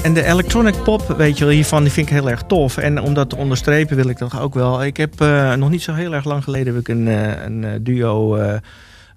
En 0.04 0.14
de 0.14 0.24
electronic 0.24 0.82
pop, 0.82 1.14
weet 1.16 1.38
je 1.38 1.44
wel, 1.44 1.54
hiervan, 1.54 1.82
die 1.82 1.92
vind 1.92 2.06
ik 2.06 2.12
heel 2.12 2.30
erg 2.30 2.42
tof. 2.42 2.76
En 2.76 3.00
om 3.00 3.14
dat 3.14 3.30
te 3.30 3.36
onderstrepen 3.36 3.96
wil 3.96 4.08
ik 4.08 4.18
dat 4.18 4.38
ook 4.38 4.54
wel. 4.54 4.84
Ik 4.84 4.96
heb 4.96 5.20
eh, 5.20 5.54
nog 5.54 5.70
niet 5.70 5.82
zo 5.82 5.92
heel 5.92 6.14
erg 6.14 6.24
lang 6.24 6.44
geleden 6.44 6.74
heb 6.74 6.82
ik 6.82 6.88
een, 6.88 7.08
eh, 7.08 7.44
een 7.44 7.64
eh, 7.64 7.70
duo 7.80 8.38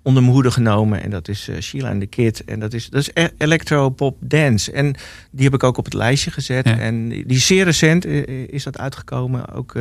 onder 0.01 0.21
mijn 0.21 0.33
hoede 0.33 0.51
genomen. 0.51 1.03
En 1.03 1.09
dat 1.09 1.27
is 1.27 1.49
Sheila 1.59 1.89
en 1.89 1.99
the 1.99 2.05
Kid. 2.05 2.43
En 2.43 2.59
dat 2.59 2.73
is, 2.73 2.89
dat 2.89 3.01
is 3.01 3.09
e- 3.13 3.29
electro 3.38 3.89
pop 3.89 4.17
dance. 4.19 4.71
En 4.71 4.95
die 5.31 5.45
heb 5.45 5.53
ik 5.53 5.63
ook 5.63 5.77
op 5.77 5.85
het 5.85 5.93
lijstje 5.93 6.31
gezet. 6.31 6.65
Ja. 6.65 6.77
En 6.77 7.09
die 7.09 7.25
is 7.25 7.47
zeer 7.47 7.63
recent 7.63 8.05
is 8.49 8.63
dat 8.63 8.77
uitgekomen. 8.77 9.53
Ook, 9.53 9.73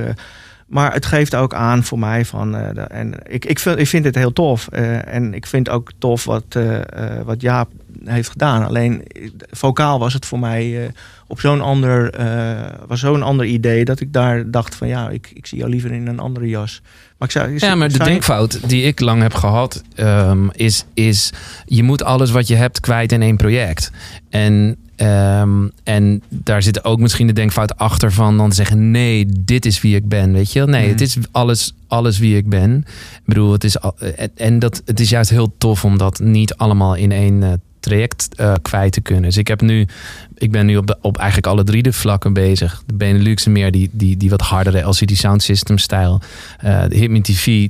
maar 0.67 0.93
het 0.93 1.07
geeft 1.07 1.35
ook 1.35 1.55
aan 1.55 1.85
voor 1.85 1.99
mij 1.99 2.25
van. 2.25 2.57
eh, 2.57 2.75
de- 2.75 2.81
en 2.81 3.15
ik, 3.29 3.45
ik, 3.45 3.59
vind, 3.59 3.79
ik 3.79 3.87
vind 3.87 4.05
het 4.05 4.15
heel 4.15 4.33
tof. 4.33 4.69
eh, 4.69 5.15
en 5.15 5.35
ik 5.35 5.47
vind 5.47 5.69
ook 5.69 5.91
tof 5.99 6.25
wat, 6.25 6.45
eh, 6.49 6.81
wat 7.25 7.41
Jaap 7.41 7.69
heeft 8.05 8.29
gedaan. 8.31 8.67
Alleen 8.67 9.03
vocaal 9.51 9.99
was 9.99 10.13
het 10.13 10.27
voor 10.27 10.39
mij 10.39 10.91
op 11.27 11.41
zo'n 11.41 11.61
ander, 11.61 12.15
was 12.87 13.01
zo'n 13.01 13.23
ander 13.23 13.47
idee 13.47 13.85
dat 13.85 14.01
ik 14.01 14.13
daar 14.13 14.51
dacht 14.51 14.75
van 14.75 14.89
ja, 14.89 15.09
ik, 15.09 15.31
ik 15.35 15.47
zie 15.47 15.59
jou 15.59 15.71
liever 15.71 15.93
in 15.93 16.07
een 16.07 16.19
andere 16.19 16.49
jas. 16.49 16.83
Maar 17.19 17.29
ik 17.29 17.35
zou, 17.35 17.59
Ja, 17.59 17.75
maar 17.75 17.89
de 17.89 17.99
denkfout 17.99 18.69
die 18.69 18.83
ik 18.83 19.01
lang 19.01 19.23
heb 19.23 19.35
gehad, 19.35 19.83
ehm, 19.95 20.49
is, 20.53 20.85
is 20.95 21.33
je 21.65 21.83
moet 21.83 22.03
alles 22.03 22.31
wat 22.31 22.49
je 22.49 22.55
hebt 22.57 22.81
kwijt 22.81 23.13
in 23.13 23.23
één 23.23 23.37
project. 23.37 23.91
En, 24.31 24.77
ehm, 24.97 25.69
en 25.85 26.23
daar 26.29 26.63
zit 26.63 26.85
ook 26.85 27.01
misschien 27.01 27.27
de 27.27 27.33
denkfout 27.33 27.77
achter 27.77 28.13
van 28.13 28.37
dan 28.37 28.53
zeggen, 28.53 28.91
nee, 28.91 29.27
dit 29.41 29.67
is 29.67 29.81
wie 29.81 29.97
ik 29.97 30.09
ben, 30.09 30.33
weet 30.33 30.53
je 30.53 30.59
wel? 30.59 30.69
Nee, 30.69 30.89
het 30.89 31.01
is 31.01 31.17
alles, 31.31 31.75
alles 31.87 32.19
wie 32.19 32.37
ik 32.37 32.49
ben. 32.49 32.85
Ik 33.17 33.23
bedoel, 33.25 33.53
het 33.53 33.65
is, 33.65 33.77
en- 34.35 34.59
dat, 34.59 34.83
het 34.85 35.01
is 35.01 35.11
juist 35.11 35.31
heel 35.31 35.55
tof 35.59 35.85
om 35.85 35.99
dat 35.99 36.19
niet 36.19 36.55
allemaal 36.55 36.95
in 36.95 37.13
één 37.13 37.43
eh, 37.43 37.53
traject 37.81 38.29
eh, 38.35 38.53
kwijt 38.63 38.93
te 38.93 39.01
kunnen. 39.01 39.23
Dus 39.25 39.37
ik 39.37 39.49
heb 39.49 39.61
nu, 39.61 39.87
ik 40.35 40.51
ben 40.51 40.67
nu 40.67 40.77
op, 40.77 40.87
de, 40.87 40.97
op 41.01 41.17
eigenlijk 41.17 41.47
alle 41.47 41.65
drie 41.65 41.83
de 41.83 41.93
vlakken 41.93 42.33
bezig. 42.33 42.83
De 42.87 42.95
Benelux 42.95 43.47
en 43.47 43.53
meer 43.53 43.71
die, 43.71 43.89
die, 43.93 44.17
die 44.17 44.31
wat 44.31 44.41
hardere 44.41 44.81
LCD 44.89 45.17
Sound 45.17 45.43
System 45.43 45.79
stijl. 45.79 46.21
Eh, 46.59 46.83
de 46.89 46.97
Hitman 46.97 47.23
TV 47.23 47.67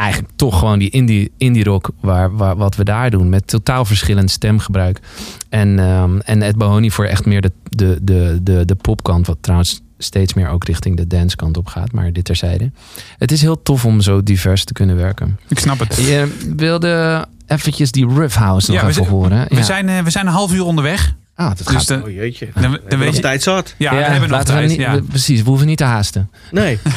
eigenlijk 0.00 0.32
toch 0.36 0.58
gewoon 0.58 0.78
die 0.78 0.90
indie, 0.90 1.30
indie 1.38 1.64
rock 1.64 1.90
waar, 2.00 2.36
waar, 2.36 2.56
wat 2.56 2.76
we 2.76 2.84
daar 2.84 3.10
doen. 3.10 3.28
Met 3.28 3.46
totaal 3.46 3.84
verschillend 3.84 4.30
stemgebruik. 4.30 5.00
En, 5.48 5.78
ehm 5.78 6.18
en 6.18 6.42
Ed 6.42 6.56
Bahoni 6.56 6.90
voor 6.90 7.04
echt 7.04 7.26
meer 7.26 7.40
de, 7.40 7.52
de, 7.64 7.98
de, 8.02 8.38
de, 8.42 8.64
de 8.64 8.74
popkant. 8.74 9.26
Wat 9.26 9.36
trouwens 9.40 9.80
steeds 9.98 10.34
meer 10.34 10.48
ook 10.48 10.64
richting 10.64 10.96
de 10.96 11.06
dancekant 11.06 11.56
op 11.56 11.66
gaat. 11.66 11.92
Maar 11.92 12.12
dit 12.12 12.24
terzijde. 12.24 12.70
Het 13.18 13.32
is 13.32 13.40
heel 13.40 13.62
tof 13.62 13.84
om 13.84 14.00
zo 14.00 14.22
divers 14.22 14.64
te 14.64 14.72
kunnen 14.72 14.96
werken. 14.96 15.38
Ik 15.48 15.58
snap 15.58 15.78
het. 15.78 15.96
Je 15.96 16.36
wilde 16.56 17.26
eventjes 17.46 17.90
die 17.90 18.06
Rough 18.06 18.36
House 18.36 18.70
nog 18.70 18.80
Ja, 18.80 18.86
we 18.86 18.90
even 18.92 19.04
zijn- 19.04 19.14
horen. 19.16 19.46
We, 19.48 19.54
Ja. 19.56 19.62
zijn, 19.62 19.88
eh, 19.88 20.02
we 20.02 20.10
zijn 20.10 20.26
een 20.26 20.32
half 20.32 20.52
uur 20.54 20.64
onderweg. 20.64 21.14
ah, 21.34 21.48
dat 21.48 21.58
Dus 21.58 21.66
gaat. 21.66 21.86
de, 21.86 22.02
Oh 22.04 22.10
jeetje. 22.10 22.48
dan, 22.54 22.62
dan 22.62 22.70
We 22.72 22.78
hebben 22.78 22.98
weet 22.98 23.06
nog 23.06 23.16
je... 23.16 23.22
tijd 23.22 23.42
zat. 23.42 23.74
Ja, 23.78 23.90
we 23.90 23.96
hebben 23.96 24.20
nog 24.20 24.30
laten 24.30 24.54
we 24.54 24.58
tijd. 24.60 24.70
niet- 24.70 24.80
ja. 24.80 24.94
we- 24.94 25.02
precies, 25.02 25.42
we 25.42 25.48
hoeven 25.48 25.66
niet 25.66 25.78
te 25.78 25.84
haasten. 25.84 26.30
Nee. 26.50 26.78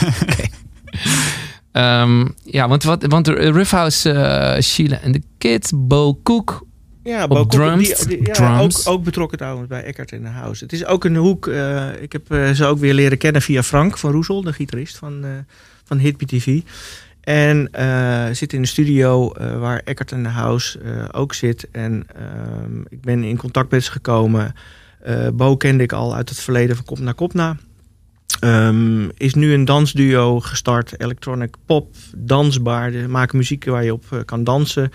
Ehm, 1.74 2.26
ja, 2.44 2.68
want, 2.68 2.84
wat, 2.84 3.06
want 3.06 3.26
de 3.26 3.34
Rough 3.52 3.72
House, 3.72 4.12
eh, 4.12 4.62
Sheila 4.62 5.00
en 5.00 5.12
de 5.12 5.22
Kid, 5.38 5.72
Bo 5.76 6.20
Cook, 6.24 6.66
Ja, 7.04 7.24
Op 7.24 7.30
Bo 7.30 7.46
drums, 7.46 7.98
die- 8.00 8.08
die- 8.08 8.26
ja, 8.28 8.34
drums. 8.34 8.88
Ook, 8.88 8.94
ook 8.94 9.04
betrokken 9.04 9.38
trouwens 9.38 9.68
bij 9.68 9.84
Eckert 9.84 10.12
in 10.12 10.22
de 10.24 10.30
House. 10.30 10.64
Het 10.64 10.74
is 10.74 10.86
ook 10.86 11.04
een 11.04 11.16
hoek. 11.16 11.48
eh, 11.48 12.02
ik 12.02 12.12
heb 12.12 12.32
eh, 12.32 12.50
ze 12.52 12.66
ook 12.66 12.80
weer 12.80 12.94
leren 12.94 13.18
kennen 13.18 13.42
via 13.42 13.64
Frank 13.64 13.98
van 13.98 14.12
Roesel, 14.12 14.42
de 14.44 14.54
gitarist 14.54 14.98
van, 14.98 15.24
eh 15.24 15.30
van 15.84 15.98
Hitby 15.98 16.26
TV. 16.26 16.60
En 17.22 17.70
zit 18.36 18.54
in 18.54 18.62
de 18.62 18.68
studio 18.68 19.32
waar 19.60 19.82
Eckert 19.86 20.12
in 20.12 20.24
de 20.24 20.30
House 20.30 20.80
ook 21.12 21.34
zit. 21.34 21.68
En 21.72 22.06
ehm, 22.16 22.80
ik 22.90 23.02
ben 23.02 23.24
in 23.24 23.38
contact 23.38 23.72
met 23.72 23.84
ze 23.84 23.92
gekomen. 23.92 24.54
Bo 25.34 25.58
kende 25.58 25.84
ik 25.84 25.92
al 25.92 26.16
uit 26.16 26.30
het 26.30 26.40
verleden 26.40 26.76
van 26.76 26.86
Kop 26.86 27.00
naar 27.00 27.14
Kop 27.14 27.34
Ehm, 28.40 29.10
is 29.18 29.34
nu 29.34 29.54
een 29.54 29.66
dansduo 29.66 30.40
gestart. 30.40 31.02
Electronic 31.02 31.56
pop, 31.66 31.96
dansbaar. 32.16 32.92
Ze 32.92 33.08
maken 33.08 33.38
muziek 33.38 33.66
waar 33.66 33.84
je 33.84 33.94
op 33.94 34.04
eh, 34.12 34.20
kan 34.26 34.44
dansen. 34.44 34.92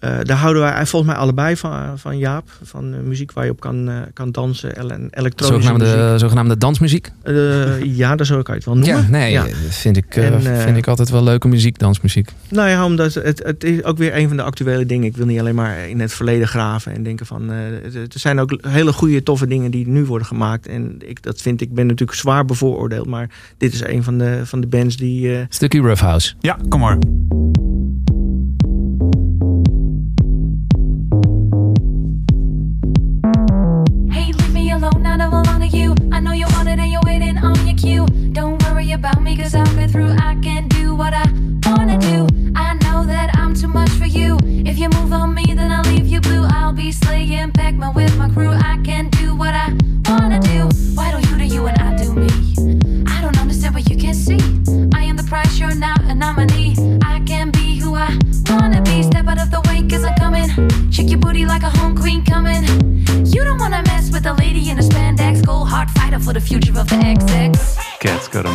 Eh, 0.00 0.18
daar 0.22 0.36
houden 0.36 0.62
wij 0.62 0.86
volgens 0.86 1.12
mij 1.12 1.20
allebei 1.20 1.56
van, 1.56 1.98
van 1.98 2.18
Jaap. 2.18 2.50
Van 2.62 2.92
eh, 2.94 3.00
muziek 3.00 3.32
waar 3.32 3.44
je 3.44 3.50
op 3.50 3.60
kan, 3.60 3.88
eh, 3.88 3.96
kan 4.12 4.32
dansen. 4.32 4.76
En 4.76 5.08
elektronische 5.10 5.72
muziek. 5.72 5.86
Zogenaamde, 5.86 6.18
zogenaamde 6.18 6.58
dansmuziek. 6.58 7.10
Eh, 7.22 7.82
ja, 7.96 8.16
dat 8.16 8.26
zou 8.26 8.40
ik 8.40 8.46
het 8.46 8.64
wel 8.64 8.76
noemen. 8.76 9.02
Ja, 9.02 9.08
nee, 9.08 9.30
Ja. 9.32 9.42
dat 9.42 9.52
vind 9.68 9.96
ik, 9.96 10.16
eh, 10.16 10.26
En, 10.26 10.54
eh, 10.56 10.62
vind 10.64 10.76
ik 10.76 10.86
altijd 10.86 11.10
wel 11.10 11.22
leuke 11.24 11.48
muziek, 11.48 11.78
dansmuziek. 11.78 12.28
Nou 12.48 12.68
ja, 12.68 12.84
omdat 12.84 13.14
het, 13.14 13.42
het 13.44 13.64
is 13.64 13.84
ook 13.84 13.98
weer 13.98 14.16
een 14.16 14.28
van 14.28 14.36
de 14.36 14.42
actuele 14.42 14.86
dingen. 14.86 15.06
Ik 15.06 15.16
wil 15.16 15.26
niet 15.26 15.40
alleen 15.40 15.54
maar 15.54 15.88
in 15.88 16.00
het 16.00 16.12
verleden 16.12 16.48
graven 16.48 16.94
en 16.94 17.02
denken 17.02 17.26
van... 17.26 17.50
eh, 17.50 17.56
er 17.94 18.06
zijn 18.08 18.38
ook 18.40 18.58
hele 18.68 18.92
goede, 18.92 19.22
toffe 19.22 19.46
dingen 19.46 19.70
die 19.70 19.88
nu 19.88 20.04
worden 20.04 20.26
gemaakt. 20.26 20.66
En 20.66 20.96
ik, 20.98 21.22
dat 21.22 21.40
vind 21.42 21.60
ik, 21.60 21.74
ben 21.74 21.86
natuurlijk 21.86 22.18
zwaar 22.18 22.44
bevooroordeeld. 22.44 23.06
Maar 23.06 23.30
dit 23.58 23.72
is 23.72 23.84
een 23.84 24.02
van 24.02 24.18
de, 24.18 24.40
van 24.44 24.60
de 24.60 24.66
bands 24.66 24.96
die... 24.96 25.36
eh, 25.36 25.44
Stukje 25.48 25.80
Rough 25.80 26.02
House. 26.02 26.34
Ja, 26.40 26.58
kom 26.68 26.80
maar. 26.80 26.98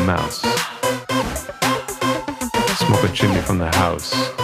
Mouse. 0.06 0.41
Smoke 2.78 3.03
a 3.03 3.12
chimney 3.12 3.41
from 3.41 3.58
the 3.58 3.72
house. 3.74 4.34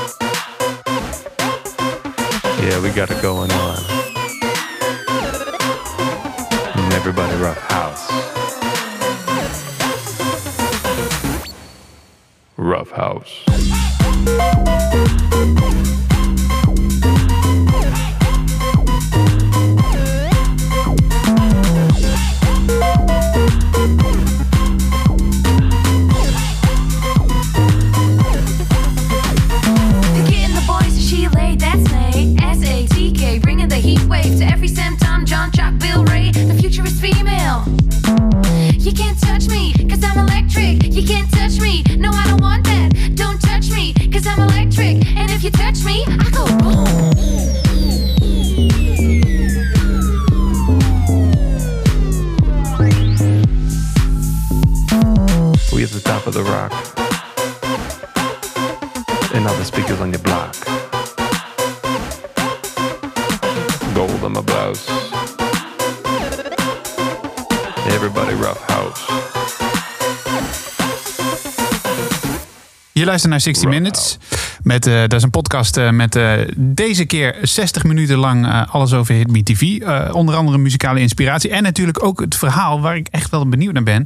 Naar 73.29 73.41
60 73.41 73.69
Minutes. 73.69 74.17
Met, 74.63 74.87
eh, 74.87 74.99
dat 75.01 75.13
is 75.13 75.23
een 75.23 75.29
podcast 75.29 75.77
eh, 75.77 75.89
met 75.89 76.15
eh, 76.15 76.33
deze 76.57 77.05
keer 77.05 77.35
60 77.41 77.83
minuten 77.83 78.17
lang 78.17 78.45
eh, 78.45 78.61
alles 78.73 78.93
over 78.93 79.15
Hit 79.15 79.31
Me 79.31 79.43
TV. 79.43 79.61
Eh, 79.61 80.09
onder 80.15 80.35
andere 80.35 80.57
muzikale 80.57 80.99
inspiratie. 80.99 81.49
En 81.49 81.63
natuurlijk 81.63 82.03
ook 82.03 82.19
het 82.19 82.35
verhaal 82.35 82.81
waar 82.81 82.95
ik 82.95 83.07
echt 83.11 83.29
wel 83.29 83.47
benieuwd 83.49 83.73
naar 83.73 83.83
ben. 83.83 84.05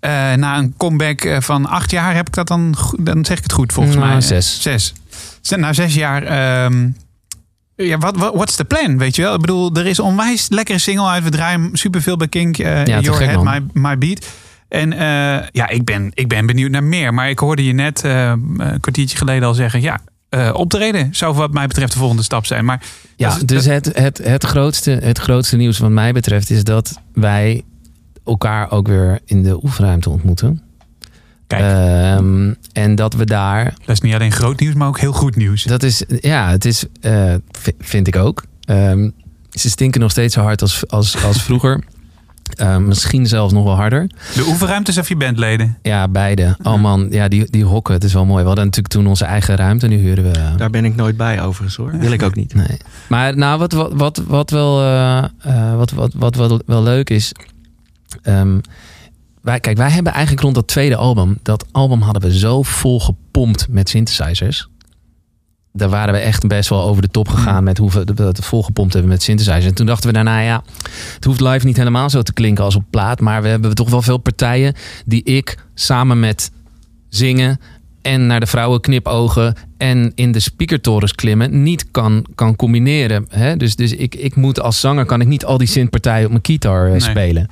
Eh, 0.00 0.10
na 0.32 0.58
een 0.58 0.74
comeback 0.76 1.36
van 1.38 1.66
acht 1.66 1.90
jaar 1.90 2.14
heb 2.14 2.26
ik 2.26 2.34
dat 2.34 2.48
dan... 2.48 2.74
Dan 3.00 3.24
zeg 3.24 3.36
ik 3.36 3.42
het 3.42 3.52
goed 3.52 3.72
volgens 3.72 3.96
Nou, 3.96 4.08
mij. 4.08 4.20
zes. 4.20 4.62
Zes. 4.62 4.92
Na 5.56 5.72
zes 5.72 5.94
jaar... 5.94 6.22
ehm, 6.22 6.88
ja, 7.76 7.98
wat 7.98 8.16
wat 8.16 8.34
what's 8.34 8.56
the 8.56 8.64
plan, 8.64 8.98
weet 8.98 9.16
je 9.16 9.22
wel? 9.22 9.34
Ik 9.34 9.40
bedoel, 9.40 9.72
er 9.74 9.86
is 9.86 9.98
onwijs 9.98 10.46
lekkere 10.48 10.78
single 10.78 11.06
uit. 11.08 11.24
We 11.24 11.30
draaien 11.30 11.68
superveel 11.72 12.16
bij 12.16 12.28
Kink. 12.28 12.58
eh 12.58 12.82
te 12.82 12.90
Your 13.00 13.24
Head. 13.28 13.42
My, 13.44 13.60
My 13.72 13.98
Beat. 13.98 14.26
En 14.74 14.92
eh, 14.92 15.46
ja, 15.52 15.68
ik 15.68 15.84
ben, 15.84 16.10
ik 16.14 16.28
ben 16.28 16.46
benieuwd 16.46 16.70
naar 16.70 16.84
meer. 16.84 17.14
Maar 17.14 17.30
ik 17.30 17.38
hoorde 17.38 17.64
je 17.64 17.72
net 17.72 18.04
eh, 18.04 18.32
een 18.56 18.80
kwartiertje 18.80 19.16
geleden 19.16 19.48
al 19.48 19.54
zeggen... 19.54 19.80
ja, 19.80 20.00
eh, 20.28 20.50
optreden 20.54 21.08
zou 21.14 21.34
wat 21.34 21.52
mij 21.52 21.66
betreft 21.66 21.92
de 21.92 21.98
volgende 21.98 22.22
stap 22.22 22.46
zijn. 22.46 22.64
Maar 22.64 22.82
Ja, 23.16 23.28
dat 23.28 23.36
is- 23.36 23.42
dus 23.46 23.64
het, 23.64 23.90
het, 23.94 24.18
het, 24.18 24.44
grootste, 24.44 24.90
het 24.90 25.18
grootste 25.18 25.56
nieuws 25.56 25.78
wat 25.78 25.90
mij 25.90 26.12
betreft 26.12 26.50
is 26.50 26.64
dat 26.64 27.00
wij 27.12 27.62
elkaar 28.24 28.70
ook 28.70 28.86
weer 28.86 29.18
in 29.24 29.42
de 29.42 29.62
oefenruimte 29.64 30.10
ontmoeten. 30.10 30.62
Kijk. 31.46 31.62
Ehm, 31.62 32.52
en 32.72 32.94
dat 32.94 33.14
we 33.14 33.24
daar 33.24 33.64
dat 33.64 33.88
is 33.94 34.00
niet 34.00 34.14
alleen 34.14 34.32
groot 34.32 34.60
nieuws, 34.60 34.74
maar 34.74 34.88
ook 34.88 35.00
heel 35.00 35.12
goed 35.12 35.36
nieuws. 35.36 35.62
Dat 35.62 35.82
is, 35.82 36.04
ja, 36.20 36.50
het 36.50 36.64
is, 36.64 36.84
vind 37.78 38.06
ik 38.06 38.16
ook. 38.16 38.44
Ehm, 38.64 39.10
ze 39.50 39.70
stinken 39.70 40.00
nog 40.00 40.10
steeds 40.10 40.34
zo 40.34 40.40
hard 40.40 40.62
als, 40.62 40.88
als, 40.88 41.24
als 41.24 41.42
vroeger. 41.42 41.84
Eh, 42.56 42.76
misschien 42.76 43.26
zelfs 43.26 43.52
nog 43.52 43.64
wel 43.64 43.74
harder. 43.74 44.06
De 44.34 44.44
oefenruimtes 44.48 44.98
of 44.98 45.08
je 45.08 45.16
bandleden? 45.16 45.78
Ja, 45.82 46.08
beide. 46.08 46.56
Oh 46.62 46.80
man, 46.80 47.06
ja, 47.10 47.28
die, 47.28 47.50
die 47.50 47.64
hokken, 47.64 47.94
het 47.94 48.04
is 48.04 48.12
wel 48.12 48.24
mooi. 48.24 48.40
We 48.40 48.46
hadden 48.46 48.64
natuurlijk 48.64 48.94
toen 48.94 49.06
onze 49.06 49.24
eigen 49.24 49.56
ruimte. 49.56 49.86
Nu 49.86 49.96
huren 49.96 50.24
we... 50.24 50.54
daar 50.56 50.70
ben 50.70 50.84
ik 50.84 50.96
nooit 50.96 51.16
bij 51.16 51.42
overigens 51.42 51.76
hoor. 51.76 51.98
Wil 51.98 52.12
ik 52.12 52.22
ook 52.22 52.34
niet. 52.34 52.54
Nee. 52.54 52.76
Maar 53.08 53.36
nou, 53.36 53.58
wat, 53.58 53.72
wat, 53.72 53.92
wat, 53.92 54.22
wat, 54.26 54.50
wel, 54.50 54.80
eh, 54.80 55.24
eh, 55.38 55.76
wat, 55.76 55.90
wat, 55.90 56.12
wat 56.14 56.34
wel, 56.36 56.60
wel 56.66 56.82
leuk 56.82 57.10
is. 57.10 57.32
ehm, 58.22 58.58
wij, 59.40 59.60
kijk, 59.60 59.76
wij 59.76 59.90
hebben 59.90 60.12
eigenlijk 60.12 60.42
rond 60.42 60.54
dat 60.54 60.66
tweede 60.66 60.96
album. 60.96 61.38
Dat 61.42 61.66
album 61.72 62.00
hadden 62.00 62.22
we 62.22 62.38
zo 62.38 62.62
vol 62.62 63.00
gepompt 63.00 63.66
met 63.68 63.88
synthesizers. 63.88 64.68
Daar 65.76 65.88
waren 65.88 66.14
we 66.14 66.20
echt 66.20 66.46
best 66.46 66.68
wel 66.68 66.82
over 66.82 67.02
de 67.02 67.08
top 67.08 67.28
gegaan 67.28 67.64
met 67.64 67.78
hoeveel 67.78 68.04
we 68.14 68.22
het 68.22 68.44
volgepompt 68.44 68.92
hebben 68.92 69.10
met 69.10 69.22
synthesizers. 69.22 69.64
En 69.64 69.74
toen 69.74 69.86
dachten 69.86 70.08
we 70.08 70.14
daarna, 70.14 70.40
ja, 70.40 70.62
het 71.14 71.24
hoeft 71.24 71.40
live 71.40 71.66
niet 71.66 71.76
helemaal 71.76 72.10
zo 72.10 72.22
te 72.22 72.32
klinken 72.32 72.64
als 72.64 72.74
op 72.74 72.84
plaat. 72.90 73.20
Maar 73.20 73.42
we 73.42 73.48
hebben 73.48 73.74
toch 73.74 73.90
wel 73.90 74.02
veel 74.02 74.18
partijen 74.18 74.74
die 75.06 75.22
ik 75.24 75.56
samen 75.74 76.20
met 76.20 76.50
zingen 77.08 77.60
en 78.02 78.26
naar 78.26 78.40
de 78.40 78.46
vrouwen 78.46 78.80
knipogen 78.80 79.54
en 79.78 80.12
in 80.14 80.32
de 80.32 80.40
speakertorens 80.40 81.12
klimmen 81.14 81.62
niet 81.62 81.90
kan, 81.90 82.26
kan 82.34 82.56
combineren. 82.56 83.26
Hè? 83.28 83.56
Dus, 83.56 83.76
dus 83.76 83.92
ik, 83.94 84.14
ik 84.14 84.36
moet 84.36 84.60
als 84.60 84.80
zanger 84.80 85.04
kan 85.04 85.20
ik 85.20 85.26
niet 85.26 85.44
al 85.44 85.58
die 85.58 85.68
synthpartijen 85.68 86.24
op 86.24 86.30
mijn 86.30 86.44
gitaar 86.44 86.84
eh, 86.84 86.90
Nee. 86.90 87.00
spelen. 87.00 87.48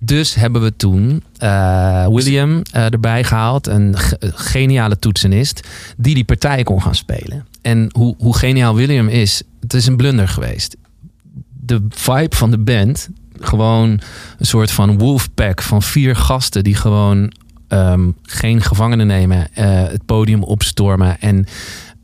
Dus 0.00 0.34
hebben 0.34 0.62
we 0.62 0.76
toen 0.76 1.22
eh, 1.38 2.06
William 2.08 2.62
eh, 2.72 2.92
erbij 2.92 3.24
gehaald, 3.24 3.66
een 3.66 3.98
ge- 3.98 4.18
geniale 4.34 4.98
toetsenist, 4.98 5.68
die 5.96 6.14
die 6.14 6.24
partijen 6.24 6.64
kon 6.64 6.82
gaan 6.82 6.94
spelen. 6.94 7.46
En 7.66 7.88
hoe, 7.92 8.14
hoe 8.18 8.36
geniaal 8.36 8.74
William 8.74 9.08
is, 9.08 9.42
het 9.60 9.74
is 9.74 9.86
een 9.86 9.96
blunder 9.96 10.28
geweest. 10.28 10.76
De 11.60 11.86
vibe 11.88 12.36
van 12.36 12.50
de 12.50 12.58
band, 12.58 13.08
gewoon 13.40 13.88
een 14.38 14.46
soort 14.46 14.70
van 14.70 14.98
wolfpack 14.98 15.62
van 15.62 15.82
vier 15.82 16.16
gasten 16.16 16.64
die 16.64 16.74
gewoon 16.74 17.32
ehm, 17.68 18.10
geen 18.22 18.62
gevangenen 18.62 19.06
nemen, 19.06 19.54
eh, 19.54 19.82
het 19.82 20.04
podium 20.04 20.42
opstormen 20.42 21.20
en 21.20 21.46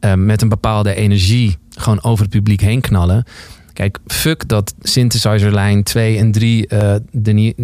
eh, 0.01 0.15
met 0.15 0.43
een 0.43 0.49
bepaalde 0.49 0.95
energie 0.95 1.57
gewoon 1.71 2.03
over 2.03 2.25
het 2.25 2.35
publiek 2.35 2.61
heen 2.61 2.81
knallen. 2.81 3.25
Kijk, 3.73 3.99
fuck 4.07 4.49
dat 4.49 4.75
synthesizerlijn 4.83 5.83
2 5.83 6.19
en 6.19 6.33
3, 6.33 6.67
eh, 6.67 6.95
de 7.11 7.55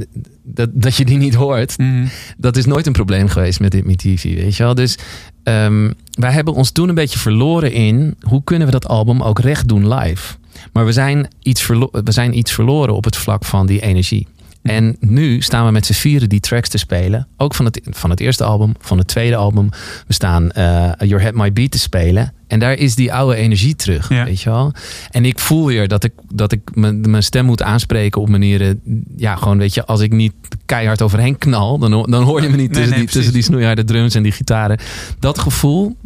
dat, 0.42 0.70
dat 0.72 0.96
je 0.96 1.04
die 1.04 1.18
niet 1.18 1.34
hoort. 1.34 1.78
Mhm. 1.78 2.06
Dat 2.36 2.56
is 2.56 2.66
nooit 2.66 2.86
een 2.86 2.92
probleem 2.92 3.28
geweest 3.28 3.61
met 3.61 3.70
dit 3.70 3.84
met 3.84 3.98
TV, 3.98 4.22
weet 4.22 4.56
je 4.56 4.62
wel. 4.62 4.74
Dus 4.74 4.98
ehm, 5.42 5.90
wij 6.11 6.32
hebben 6.32 6.54
ons 6.54 6.70
toen 6.70 6.88
een 6.88 6.94
beetje 6.94 7.18
verloren 7.18 7.72
in... 7.72 8.16
hoe 8.20 8.44
kunnen 8.44 8.66
we 8.66 8.72
dat 8.72 8.88
album 8.88 9.22
ook 9.22 9.38
recht 9.38 9.68
doen 9.68 9.94
live? 9.94 10.36
Maar 10.72 10.84
we 10.84 10.92
zijn 10.92 11.28
iets, 11.42 11.62
verlo- 11.62 11.90
we 12.04 12.12
zijn 12.12 12.38
iets 12.38 12.52
verloren 12.52 12.94
op 12.94 13.04
het 13.04 13.16
vlak 13.16 13.44
van 13.44 13.66
die 13.66 13.80
energie. 13.80 14.26
En 14.62 14.96
nu 15.00 15.40
staan 15.40 15.66
we 15.66 15.72
met 15.72 15.86
z'n 15.86 15.92
vieren 15.92 16.28
die 16.28 16.40
tracks 16.40 16.68
te 16.68 16.78
spelen. 16.78 17.26
Ook 17.36 17.54
van 17.54 17.64
het, 17.64 17.80
van 17.90 18.11
het 18.11 18.20
eerste 18.20 18.44
album, 18.44 18.72
van 18.80 18.98
het 18.98 19.06
tweede 19.06 19.36
album. 19.36 19.68
We 20.06 20.12
staan 20.12 20.50
eh 20.50 20.90
Your 20.98 21.20
Head 21.22 21.34
My 21.34 21.52
Beat 21.52 21.70
te 21.70 21.78
spelen. 21.78 22.32
En 22.46 22.59
daar 22.59 22.74
is 22.74 22.94
die 22.94 23.12
oude 23.12 23.36
energie 23.36 23.76
terug, 23.76 24.09
Ja. 24.09 24.24
weet 24.24 24.40
je 24.40 24.50
wel. 24.50 24.72
En 25.11 25.24
ik 25.24 25.38
voel 25.38 25.66
weer 25.66 25.88
dat 25.88 26.04
ik, 26.04 26.12
dat 26.32 26.52
ik 26.52 26.61
mijn 26.74 27.11
mijn 27.11 27.22
stem 27.22 27.44
moet 27.44 27.62
aanspreken 27.62 28.20
op 28.20 28.28
manieren... 28.28 28.80
Ja, 29.16 29.36
gewoon 29.36 29.59
weet 29.59 29.74
je, 29.74 29.84
als 29.86 30.00
ik 30.00 30.12
niet 30.12 30.32
keihard 30.66 31.02
overheen 31.02 31.38
knal... 31.38 31.78
dan, 31.78 31.90
dan 32.11 32.22
hoor 32.22 32.42
je 32.42 32.48
me 32.48 32.56
niet 32.56 32.70
Nee, 32.70 32.74
tussen, 32.80 32.90
nee, 32.90 32.98
die, 32.98 33.09
tussen 33.09 33.32
die 33.32 33.42
snoeiharde 33.42 33.84
drums 33.84 34.14
en 34.14 34.22
die 34.22 34.32
gitaren. 34.32 34.78
Dat 35.18 35.38
gevoel, 35.38 35.96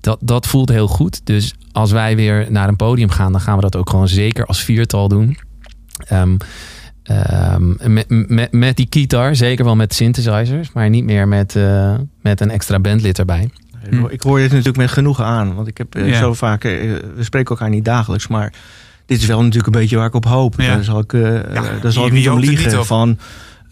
dat, 0.00 0.18
dat 0.20 0.46
voelt 0.46 0.68
heel 0.68 0.88
goed. 0.88 1.20
Dus 1.24 1.54
als 1.72 1.90
wij 1.90 2.16
weer 2.16 2.46
naar 2.50 2.68
een 2.68 2.76
podium 2.76 3.10
gaan... 3.10 3.32
dan 3.32 3.40
gaan 3.40 3.56
we 3.56 3.62
dat 3.62 3.76
ook 3.76 3.90
gewoon 3.90 4.08
zeker 4.08 4.46
als 4.46 4.62
viertal 4.64 5.08
doen. 5.08 5.38
Ehm, 6.06 6.36
ehm, 7.08 7.92
met, 7.92 8.28
met, 8.28 8.52
met 8.52 8.76
die 8.76 8.86
gitaar, 8.90 9.36
zeker 9.36 9.64
wel 9.64 9.76
met 9.76 9.94
synthesizers... 9.94 10.72
maar 10.72 10.90
niet 10.90 11.04
meer 11.04 11.28
met, 11.28 11.56
eh, 11.56 11.94
met 12.22 12.40
een 12.40 12.50
extra 12.50 12.78
bandlid 12.78 13.18
erbij. 13.18 13.50
Hm. 13.90 14.04
Ik 14.08 14.22
hoor 14.22 14.38
dit 14.38 14.50
natuurlijk 14.50 14.76
met 14.76 14.90
genoegen 14.90 15.24
aan. 15.24 15.54
Want 15.54 15.68
ik 15.68 15.78
heb 15.78 15.94
eh, 15.94 16.08
Ja. 16.08 16.18
zo 16.18 16.34
vaak... 16.34 16.64
eh, 16.64 16.72
we 17.14 17.24
spreken 17.24 17.50
elkaar 17.50 17.70
niet 17.70 17.84
dagelijks, 17.84 18.26
maar... 18.28 18.52
Dit 19.06 19.20
is 19.20 19.26
wel 19.26 19.38
natuurlijk 19.38 19.66
een 19.66 19.80
beetje 19.80 19.96
waar 19.96 20.06
ik 20.06 20.14
op 20.14 20.24
hoop. 20.24 20.54
Ja. 20.60 20.66
Daar 20.74 20.84
zal 20.84 20.98
ik, 20.98 21.10
daar 21.82 21.92
zal 21.92 22.06
ik 22.06 22.12
niet 22.12 22.28
om 22.28 22.38
niet 22.38 22.48
liegen. 22.48 22.86
Van, 22.86 23.18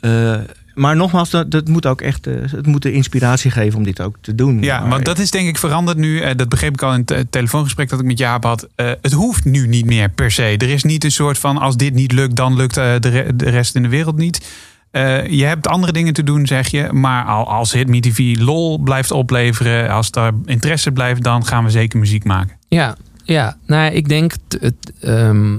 eh, 0.01 0.35
maar 0.77 0.97
nogmaals, 0.97 1.31
dat, 1.31 1.51
dat 1.51 1.69
moet 1.69 1.87
ook 1.87 2.01
echt... 2.01 2.27
eh, 2.27 2.35
het 2.51 2.67
moet 2.67 2.83
de 2.83 2.93
inspiratie 2.93 3.51
geven 3.51 3.79
om 3.79 3.85
dit 3.85 4.01
ook 4.01 4.17
te 4.21 4.35
doen. 4.35 4.63
Ja, 4.63 4.81
Maar- 4.81 4.89
want 4.89 5.05
dat 5.05 5.19
is 5.19 5.31
denk 5.31 5.49
ik 5.49 5.59
veranderd 5.59 5.99
nu. 5.99 6.21
Eh, 6.21 6.37
dat 6.37 6.49
begreep 6.49 6.73
ik 6.73 6.83
al 6.83 6.93
in 6.93 7.01
het 7.01 7.11
eh, 7.11 7.21
telefoongesprek 7.31 7.89
dat 7.89 8.01
ik 8.01 8.07
met 8.07 8.19
Jaap 8.19 8.45
had. 8.45 8.69
Eh, 8.75 8.91
het 9.03 9.13
hoeft 9.13 9.45
nu 9.45 9.67
niet 9.67 9.87
meer 9.87 10.09
per 10.09 10.31
se. 10.31 10.43
Er 10.43 10.69
is 10.71 10.85
niet 10.85 11.05
een 11.05 11.11
soort 11.13 11.39
van 11.39 11.59
als 11.59 11.77
dit 11.77 11.95
niet 11.95 12.13
lukt, 12.13 12.37
dan 12.37 12.57
lukt 12.57 12.75
de, 12.75 12.99
re- 13.01 13.37
de 13.37 13.51
rest 13.51 13.75
in 13.75 13.83
de 13.83 13.89
wereld 13.89 14.17
niet. 14.17 14.47
Eh, 14.91 15.27
je 15.27 15.45
hebt 15.45 15.69
andere 15.69 15.93
dingen 15.93 16.13
te 16.13 16.23
doen, 16.23 16.47
zeg 16.47 16.69
je. 16.69 16.93
Maar 16.93 17.25
al, 17.25 17.49
als 17.51 17.73
Hit 17.73 18.03
TV 18.03 18.37
lol 18.39 18.79
blijft 18.79 19.11
opleveren, 19.11 19.91
als 19.91 20.11
er 20.11 20.33
interesse 20.45 20.93
blijft, 20.93 21.23
dan 21.23 21.47
gaan 21.47 21.65
we 21.65 21.71
zeker 21.71 21.99
muziek 21.99 22.25
maken. 22.25 22.57
Ja, 22.69 22.97
ja. 23.25 23.57
Nou, 23.67 23.93
ik 23.95 24.09
denk, 24.09 24.33
t- 24.49 24.59
het, 24.61 24.93
ehm, 25.01 25.57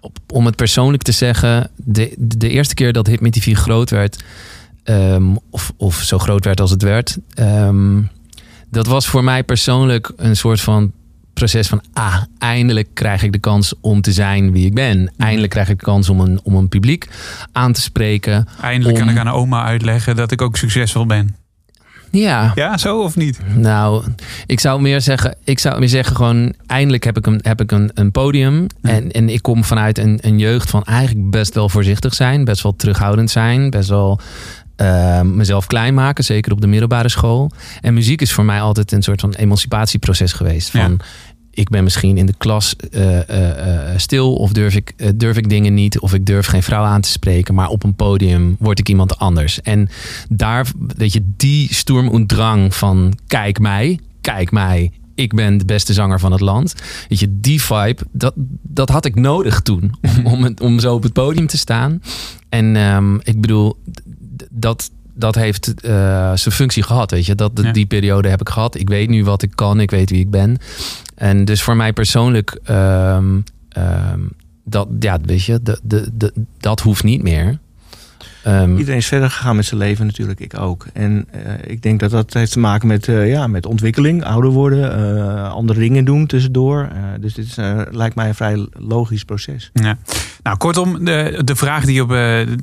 op, 0.00 0.18
om 0.32 0.46
het 0.46 0.56
persoonlijk 0.56 1.02
te 1.02 1.12
zeggen, 1.12 1.70
de, 1.76 2.14
de 2.18 2.48
eerste 2.48 2.74
keer 2.74 2.92
dat 2.92 3.06
Hit 3.06 3.20
Me 3.20 3.30
TV 3.30 3.56
groot 3.56 3.90
werd, 3.90 4.24
ehm, 4.84 5.34
of, 5.50 5.72
of 5.76 6.02
zo 6.02 6.18
groot 6.18 6.44
werd 6.44 6.60
als 6.60 6.70
het 6.70 6.82
werd, 6.82 7.18
ehm, 7.34 8.02
dat 8.70 8.86
was 8.86 9.06
voor 9.06 9.24
mij 9.24 9.44
persoonlijk 9.44 10.12
een 10.16 10.36
soort 10.36 10.60
van 10.60 10.92
proces 11.32 11.68
van, 11.68 11.82
ah, 11.92 12.22
eindelijk 12.38 12.88
krijg 12.94 13.22
ik 13.22 13.32
de 13.32 13.38
kans 13.38 13.74
om 13.80 14.00
te 14.00 14.12
zijn 14.12 14.52
wie 14.52 14.66
ik 14.66 14.74
ben. 14.74 15.12
Eindelijk 15.16 15.50
krijg 15.50 15.68
ik 15.68 15.78
de 15.78 15.84
kans 15.84 16.08
om 16.08 16.20
een, 16.20 16.40
om 16.42 16.54
een 16.54 16.68
publiek 16.68 17.08
aan 17.52 17.72
te 17.72 17.80
spreken. 17.80 18.48
Eindelijk 18.60 18.98
kan 18.98 19.08
ik 19.08 19.18
aan 19.18 19.28
oma 19.28 19.64
uitleggen 19.64 20.16
dat 20.16 20.32
ik 20.32 20.42
ook 20.42 20.56
succesvol 20.56 21.06
ben. 21.06 21.36
Ja, 22.10 22.52
Ja, 22.54 22.76
zo 22.78 23.02
of 23.02 23.16
niet? 23.16 23.38
Nou, 23.54 24.04
ik 24.46 24.60
zou 24.60 24.80
meer 24.80 25.00
zeggen, 25.00 25.34
ik 25.44 25.58
zou 25.58 25.78
meer 25.78 25.88
zeggen 25.88 26.16
gewoon, 26.16 26.54
eindelijk 26.66 27.04
heb 27.04 27.16
ik 27.16 27.26
een, 27.26 27.40
heb 27.42 27.60
ik 27.60 27.72
een, 27.72 27.90
een 27.94 28.10
podium. 28.10 28.66
En, 28.82 29.10
en 29.10 29.28
ik 29.28 29.42
kom 29.42 29.64
vanuit 29.64 29.98
een, 29.98 30.18
een 30.20 30.38
jeugd 30.38 30.70
van 30.70 30.84
eigenlijk 30.84 31.30
best 31.30 31.54
wel 31.54 31.68
voorzichtig 31.68 32.14
zijn, 32.14 32.44
best 32.44 32.62
wel 32.62 32.76
terughoudend 32.76 33.30
zijn, 33.30 33.70
best 33.70 33.88
wel 33.88 34.20
eh, 34.76 35.20
mezelf 35.20 35.66
klein 35.66 35.94
maken, 35.94 36.24
zeker 36.24 36.52
op 36.52 36.60
de 36.60 36.66
middelbare 36.66 37.08
school. 37.08 37.50
En 37.80 37.94
muziek 37.94 38.20
is 38.20 38.32
voor 38.32 38.44
mij 38.44 38.60
altijd 38.60 38.92
een 38.92 39.02
soort 39.02 39.20
van 39.20 39.32
emancipatieproces 39.32 40.32
geweest. 40.32 40.70
Van, 40.70 41.00
Ik 41.58 41.68
ben 41.68 41.84
misschien 41.84 42.16
in 42.16 42.26
de 42.26 42.34
klas 42.38 42.76
eh, 42.76 43.28
eh, 43.28 43.92
eh, 43.92 43.98
stil 43.98 44.34
of 44.34 44.52
durf 44.52 44.74
ik, 44.74 44.94
durf 45.14 45.36
ik 45.36 45.48
dingen 45.48 45.74
niet 45.74 45.98
of 45.98 46.14
ik 46.14 46.26
durf 46.26 46.46
geen 46.46 46.62
vrouw 46.62 46.84
aan 46.84 47.00
te 47.00 47.10
spreken, 47.10 47.54
maar 47.54 47.68
op 47.68 47.84
een 47.84 47.94
podium 47.94 48.56
word 48.58 48.78
ik 48.78 48.88
iemand 48.88 49.18
anders. 49.18 49.60
En 49.62 49.88
daar, 50.28 50.66
weet 50.96 51.12
je, 51.12 51.22
die 51.36 51.74
sturm 51.74 52.08
und 52.08 52.28
drang 52.28 52.74
van 52.74 53.18
kijk 53.26 53.58
mij, 53.58 53.98
kijk 54.20 54.50
mij, 54.50 54.90
ik 55.14 55.34
ben 55.34 55.58
de 55.58 55.64
beste 55.64 55.92
zanger 55.92 56.20
van 56.20 56.32
het 56.32 56.40
land. 56.40 56.74
Weet 57.08 57.20
je, 57.20 57.40
die 57.40 57.62
vibe, 57.62 58.02
dat, 58.12 58.32
dat 58.62 58.88
had 58.88 59.04
ik 59.04 59.14
nodig 59.14 59.60
toen. 59.60 59.94
Om, 60.16 60.26
om, 60.26 60.42
het, 60.42 60.60
om 60.60 60.78
zo 60.78 60.94
op 60.94 61.02
het 61.02 61.12
podium 61.12 61.46
te 61.46 61.58
staan. 61.58 62.02
En 62.48 62.76
ehm, 62.76 63.14
ik 63.22 63.40
bedoel, 63.40 63.76
dat, 64.50 64.90
dat 65.18 65.34
heeft 65.34 65.80
eh, 65.80 65.90
zijn 66.34 66.54
functie 66.54 66.82
gehad. 66.82 67.10
Weet 67.10 67.26
je, 67.26 67.34
dat, 67.34 67.50
Ja. 67.54 67.72
die 67.72 67.86
periode 67.86 68.28
heb 68.28 68.40
ik 68.40 68.48
gehad. 68.48 68.74
Ik 68.74 68.88
weet 68.88 69.08
nu 69.08 69.24
wat 69.24 69.42
ik 69.42 69.50
kan, 69.54 69.80
ik 69.80 69.90
weet 69.90 70.10
wie 70.10 70.20
ik 70.20 70.30
ben. 70.30 70.56
En 71.14 71.44
dus 71.44 71.62
voor 71.62 71.76
mij 71.76 71.92
persoonlijk, 71.92 72.58
ehm, 72.64 73.40
ehm, 73.68 74.20
dat, 74.64 74.88
ja, 75.00 75.18
weet 75.24 75.44
je, 75.44 75.62
de, 75.62 75.78
de, 75.82 76.08
de, 76.12 76.32
dat 76.58 76.80
hoeft 76.80 77.04
niet 77.04 77.22
meer. 77.22 77.58
Ehm, 78.48 78.76
Iedereen 78.76 78.98
is 78.98 79.06
verder 79.06 79.30
gegaan 79.30 79.56
met 79.56 79.64
zijn 79.64 79.80
leven 79.80 80.06
natuurlijk, 80.06 80.40
ik 80.40 80.60
ook. 80.60 80.86
En 80.92 81.26
eh, 81.30 81.52
ik 81.66 81.82
denk 81.82 82.00
dat 82.00 82.10
dat 82.10 82.32
heeft 82.32 82.52
te 82.52 82.58
maken 82.58 82.88
met, 82.88 83.08
eh, 83.08 83.28
ja, 83.28 83.46
met 83.46 83.66
ontwikkeling, 83.66 84.24
ouder 84.24 84.50
worden, 84.50 84.92
eh, 84.94 85.52
andere 85.52 85.80
dingen 85.80 86.04
doen 86.04 86.26
tussendoor. 86.26 86.88
Eh, 86.92 87.02
dus 87.20 87.34
dit 87.34 87.46
is, 87.46 87.56
lijkt 87.90 88.14
mij 88.14 88.28
een 88.28 88.34
vrij 88.34 88.66
logisch 88.72 89.24
proces. 89.24 89.70
Ja. 89.72 89.98
Nou, 90.42 90.56
kortom, 90.56 91.04
de, 91.04 91.40
de 91.44 91.56
vraag 91.56 91.84
die 91.84 92.02
op. 92.02 92.08
de, 92.08 92.56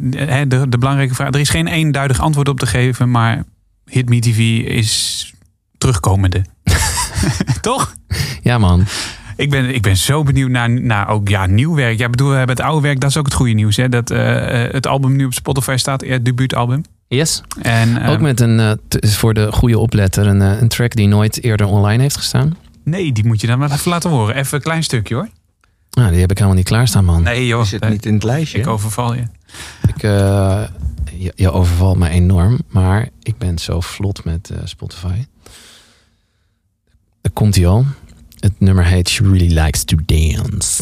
de, 0.48 0.66
de 0.70 0.78
belangrijke 0.78 1.16
vraag. 1.16 1.34
Er 1.34 1.40
is 1.40 1.50
geen 1.50 1.68
eenduidig 1.68 2.20
antwoord 2.20 2.50
op 2.50 2.60
te 2.60 2.68
geven, 2.68 3.12
maar 3.12 3.44
Hit 3.86 4.10
Me 4.10 4.20
TV 4.20 4.38
is 4.68 5.34
terugkomende. 5.78 6.42
Toch? 7.62 7.96
ja, 8.42 8.58
man. 8.58 8.86
Ik 9.36 9.50
ben, 9.50 9.76
ik 9.76 9.82
ben 9.82 9.98
zo 9.98 10.24
benieuwd 10.24 10.50
naar, 10.50 10.70
naar 10.70 11.08
ook 11.10 11.28
ja, 11.30 11.46
nieuw 11.46 11.76
werk. 11.76 11.98
Ja, 11.98 12.10
bedoel, 12.10 12.30
we 12.30 12.36
hebben 12.36 12.56
het 12.56 12.66
oude 12.66 12.82
werk, 12.82 13.00
dat 13.00 13.10
is 13.10 13.18
ook 13.18 13.26
het 13.26 13.34
goede 13.34 13.54
nieuws. 13.54 13.76
Hè? 13.76 13.90
Dat 13.90 14.12
eh, 14.12 14.64
eh, 14.66 14.74
het 14.74 14.88
album 14.88 15.16
nu 15.16 15.26
op 15.26 15.34
Spotify 15.34 15.76
staat, 15.78 16.02
het 16.02 16.26
debuutalbum. 16.26 16.82
Yes. 17.08 17.42
En, 17.62 18.02
eh, 18.02 18.12
Ook 18.12 18.20
met 18.20 18.40
een, 18.40 18.60
eh, 18.60 19.10
voor 19.10 19.34
de 19.34 19.52
goede 19.52 19.80
opletter, 19.80 20.28
een, 20.28 20.40
een 20.42 20.68
track 20.68 20.96
die 20.96 21.08
nooit 21.08 21.44
eerder 21.44 21.68
online 21.68 22.02
heeft 22.02 22.18
gestaan. 22.18 22.58
Nee, 22.84 23.12
die 23.12 23.26
moet 23.26 23.42
je 23.42 23.48
dan 23.48 23.60
maar 23.60 23.72
even 23.72 23.92
laten 23.92 24.10
horen. 24.10 24.36
Even 24.36 24.58
een 24.58 24.64
klein 24.64 24.84
stukje 24.84 25.16
hoor. 25.16 25.30
Nou, 25.92 26.12
die 26.12 26.20
heb 26.20 26.32
ik 26.32 26.38
helemaal 26.38 26.58
niet 26.58 26.68
klaarstaan, 26.68 27.06
man. 27.06 27.24
Nee 27.24 27.48
joh, 27.48 27.62
Is 27.62 27.72
het 27.72 27.82
eh, 27.82 27.90
niet 27.90 28.06
in 28.06 28.14
het 28.14 28.24
lijstje? 28.24 28.60
ik 28.60 28.68
overval 28.68 29.14
je. 29.14 29.24
Ik, 29.88 30.04
eh, 30.04 30.64
je, 31.18 31.32
je 31.36 31.52
overvalt 31.52 31.98
me 31.98 32.10
enorm, 32.10 32.60
maar 32.68 33.10
ik 33.24 33.38
ben 33.38 33.60
zo 33.60 33.80
vlot 33.82 34.24
met 34.24 34.50
eh, 34.50 34.58
Spotify. 34.64 35.26
Er 37.22 37.32
komt 37.32 37.56
hij 37.56 37.68
al. 37.68 37.86
Het 38.46 38.60
nummer 38.60 38.86
heet 38.86 39.10
She 39.10 39.24
Really 39.24 39.54
Likes 39.54 39.84
to 39.84 39.98
Dance. 40.06 40.82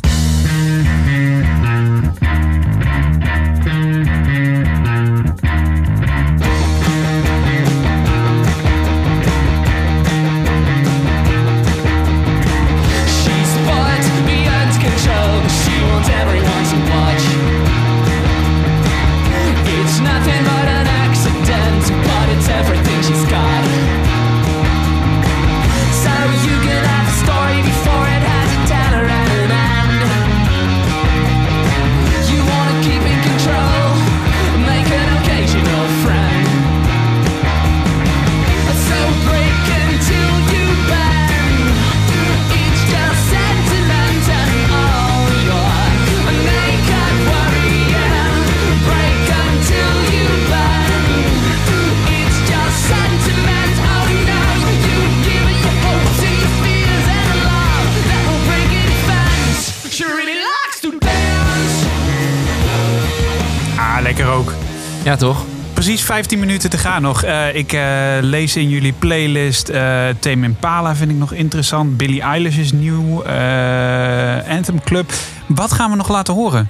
Ja, 65.14 65.20
toch? 65.20 65.45
precies 65.74 66.01
15 66.01 66.39
minuten 66.39 66.70
te 66.70 66.78
gaan 66.78 67.01
nog. 67.01 67.24
Eh, 67.24 67.55
ik 67.55 67.74
eh, 67.74 68.18
lees 68.22 68.55
in 68.55 68.70
jullie 68.70 68.93
playlist 68.93 69.70
uh, 69.70 69.76
Tame 70.20 70.45
Impala 70.45 70.95
vind 70.95 71.11
ik 71.11 71.18
nog 71.18 71.34
interessant. 71.34 71.97
Billie 71.97 72.22
Eilish 72.22 72.57
is 72.57 72.72
nieuw. 72.72 73.22
eh, 73.24 74.49
Anthem 74.49 74.82
Club. 74.84 75.14
Wat 75.47 75.72
gaan 75.72 75.89
we 75.91 75.95
nog 75.97 76.09
laten 76.09 76.34
horen? 76.34 76.70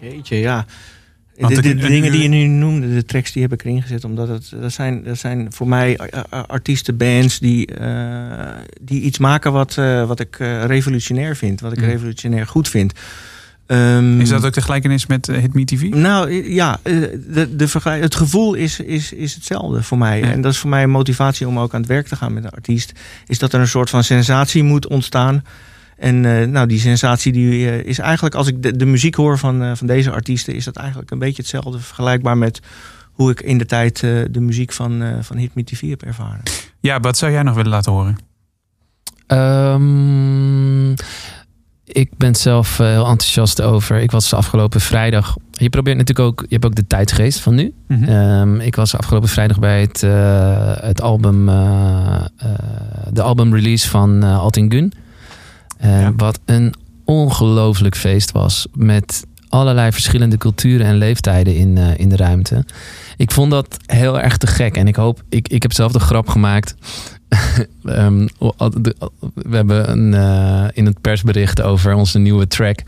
Jeetje, 0.00 0.36
ja. 0.36 0.64
De, 1.36 1.60
de- 1.60 1.74
dingen 1.74 2.12
die 2.12 2.22
je 2.22 2.28
nu 2.28 2.46
noemde, 2.46 2.94
de 2.94 3.04
tracks 3.04 3.32
die 3.32 3.42
heb 3.42 3.52
ik 3.52 3.64
erin 3.64 3.82
gezet. 3.82 4.04
Omdat 4.04 4.28
het, 4.28 4.52
dat, 4.60 4.72
zijn, 4.72 5.04
dat 5.04 5.18
zijn 5.18 5.52
voor 5.52 5.68
mij 5.68 5.98
artiesten, 6.46 6.96
bands 6.96 7.38
die, 7.38 7.66
eh, 7.66 8.48
die 8.82 9.00
iets 9.00 9.18
maken 9.18 9.52
wat, 9.52 9.78
eh, 9.78 10.06
wat 10.06 10.20
ik 10.20 10.36
eh, 10.38 10.64
revolutionair 10.64 11.36
vind. 11.36 11.60
Wat 11.60 11.72
ik 11.72 11.78
Mm. 11.80 11.84
revolutionair 11.84 12.46
goed 12.46 12.68
vind. 12.68 12.92
Ehm, 13.72 14.20
Is 14.20 14.28
dat 14.28 14.44
ook 14.44 14.52
de 14.52 14.62
gelijkenis 14.62 15.06
met 15.06 15.28
eh, 15.28 15.40
Hit 15.40 15.54
Me 15.54 15.64
TV? 15.64 15.82
Nou 15.82 16.52
ja, 16.52 16.80
eh, 16.82 16.94
de, 17.28 17.68
het 17.82 18.14
gevoel 18.14 18.54
is, 18.54 18.80
is, 18.80 19.12
is 19.12 19.34
hetzelfde 19.34 19.82
voor 19.82 19.98
mij. 19.98 20.18
Ja. 20.18 20.30
En 20.30 20.40
dat 20.40 20.52
is 20.52 20.58
voor 20.58 20.70
mij 20.70 20.82
een 20.82 20.90
motivatie 20.90 21.48
om 21.48 21.58
ook 21.58 21.74
aan 21.74 21.80
het 21.80 21.88
werk 21.88 22.06
te 22.06 22.16
gaan 22.16 22.32
met 22.32 22.44
een 22.44 22.50
artiest. 22.50 22.92
Is 23.26 23.38
dat 23.38 23.52
er 23.52 23.60
een 23.60 23.68
soort 23.68 23.90
van 23.90 24.04
sensatie 24.04 24.62
moet 24.62 24.86
ontstaan. 24.86 25.42
En 26.02 26.24
eh, 26.24 26.46
nou, 26.46 26.66
die 26.66 26.78
sensatie 26.78 27.32
die, 27.32 27.84
is 27.84 27.98
eigenlijk, 27.98 28.34
als 28.34 28.46
ik 28.46 28.62
de, 28.62 28.76
de 28.76 28.86
muziek 28.86 29.14
hoor 29.14 29.38
van, 29.38 29.62
eh, 29.62 29.70
van 29.74 29.86
deze 29.86 30.10
artiesten, 30.10 30.54
is 30.54 30.64
dat 30.64 30.76
eigenlijk 30.76 31.10
een 31.10 31.18
beetje 31.18 31.42
hetzelfde. 31.42 31.78
Vergelijkbaar 31.78 32.38
met 32.38 32.60
hoe 33.12 33.30
ik 33.30 33.40
in 33.40 33.58
de 33.58 33.66
tijd 33.66 34.02
eh, 34.02 34.10
de 34.30 34.40
muziek 34.40 34.72
van, 34.72 35.02
eh 35.02 35.12
van 35.20 35.36
Hit 35.36 35.54
Me 35.54 35.64
TV 35.64 35.88
heb 35.88 36.02
ervaren. 36.02 36.42
Ja, 36.80 37.00
wat 37.00 37.16
zou 37.16 37.32
jij 37.32 37.42
nog 37.42 37.54
willen 37.54 37.70
laten 37.70 37.92
horen? 37.92 38.16
Ehm, 39.26 40.94
ik 41.92 42.10
ben 42.16 42.34
zelf 42.34 42.80
eh, 42.80 42.86
heel 42.86 43.06
enthousiast 43.06 43.62
over. 43.62 43.96
Ik 44.00 44.10
was 44.10 44.34
afgelopen 44.34 44.80
vrijdag. 44.80 45.36
Je 45.50 45.68
probeert 45.68 45.96
natuurlijk 45.96 46.28
ook. 46.28 46.40
Je 46.40 46.54
hebt 46.54 46.64
ook 46.64 46.74
de 46.74 46.86
tijdgeest 46.86 47.40
van 47.40 47.54
nu. 47.54 47.74
Mhm. 47.88 48.04
Ehm, 48.04 48.60
ik 48.60 48.76
was 48.76 48.96
afgelopen 48.96 49.28
vrijdag 49.28 49.58
bij 49.58 49.80
het, 49.80 50.02
eh, 50.02 50.72
het 50.80 51.00
album, 51.00 51.48
eh, 51.48 52.24
de 53.12 53.22
albumrelease 53.22 53.88
van 53.88 54.22
Altin 54.22 54.72
Gun. 54.72 54.92
Ja. 55.80 56.12
Wat 56.16 56.40
een 56.44 56.74
ongelooflijk 57.04 57.96
feest 57.96 58.32
was. 58.32 58.66
Met 58.74 59.24
allerlei 59.48 59.92
verschillende 59.92 60.36
culturen 60.36 60.86
en 60.86 60.96
leeftijden 60.96 61.56
in, 61.56 61.76
in 61.76 62.08
de 62.08 62.16
ruimte. 62.16 62.64
Ik 63.16 63.30
vond 63.30 63.50
dat 63.50 63.76
heel 63.86 64.20
erg 64.20 64.36
te 64.36 64.46
gek. 64.46 64.76
En 64.76 64.86
ik 64.88 64.96
hoop, 64.96 65.22
ik, 65.28 65.48
ik 65.48 65.62
heb 65.62 65.72
zelf 65.72 65.92
de 65.92 66.00
grap 66.00 66.28
gemaakt. 66.28 66.74
Ehm, 67.84 68.26
we 69.34 69.56
hebben 69.56 69.90
een, 69.90 70.14
eh, 70.14 70.68
in 70.72 70.86
het 70.86 71.00
persbericht 71.00 71.62
over 71.62 71.94
onze 71.94 72.18
nieuwe 72.18 72.46
track 72.46 72.82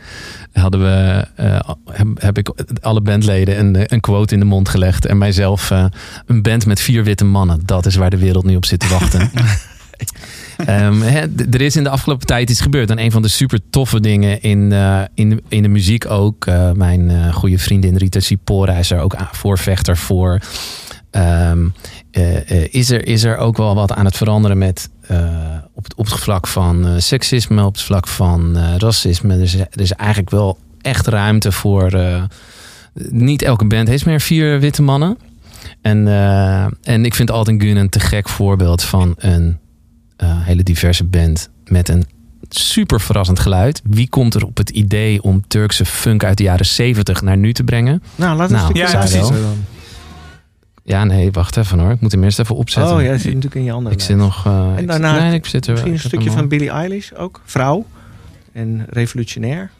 hadden 0.53 0.81
we, 0.83 1.27
eh, 1.37 1.71
heb, 1.91 2.07
heb 2.15 2.39
ik 2.39 2.51
alle 2.81 3.01
bandleden 3.01 3.59
een, 3.59 3.93
een 3.95 4.01
quote 4.01 4.35
in 4.35 4.41
de 4.41 4.47
mond 4.47 4.69
gelegd. 4.69 5.07
En 5.07 5.19
mijzelf 5.19 5.71
eh, 5.71 5.85
een 6.27 6.43
band 6.43 6.67
met 6.67 6.81
vier 6.81 7.05
witte 7.05 7.25
mannen. 7.25 7.61
Dat 7.65 7.87
is 7.87 7.95
waar 7.95 8.11
de 8.11 8.19
wereld 8.19 8.45
nu 8.45 8.57
op 8.57 8.65
zit 8.65 8.81
te 8.81 8.89
wachten. 8.89 9.31
Ehm, 10.57 11.03
er 11.51 11.61
is 11.61 11.77
in 11.77 11.83
de 11.83 11.89
afgelopen 11.89 12.27
tijd 12.27 12.51
iets 12.51 12.61
gebeurd. 12.61 12.91
En 12.91 12.99
een 12.99 13.11
van 13.11 13.23
de 13.23 13.29
super 13.29 13.61
toffe 13.71 14.01
dingen 14.01 14.43
in, 14.43 14.73
in, 15.15 15.31
de, 15.31 15.43
in 15.49 15.63
de 15.63 15.69
muziek 15.69 16.11
ook. 16.11 16.47
mijn 16.75 17.11
eh, 17.11 17.35
goede 17.35 17.59
vriendin 17.59 17.97
Rita 17.97 18.21
Sipora 18.21 18.73
is 18.73 18.91
er 18.91 19.01
ook 19.01 19.17
voorvechter 19.33 19.97
voor. 19.97 20.41
Ehm, 21.15 21.67
eh, 22.11 22.51
eh, 22.51 22.67
is, 22.71 22.91
er, 22.91 23.07
is 23.07 23.23
er 23.25 23.37
ook 23.37 23.57
wel 23.57 23.75
wat 23.75 23.93
aan 23.93 24.05
het 24.05 24.17
veranderen 24.17 24.59
met 24.59 24.91
eh, 25.01 25.19
op, 25.75 25.85
het, 25.85 25.95
op 25.95 26.05
het 26.05 26.15
vlak 26.15 26.47
van 26.47 26.87
eh, 26.87 26.93
seksisme, 26.99 27.65
op 27.65 27.73
het 27.75 27.83
vlak 27.83 28.07
van 28.09 28.57
eh, 28.57 28.77
racisme. 28.79 29.35
Er 29.35 29.41
is, 29.43 29.55
er 29.55 29.81
is 29.81 29.93
eigenlijk 29.93 30.31
wel 30.31 30.59
echt 30.81 31.07
ruimte 31.07 31.53
voor. 31.53 31.91
eh, 31.93 32.23
niet 33.11 33.43
elke 33.43 33.65
band 33.67 33.89
heeft 33.89 34.07
meer 34.07 34.21
vier 34.21 34.61
witte 34.61 34.83
mannen. 34.83 35.19
En, 35.83 36.09
eh, 36.09 36.67
en 36.83 37.05
ik 37.05 37.15
vind 37.15 37.31
Alten 37.31 37.61
Gun 37.61 37.77
een 37.77 37.89
te 37.89 38.01
gek 38.01 38.29
voorbeeld 38.29 38.83
van 38.83 39.15
een 39.19 39.59
eh, 40.17 40.29
hele 40.41 40.62
diverse 40.62 41.05
band 41.05 41.49
met 41.65 41.89
een 41.89 42.05
super 42.49 43.01
verrassend 43.01 43.39
geluid. 43.41 43.81
Wie 43.85 44.09
komt 44.09 44.35
er 44.35 44.45
op 44.45 44.57
het 44.57 44.71
idee 44.71 45.23
om 45.23 45.45
Turkse 45.49 45.85
funk 45.85 46.25
uit 46.25 46.37
de 46.39 46.43
jaren 46.45 46.67
70 46.67 47.23
naar 47.23 47.37
nu 47.37 47.53
te 47.53 47.65
brengen? 47.65 48.03
Nou, 48.17 48.37
laat 48.37 48.51
een 48.51 48.57
Nou, 48.57 48.65
stukje 48.71 48.83
ja, 48.93 48.99
laten 48.99 49.11
precies. 49.21 49.29
dan. 49.29 49.65
Ja, 50.87 51.05
nee, 51.05 51.30
wacht 51.30 51.57
even 51.57 51.78
hoor. 51.78 51.91
Ik 51.91 52.01
moet 52.01 52.12
hem 52.12 52.24
eerst 52.24 52.39
even 52.39 52.57
opzetten. 52.57 52.95
Oh 52.97 53.03
ja, 53.03 53.11
dat 53.11 53.16
zit 53.20 53.26
natuurlijk 53.26 53.55
in 53.55 53.64
je 53.64 53.72
andere 53.72 53.95
ik 53.95 54.01
zit 54.01 54.16
nog. 54.16 54.47
eh, 54.47 54.53
En 54.76 54.78
ik 54.78 54.87
daarna 54.89 55.12
zit, 55.14 55.22
nee, 55.22 55.35
ik 55.35 55.47
zit 55.47 55.66
er. 55.66 55.72
Misschien 55.72 55.93
een 55.93 55.99
stukje 55.99 56.30
van. 56.30 56.49
Billie 56.49 56.70
Eilish 56.70 57.11
ook. 57.16 57.41
Vrouw. 57.45 57.87
En 58.53 58.87
revolutionair. 58.89 59.70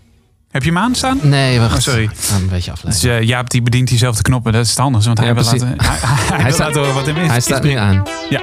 Heb 0.50 0.62
je 0.62 0.68
hem 0.68 0.78
aanstaan? 0.78 1.18
Nee, 1.22 1.61
wacht. 1.61 1.74
Oh, 1.74 1.78
sorry. 1.80 2.02
Ik 2.02 2.11
ga 2.14 2.34
hem 2.34 2.42
een 2.42 2.48
beetje 2.48 2.70
Dus, 2.70 2.84
afleiden. 2.84 3.18
eh, 3.20 3.28
Jaap 3.28 3.50
die 3.50 3.62
bedient 3.62 3.88
diezelfde 3.88 4.22
knoppen. 4.22 4.52
Dat 4.52 4.64
is 4.64 4.70
het 4.70 4.78
anders. 4.78 5.07
Want 5.07 5.18
hij 5.18 5.26
Ja, 5.26 5.34
wil 5.34 5.42
precies. 5.42 5.62
laten, 5.62 5.80
hij, 5.86 5.96
hij, 6.00 6.36
Hij 6.36 6.44
wil 6.44 6.52
staat- 6.52 6.66
laten 6.66 6.80
horen 6.80 6.94
wat 6.94 7.07
hem 7.07 7.16
is. 7.16 7.28
Hij 7.30 7.40
staat 7.40 7.62
nu 7.62 7.72
aan. 7.72 8.02
Ja. 8.30 8.40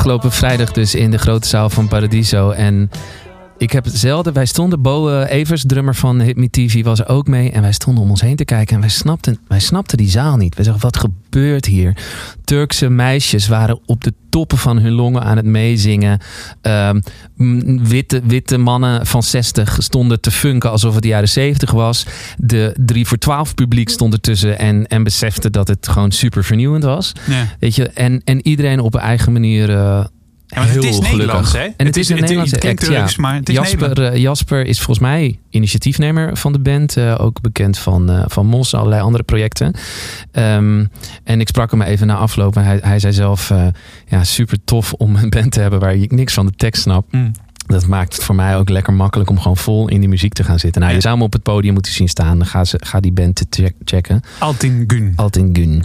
Afgelopen, 0.00 0.32
vrijdag 0.32 0.72
dus 0.72 0.94
in 0.94 1.10
de 1.10 1.18
grote 1.18 1.48
zaal 1.48 1.70
van 1.70 1.88
Paradiso. 1.88 2.50
En 2.50 2.90
ik 3.60 3.72
heb 3.72 3.84
hetzelfde. 3.84 4.32
Wij 4.32 4.46
stonden, 4.46 4.82
Bo 4.82 5.08
eh, 5.08 5.38
Evers, 5.38 5.64
drummer 5.66 5.94
van 5.94 6.20
Hit 6.20 6.36
Me 6.36 6.50
TV, 6.50 6.84
was 6.84 7.00
er 7.00 7.08
ook 7.08 7.26
mee. 7.26 7.50
En 7.50 7.62
wij 7.62 7.72
stonden 7.72 8.02
om 8.02 8.10
ons 8.10 8.20
heen 8.20 8.36
te 8.36 8.44
kijken. 8.44 8.74
En 8.74 8.80
wij 8.80 8.90
snapten, 8.90 9.38
wij 9.48 9.60
snapten 9.60 9.96
die 9.98 10.08
zaal 10.10 10.36
niet. 10.36 10.56
We 10.56 10.62
zeggen, 10.62 10.82
wat 10.82 10.96
gebeurt 10.96 11.64
hier? 11.66 11.96
Turkse 12.44 12.88
meisjes 12.88 13.48
waren 13.48 13.80
op 13.86 14.04
de 14.04 14.12
toppen 14.30 14.58
van 14.58 14.78
hun 14.78 14.92
longen 14.92 15.22
aan 15.22 15.36
het 15.36 15.46
meezingen. 15.46 16.20
Ehm, 16.60 17.00
witte, 17.82 18.20
witte 18.24 18.58
mannen 18.58 19.06
van 19.06 19.22
60 19.22 19.76
stonden 19.78 20.20
te 20.20 20.30
funken 20.30 20.70
alsof 20.70 20.94
het 20.94 21.02
de 21.02 21.08
jaren 21.08 21.28
70 21.28 21.70
was. 21.70 22.06
De 22.36 22.74
3 22.84 23.06
voor 23.06 23.18
12 23.18 23.54
publiek 23.54 23.88
stond 23.88 24.12
ertussen 24.12 24.58
en, 24.58 24.86
en 24.86 25.02
besefte 25.02 25.50
dat 25.50 25.68
het 25.68 25.88
gewoon 25.88 26.12
super 26.12 26.44
vernieuwend 26.44 26.84
was. 26.84 27.12
Ja. 27.28 27.46
Weet 27.58 27.74
je, 27.74 27.88
en, 27.88 28.20
en 28.24 28.46
iedereen 28.46 28.80
op 28.80 28.94
een 28.94 29.00
eigen 29.00 29.32
manier. 29.32 29.70
eh 29.70 30.04
Ja, 30.50 30.62
het 30.64 30.84
is 30.84 30.96
gelukkig. 30.96 31.10
Nederlands, 31.10 31.52
hè? 31.52 31.66
En 31.76 31.86
het, 31.86 31.96
is 31.96 32.08
een 32.08 32.20
Nederlandse 32.20 32.54
het 32.54 32.64
klinkt 32.64 32.82
act, 32.82 32.92
ja. 32.92 32.98
Turks, 32.98 33.16
maar 33.16 33.34
het 33.34 33.48
is 33.48 33.54
Jasper, 33.54 33.88
Nederlands. 33.88 34.16
eh, 34.16 34.22
Jasper 34.22 34.66
is 34.66 34.76
volgens 34.76 34.98
mij 34.98 35.38
initiatiefnemer 35.50 36.36
van 36.36 36.52
de 36.52 36.58
band. 36.58 36.96
eh, 36.96 37.14
ook 37.20 37.40
bekend 37.40 37.78
van, 37.78 38.10
eh, 38.10 38.24
van 38.26 38.46
Mos, 38.46 38.74
allerlei 38.74 39.02
andere 39.02 39.24
projecten. 39.24 39.74
Ehm, 40.32 40.84
en 41.24 41.40
ik 41.40 41.48
sprak 41.48 41.70
hem 41.70 41.82
even 41.82 42.06
na 42.06 42.16
afloop. 42.16 42.56
En 42.56 42.64
hij, 42.64 42.78
hij 42.82 42.98
zei 42.98 43.12
zelf, 43.12 43.50
eh, 43.50 43.66
ja, 44.08 44.24
super 44.24 44.58
tof 44.64 44.92
om 44.92 45.16
een 45.16 45.28
band 45.30 45.52
te 45.52 45.60
hebben 45.60 45.80
waar 45.80 45.96
je 45.96 46.06
niks 46.10 46.34
van 46.34 46.46
de 46.46 46.52
tekst 46.56 46.82
snapt. 46.82 47.12
Mm. 47.12 47.30
Dat 47.66 47.86
maakt 47.86 48.14
het 48.14 48.24
voor 48.24 48.34
mij 48.34 48.56
ook 48.56 48.68
lekker 48.68 48.92
makkelijk 48.92 49.30
om 49.30 49.38
gewoon 49.40 49.56
vol 49.56 49.88
in 49.88 50.00
die 50.00 50.08
muziek 50.08 50.32
te 50.32 50.44
gaan 50.44 50.58
zitten. 50.58 50.80
Nou, 50.80 50.92
Ja. 50.92 50.98
je 50.98 51.02
zou 51.04 51.14
hem 51.14 51.24
op 51.24 51.32
het 51.32 51.42
podium 51.42 51.72
moeten 51.74 51.92
zien 51.92 52.08
staan. 52.08 52.38
Dan 52.38 52.46
ga, 52.46 52.64
ze, 52.64 52.80
ga 52.84 53.00
die 53.00 53.12
band 53.12 53.34
te 53.34 53.46
check- 53.62 53.74
checken. 53.84 54.20
Altin 54.38 54.84
Gun. 54.86 55.12
Altin 55.16 55.50
Gun. 55.52 55.84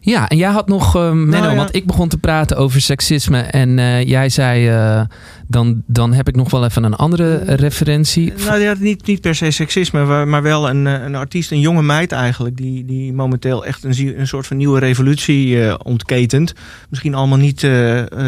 Ja, 0.00 0.28
en 0.28 0.36
jij 0.36 0.50
had 0.50 0.68
nog, 0.68 0.96
eh 0.96 1.02
Menno, 1.02 1.26
Nou 1.30 1.50
ja. 1.50 1.56
want 1.56 1.74
ik 1.74 1.86
begon 1.86 2.08
te 2.08 2.18
praten 2.18 2.56
over 2.56 2.80
seksisme. 2.80 3.40
En 3.40 3.78
eh, 3.78 4.02
jij 4.02 4.28
zei, 4.28 4.68
eh, 4.68 5.02
dan, 5.46 5.82
dan 5.86 6.12
heb 6.12 6.28
ik 6.28 6.36
nog 6.36 6.50
wel 6.50 6.64
even 6.64 6.84
een 6.84 6.94
andere 6.94 7.36
referentie. 7.54 8.32
Nou 8.46 8.60
ja, 8.60 8.74
niet, 8.78 9.06
niet 9.06 9.20
per 9.20 9.34
se 9.34 9.50
seksisme, 9.50 10.24
maar 10.26 10.42
wel 10.42 10.68
een, 10.68 10.84
een 10.84 11.14
artiest, 11.14 11.50
een 11.50 11.60
jonge 11.60 11.82
meid 11.82 12.12
eigenlijk, 12.12 12.56
die, 12.56 12.84
die 12.84 13.12
momenteel 13.12 13.64
echt 13.64 13.84
een, 13.84 14.18
een 14.18 14.26
soort 14.26 14.46
van 14.46 14.56
nieuwe 14.56 14.78
revolutie 14.78 15.78
ontketent. 15.84 16.52
Misschien 16.88 17.14
allemaal 17.14 17.38
niet 17.38 17.68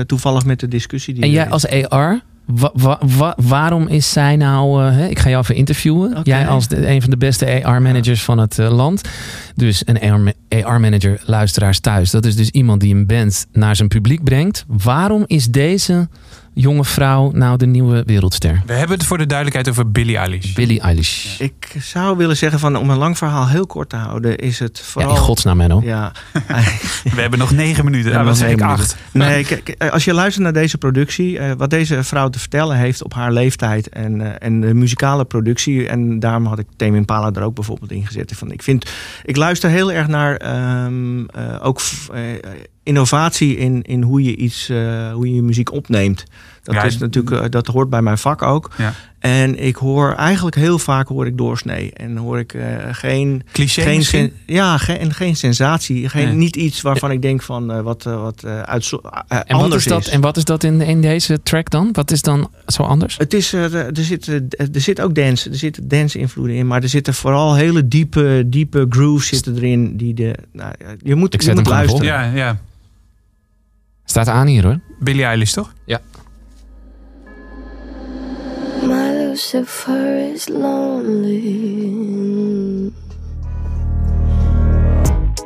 toevallig 0.07 0.45
met 0.45 0.61
de 0.61 0.69
discussie 0.69 1.15
die 1.15 1.23
En 1.23 1.31
jij 1.31 1.51
als 1.51 1.69
AR, 1.69 2.23
wa- 2.47 2.71
wa- 2.75 3.01
wa- 3.17 3.37
waarom 3.43 3.87
is 3.89 4.13
zij 4.13 4.37
nou... 4.37 4.85
eh, 4.87 4.93
hè, 4.95 5.07
ik 5.07 5.19
ga 5.19 5.29
jou 5.29 5.43
even 5.43 5.55
interviewen. 5.55 6.21
Jij 6.23 6.49
als 6.49 6.69
de, 6.69 6.89
een 6.89 7.01
van 7.01 7.11
de 7.11 7.17
beste 7.17 7.65
AR-managers 7.65 8.23
van 8.25 8.39
het 8.39 8.59
eh, 8.59 8.71
land. 8.73 9.01
Dus 9.55 9.83
een 9.87 10.33
AR-manager, 10.65 11.23
luisteraars 11.27 11.81
thuis. 11.81 12.11
Dat 12.11 12.25
is 12.25 12.37
dus 12.37 12.51
iemand 12.51 12.81
die 12.81 12.95
een 12.95 13.07
band 13.07 13.47
naar 13.53 13.77
zijn 13.77 13.89
publiek 13.89 14.25
brengt. 14.25 14.65
Waarom 14.67 15.25
is 15.27 15.47
deze 15.47 16.09
jonge 16.55 16.85
vrouw 16.85 17.31
nou 17.31 17.57
de 17.57 17.67
nieuwe 17.67 18.03
wereldster? 18.07 18.63
We 18.67 18.73
hebben 18.73 18.97
het 18.99 19.07
voor 19.07 19.19
de 19.19 19.27
duidelijkheid 19.27 19.69
over 19.69 19.91
Billie 19.91 20.17
Eilish. 20.17 20.53
Billie 20.53 20.81
Eilish. 20.81 21.39
Ik 21.41 21.75
zou 21.79 22.17
willen 22.17 22.37
zeggen 22.37 22.59
van 22.59 22.77
om 22.77 22.91
een 22.91 22.97
lang 22.99 23.19
verhaal 23.19 23.49
heel 23.49 23.67
kort 23.67 23.89
te 23.89 23.97
houden, 23.97 24.37
is 24.39 24.59
het 24.59 24.79
Ja, 24.79 24.85
vooral. 24.85 25.11
in 25.11 25.17
godsnaam, 25.17 25.57
Menno. 25.57 25.81
Ja, 25.85 26.13
We 27.15 27.21
hebben 27.21 27.39
nog 27.39 27.51
negen 27.51 27.85
minuten. 27.85 28.09
Ja, 28.11 28.15
Nou, 28.17 28.29
wat 28.29 28.37
zeg 28.37 28.51
ik? 28.51 28.57
negen 28.57 28.73
Acht. 28.73 28.97
Nee, 29.13 29.45
kijk, 29.45 29.75
als 29.91 30.05
je 30.05 30.15
luistert 30.15 30.45
naar 30.45 30.53
deze 30.53 30.79
productie, 30.79 31.39
eh, 31.39 31.53
wat 31.57 31.71
deze 31.71 32.03
vrouw 32.05 32.29
te 32.29 32.39
vertellen 32.39 32.77
heeft 32.77 33.05
op 33.05 33.15
haar 33.15 33.33
leeftijd 33.33 33.89
en, 33.89 34.21
eh, 34.21 34.47
en 34.47 34.61
de 34.61 34.75
muzikale 34.75 35.25
productie, 35.25 35.89
en 35.89 36.19
daarom 36.21 36.47
had 36.47 36.59
ik 36.59 36.67
Tame 36.77 36.97
Impala 36.97 37.31
er 37.33 37.43
ook 37.43 37.55
bijvoorbeeld 37.55 37.91
in 37.93 38.07
gezet. 38.07 38.33
Van, 38.37 38.53
ik, 38.53 38.63
vind, 38.63 38.91
ik 39.25 39.37
luister 39.37 39.71
heel 39.71 39.93
erg 39.93 40.07
naar 40.07 40.37
ehm, 40.37 41.25
eh, 41.25 41.57
ook 41.63 41.81
eh, 42.13 42.21
innovatie 42.83 43.57
in, 43.57 43.83
in 43.83 44.03
hoe 44.03 44.23
je 44.23 44.37
iets, 44.37 44.69
eh, 44.69 45.13
hoe 45.13 45.29
je 45.29 45.35
je 45.35 45.43
muziek 45.43 45.73
opneemt. 45.73 46.25
Dat, 46.63 46.75
Ja, 46.75 46.83
is 46.83 46.99
natuurlijk, 46.99 47.37
eh, 47.45 47.51
dat 47.51 47.67
hoort 47.67 47.91
bij 47.91 48.03
mijn 48.03 48.19
vak 48.19 48.43
ook. 48.43 48.71
Ja. 48.79 48.93
En 49.19 49.65
ik 49.65 49.77
hoor 49.77 50.13
eigenlijk 50.15 50.57
heel 50.57 50.79
vaak 50.79 51.09
hoor 51.09 51.27
ik 51.27 51.39
doorsnee. 51.39 51.93
En 51.93 52.17
hoor 52.17 52.39
ik 52.39 52.55
eh, 52.55 52.65
geen, 52.93 53.43
Cliché 53.53 53.83
geen, 53.83 54.05
sen- 54.05 54.33
ja, 54.47 54.79
geen, 54.79 54.97
en 54.99 55.15
geen 55.15 55.37
sensatie. 55.37 56.09
Geen, 56.09 56.27
Nee. 56.27 56.35
Niet 56.35 56.57
iets 56.57 56.81
waarvan 56.81 57.11
ik 57.11 57.23
denk 57.23 57.43
van 57.43 57.73
eh, 57.73 57.81
wat, 57.81 58.03
wat 58.03 58.43
eh, 58.45 58.61
uitzo- 58.61 59.01
eh, 59.29 59.39
En 59.39 59.55
wat 59.55 59.63
anders 59.63 59.85
is 59.87 59.91
dat, 59.93 60.07
en 60.07 60.21
wat 60.21 60.37
is 60.37 60.45
dat 60.45 60.65
in, 60.65 60.81
in 60.81 61.01
deze 61.01 61.43
track 61.43 61.71
dan? 61.71 61.89
Wat 61.93 62.11
is 62.11 62.23
dan 62.23 62.51
zo 62.67 62.83
anders? 62.83 63.17
Het 63.19 63.35
is, 63.35 63.53
er, 63.53 63.89
zit, 63.93 64.27
er 64.27 64.69
zit 64.73 65.01
ook 65.01 65.15
dance, 65.15 65.51
er 65.51 65.57
zitten 65.57 65.89
dance 65.89 66.19
invloeden 66.19 66.57
in, 66.57 66.67
maar 66.67 66.83
er 66.83 66.89
zitten 66.89 67.15
vooral 67.15 67.55
hele 67.55 67.89
diepe, 67.89 68.43
diepe 68.47 68.87
grooves 68.89 69.29
zitten 69.29 69.57
erin 69.57 69.97
die 69.97 70.15
de, 70.15 70.35
nou, 70.53 70.73
je 71.03 71.15
moet, 71.15 71.35
Ik 71.35 71.41
je 71.41 71.47
zet 71.47 71.55
moet 71.57 71.67
hem 71.67 71.75
gewoon 71.87 71.99
luisteren. 72.01 72.33
Ja, 72.37 72.45
ja. 72.47 72.59
Staat 74.13 74.29
aan 74.29 74.47
hier 74.47 74.65
hoor. 74.65 74.81
Billie 74.99 75.25
Eilish, 75.25 75.53
toch? 75.53 75.73
My 78.83 79.11
Lucifer 79.17 80.33
is 80.35 80.49
lonely. 80.49 81.41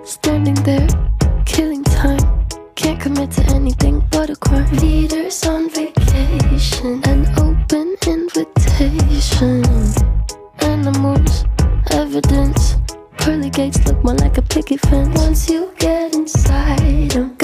Standing 0.05 0.63
there, 0.63 0.87
killing 1.45 1.85
time. 1.85 2.47
Can't 2.75 3.03
commit 3.03 3.31
to 3.31 3.43
anything 3.55 4.03
but 4.09 4.31
a 4.31 4.37
crime. 4.37 4.67
Leaders 4.81 5.47
on 5.47 5.71
vacation, 5.71 7.01
an 7.03 7.27
open 7.39 7.95
invitation. 8.07 9.63
Animals, 10.57 11.45
evidence. 11.85 12.77
Pearly 13.17 13.51
gates 13.51 13.79
look 13.87 14.03
more 14.03 14.17
like 14.17 14.39
a 14.39 14.43
picket 14.43 14.81
fence. 14.81 15.21
Once 15.21 15.49
you 15.51 15.71
get 15.79 16.15
inside 16.15 17.11
them, 17.11 17.36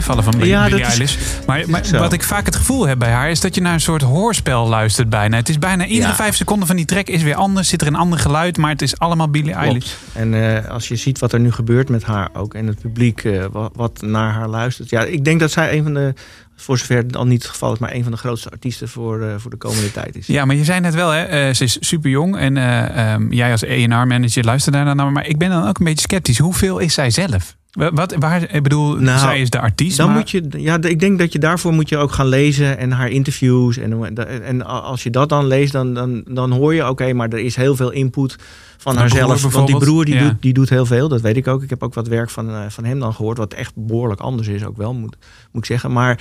meevallen 0.00 0.24
van 0.24 0.32
Billie 0.32 0.48
Ja, 0.48 0.64
Billie 0.64 0.78
dat 0.78 0.86
is- 0.92 0.98
Eilish. 0.98 1.16
Maar, 1.46 1.64
maar 1.68 2.00
wat 2.00 2.12
ik 2.12 2.22
vaak 2.22 2.46
het 2.46 2.56
gevoel 2.56 2.86
heb 2.86 2.98
bij 2.98 3.10
haar... 3.10 3.30
is 3.30 3.40
dat 3.40 3.54
je 3.54 3.60
naar 3.60 3.72
een 3.72 3.80
soort 3.80 4.02
hoorspel 4.02 4.68
luistert 4.68 5.08
bijna. 5.08 5.36
Het 5.36 5.48
is 5.48 5.58
bijna 5.58 5.86
iedere 5.86 6.08
Ja. 6.10 6.14
vijf 6.14 6.36
seconden 6.36 6.66
van 6.66 6.76
die 6.76 6.84
track 6.84 7.06
is 7.06 7.22
weer 7.22 7.34
anders. 7.34 7.68
Zit 7.68 7.80
er 7.80 7.86
een 7.86 7.94
ander 7.94 8.18
geluid, 8.18 8.56
maar 8.56 8.70
het 8.70 8.82
is 8.82 8.98
allemaal 8.98 9.28
Billie 9.28 9.52
Eilish. 9.52 9.92
En 10.12 10.56
eh, 10.64 10.68
als 10.70 10.88
je 10.88 10.96
ziet 10.96 11.18
wat 11.18 11.32
er 11.32 11.40
nu 11.40 11.52
gebeurt 11.52 11.88
met 11.88 12.02
haar 12.04 12.28
ook 12.32 12.54
en 12.54 12.66
het 12.66 12.80
publiek 12.80 13.24
eh, 13.24 13.44
wat, 13.52 13.70
wat 13.74 14.02
naar 14.02 14.32
haar 14.32 14.48
luistert. 14.48 14.90
Ja, 14.90 15.02
ik 15.04 15.24
denk 15.24 15.40
dat 15.40 15.50
zij 15.50 15.76
een 15.76 15.82
van 15.82 15.94
de, 15.94 16.14
voor 16.56 16.78
zover 16.78 16.96
het 16.96 17.16
al 17.16 17.26
niet 17.26 17.42
het 17.42 17.50
geval 17.50 17.72
is, 17.72 17.78
maar 17.78 17.94
een 17.94 18.02
van 18.02 18.12
de 18.12 18.18
grootste 18.18 18.50
artiesten 18.50 18.88
voor, 18.88 19.22
eh, 19.22 19.34
voor 19.36 19.50
de 19.50 19.56
komende 19.56 19.92
tijd 19.92 20.16
is. 20.16 20.26
Ja, 20.26 20.44
maar 20.44 20.56
je 20.56 20.64
zei 20.64 20.80
net 20.80 20.94
wel, 20.94 21.10
hè, 21.10 21.22
eh, 21.22 21.54
ze 21.54 21.64
is 21.64 21.76
super 21.80 22.10
jong. 22.10 22.36
En 22.36 22.56
eh, 22.56 23.12
ehm, 23.12 23.32
jij 23.32 23.50
als 23.50 23.64
A&R-manager 23.64 24.44
luistert 24.44 24.74
daar 24.74 24.84
dan 24.84 24.96
naar. 24.96 25.12
Maar 25.12 25.26
ik 25.26 25.38
ben 25.38 25.50
dan 25.50 25.68
ook 25.68 25.78
een 25.78 25.84
beetje 25.84 26.06
sceptisch. 26.10 26.38
Hoeveel 26.38 26.78
is 26.78 26.94
zij 26.94 27.10
zelf? 27.10 27.56
Wa- 27.70 27.92
Wat, 27.92 28.14
waar, 28.18 28.54
ik 28.54 28.62
bedoel, 28.62 28.96
Nou, 28.96 29.18
zij 29.18 29.40
is 29.40 29.50
de 29.50 29.60
artiest. 29.60 29.96
Dan 29.96 30.06
maar- 30.06 30.16
moet 30.16 30.30
je, 30.30 30.42
ja, 30.56 30.82
ik 30.82 31.00
denk 31.00 31.18
dat 31.18 31.32
je 31.32 31.38
daarvoor 31.38 31.72
moet 31.72 31.88
je 31.88 31.96
ook 31.96 32.12
gaan 32.12 32.26
lezen 32.26 32.78
en 32.78 32.90
haar 32.92 33.08
interviews. 33.10 33.76
En, 33.76 34.16
en 34.42 34.66
als 34.66 35.02
je 35.02 35.10
dat 35.10 35.28
dan 35.28 35.46
leest, 35.46 35.72
dan, 35.72 35.94
dan, 35.94 36.24
dan 36.28 36.52
hoor 36.52 36.74
je, 36.74 36.88
oké, 36.88 37.12
maar 37.12 37.28
er 37.28 37.38
is 37.38 37.56
heel 37.56 37.76
veel 37.76 37.90
input 37.90 38.36
van 38.78 38.96
haarzelf. 38.96 39.52
Want 39.52 39.66
die 39.66 39.78
broer 39.78 40.04
die, 40.04 40.14
Ja. 40.14 40.20
doet, 40.28 40.42
die 40.42 40.52
doet 40.52 40.68
heel 40.68 40.86
veel, 40.86 41.08
dat 41.08 41.20
weet 41.20 41.36
ik 41.36 41.46
ook. 41.48 41.62
Ik 41.62 41.70
heb 41.70 41.82
ook 41.82 41.94
wat 41.94 42.08
werk 42.08 42.30
van, 42.30 42.48
eh, 42.50 42.60
van 42.68 42.84
hem 42.84 42.98
dan 42.98 43.14
gehoord, 43.14 43.38
wat 43.38 43.54
echt 43.54 43.72
behoorlijk 43.74 44.20
anders 44.20 44.48
is 44.48 44.64
ook 44.64 44.76
wel, 44.76 44.94
moet, 44.94 45.16
moet 45.50 45.62
ik 45.62 45.68
zeggen. 45.68 45.92
Maar 45.92 46.18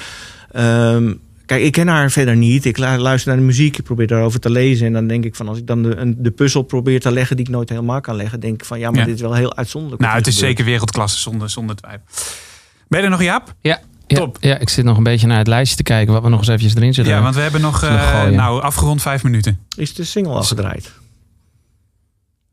ehm, 0.52 1.14
kijk, 1.50 1.64
ik 1.64 1.72
ken 1.72 1.88
haar 1.88 2.12
verder 2.12 2.36
niet. 2.36 2.66
Ik 2.66 2.78
lu- 2.78 2.98
luister 2.98 3.30
naar 3.32 3.40
de 3.40 3.46
muziek, 3.46 3.78
ik 3.78 3.84
probeer 3.84 4.08
daarover 4.08 4.40
te 4.40 4.50
lezen. 4.50 4.86
En 4.88 4.94
dan 4.94 5.08
denk 5.08 5.26
ik 5.26 5.36
van, 5.36 5.48
als 5.48 5.58
ik 5.58 5.68
dan 5.68 5.84
de, 5.84 6.14
de 6.18 6.32
puzzel 6.32 6.62
probeer 6.62 7.00
te 7.00 7.12
leggen 7.12 7.36
die 7.36 7.46
ik 7.46 7.52
nooit 7.52 7.70
helemaal 7.70 8.02
kan 8.02 8.16
leggen, 8.16 8.40
denk 8.40 8.54
ik 8.54 8.66
van, 8.66 8.80
ja, 8.80 8.90
maar 8.90 9.00
Ja. 9.00 9.06
dit 9.06 9.16
is 9.16 9.22
wel 9.22 9.34
heel 9.34 9.56
uitzonderlijk. 9.56 10.02
Nou, 10.02 10.16
het 10.18 10.28
is 10.28 10.34
gebeurt. 10.34 10.52
zeker 10.52 10.72
wereldklasse 10.72 11.20
zonder, 11.20 11.50
zonder 11.50 11.76
twijfel. 11.76 12.02
Ben 12.88 13.00
je 13.00 13.06
er 13.06 13.12
nog, 13.12 13.22
Jaap? 13.24 13.54
Ja, 13.62 13.80
ja, 14.08 14.18
Top. 14.18 14.38
Ja, 14.40 14.58
ik 14.58 14.70
zit 14.70 14.86
nog 14.86 14.98
een 14.98 15.04
beetje 15.04 15.28
naar 15.28 15.38
het 15.38 15.48
lijstje 15.48 15.78
te 15.78 15.84
kijken 15.84 16.14
wat 16.14 16.24
we 16.24 16.30
nog 16.30 16.40
eens 16.40 16.48
eventjes 16.48 16.76
erin 16.76 16.94
zetten. 16.94 17.14
Ja, 17.14 17.22
want 17.22 17.36
we 17.36 17.42
hebben 17.42 17.62
nog, 17.62 17.84
eh, 17.84 18.10
gooien? 18.20 18.36
nou, 18.36 18.62
afgerond 18.62 19.02
vijf 19.02 19.24
minuten. 19.24 19.60
Is 19.78 19.94
de 19.94 20.04
single 20.04 20.34
al 20.34 20.44
gedraaid? 20.44 20.92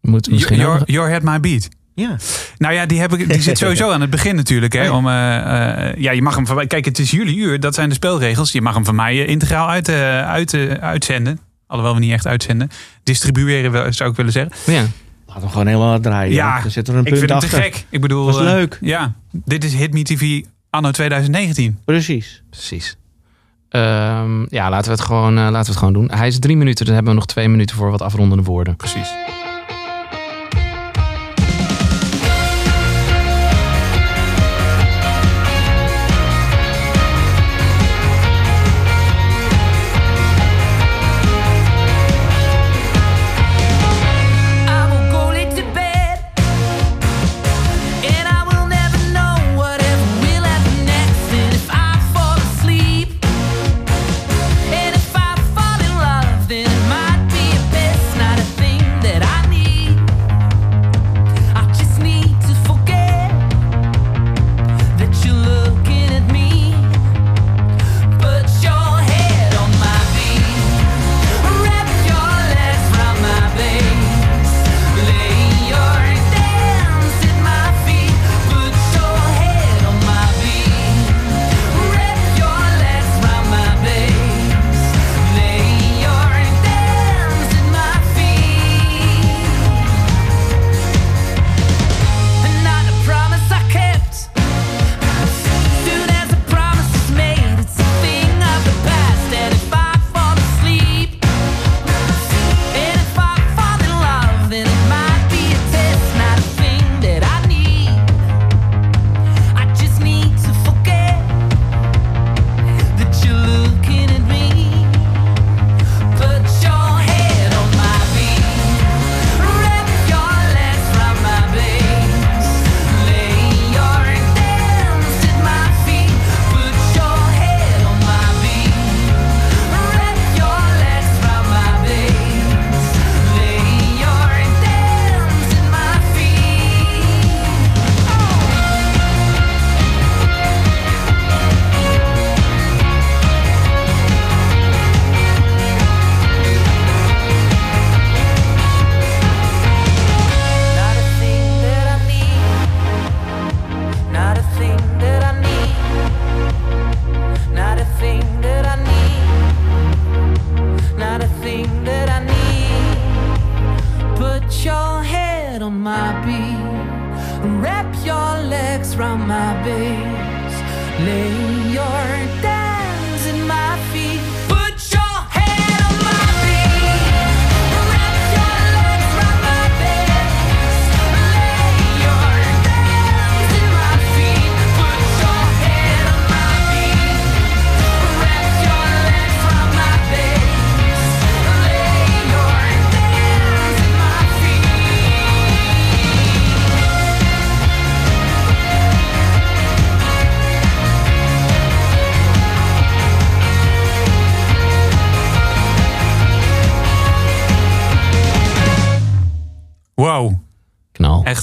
Moet 0.01 0.31
misschien 0.31 0.59
Your, 0.59 0.83
Your 0.85 1.09
Head 1.09 1.23
My 1.23 1.41
Beat. 1.41 1.69
Ja. 1.97 2.17
Nou 2.59 2.75
ja, 2.75 2.87
die, 2.87 3.01
heb 3.01 3.13
ik, 3.15 3.29
die 3.29 3.43
zit 3.43 3.59
sowieso 3.59 3.91
aan 3.93 4.01
het 4.01 4.11
begin 4.11 4.37
natuurlijk. 4.37 4.73
Hè, 4.73 4.79
Oh 4.81 4.85
ja. 4.87 4.93
om, 4.97 5.09
eh, 5.09 5.89
eh, 5.89 5.95
ja, 5.99 6.13
je 6.13 6.23
mag 6.23 6.35
hem 6.35 6.47
van 6.47 6.57
mij. 6.57 6.67
Kijk, 6.67 6.85
het 6.85 6.99
is 6.99 7.11
jullie 7.11 7.37
uur. 7.37 7.61
Dat 7.61 7.75
zijn 7.75 7.89
de 7.89 7.95
spelregels. 7.95 8.53
Je 8.53 8.63
mag 8.63 8.75
hem 8.75 8.85
van 8.85 8.95
mij 8.95 9.23
eh, 9.25 9.29
integraal 9.29 9.69
uit, 9.69 9.89
eh, 9.89 10.29
uit, 10.29 10.55
eh, 10.55 10.71
uitzenden. 10.71 11.39
Alhoewel 11.67 11.95
we 11.95 12.01
niet 12.01 12.13
echt 12.13 12.27
uitzenden. 12.27 12.71
Distribueren 13.03 13.73
we- 13.73 13.93
zou 13.93 14.11
ik 14.11 14.17
willen 14.17 14.33
zeggen. 14.33 14.53
Ja. 14.73 14.85
Laat 15.27 15.41
hem 15.41 15.49
gewoon 15.51 15.67
helemaal 15.67 16.01
draaien. 16.01 16.33
Ja, 16.33 16.61
Dan 16.61 16.71
zit 16.71 16.89
er 16.89 16.95
een 16.95 17.01
ik 17.05 17.07
punt 17.15 17.19
vind 17.19 17.31
het 17.43 17.51
te 17.51 17.57
gek. 17.63 17.85
Ik 17.89 18.01
bedoel, 18.01 18.25
Was 18.25 18.37
eh, 18.37 18.43
leuk. 18.43 18.79
Ja, 18.81 19.13
dit 19.33 19.65
is 19.65 19.75
Hit 19.75 19.93
Me 19.93 20.03
TV 20.03 20.41
anno 20.71 20.91
2019. 20.91 21.79
Precies. 21.85 22.43
Precies. 22.51 22.97
Ehm, 23.69 24.41
ja, 24.55 24.71
laten 24.71 24.85
we, 24.91 24.97
het 24.97 25.01
gewoon, 25.07 25.35
laten 25.35 25.53
we 25.53 25.59
het 25.69 25.77
gewoon 25.77 25.93
doen. 25.93 26.11
Hij 26.15 26.27
is 26.27 26.39
drie 26.39 26.57
minuten, 26.57 26.85
dan 26.85 26.95
hebben 26.95 27.13
we 27.13 27.19
nog 27.19 27.29
twee 27.29 27.49
minuten 27.49 27.77
voor 27.77 27.91
wat 27.91 28.03
afrondende 28.03 28.43
woorden. 28.45 28.77
Precies. 28.77 29.09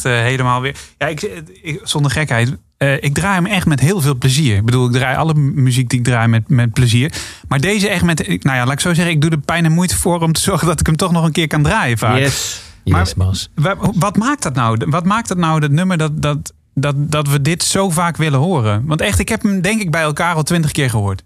Echt 0.03 0.15
eh, 0.19 0.21
helemaal 0.21 0.61
weer. 0.61 0.75
Ja, 0.97 1.07
ik, 1.07 1.21
ik, 1.61 1.79
zonder 1.83 2.11
gekheid. 2.11 2.55
eh, 2.77 3.03
ik 3.03 3.13
draai 3.13 3.35
hem 3.35 3.45
echt 3.45 3.65
met 3.65 3.79
heel 3.79 4.01
veel 4.01 4.15
plezier. 4.15 4.55
Ik 4.55 4.65
bedoel, 4.65 4.85
ik 4.87 4.91
draai 4.91 5.17
alle 5.17 5.33
muziek 5.33 5.89
die 5.89 5.99
ik 5.99 6.05
draai 6.05 6.27
met, 6.27 6.49
met 6.49 6.73
plezier. 6.73 7.11
Maar 7.47 7.59
deze 7.59 7.89
echt 7.89 8.03
met. 8.03 8.27
Nou 8.27 8.57
ja, 8.57 8.63
laat 8.63 8.73
ik 8.73 8.79
zo 8.79 8.93
zeggen. 8.93 9.13
Ik 9.13 9.21
doe 9.21 9.31
er 9.31 9.37
pijn 9.39 9.65
en 9.65 9.71
moeite 9.71 9.97
voor 9.97 10.19
om 10.21 10.33
te 10.33 10.41
zorgen 10.41 10.67
dat 10.67 10.79
ik 10.79 10.85
hem 10.85 10.95
toch 10.95 11.11
nog 11.11 11.25
een 11.25 11.31
keer 11.31 11.47
kan 11.47 11.63
draaien 11.63 11.97
vaak. 11.97 12.17
Yes. 12.17 12.61
Maar- 12.85 12.99
Yes, 12.99 13.13
Bas. 13.13 13.49
Wa- 13.55 13.77
Wat 13.95 14.17
maakt 14.17 14.43
dat 14.43 14.55
nou? 14.55 14.85
Wat 14.89 15.05
maakt 15.05 15.27
dat 15.27 15.37
nou, 15.37 15.59
dat 15.59 15.71
nummer, 15.71 15.97
dat, 15.97 16.21
dat, 16.21 16.53
dat, 16.73 16.95
dat 17.11 17.27
we 17.27 17.41
dit 17.41 17.63
zo 17.63 17.89
vaak 17.89 18.17
willen 18.17 18.39
horen? 18.39 18.85
Want 18.85 19.01
echt, 19.01 19.19
ik 19.19 19.29
heb 19.29 19.41
hem 19.41 19.61
denk 19.61 19.81
ik 19.81 19.91
bij 19.91 20.01
elkaar 20.01 20.35
al 20.35 20.43
twintig 20.43 20.71
keer 20.71 20.89
gehoord. 20.89 21.21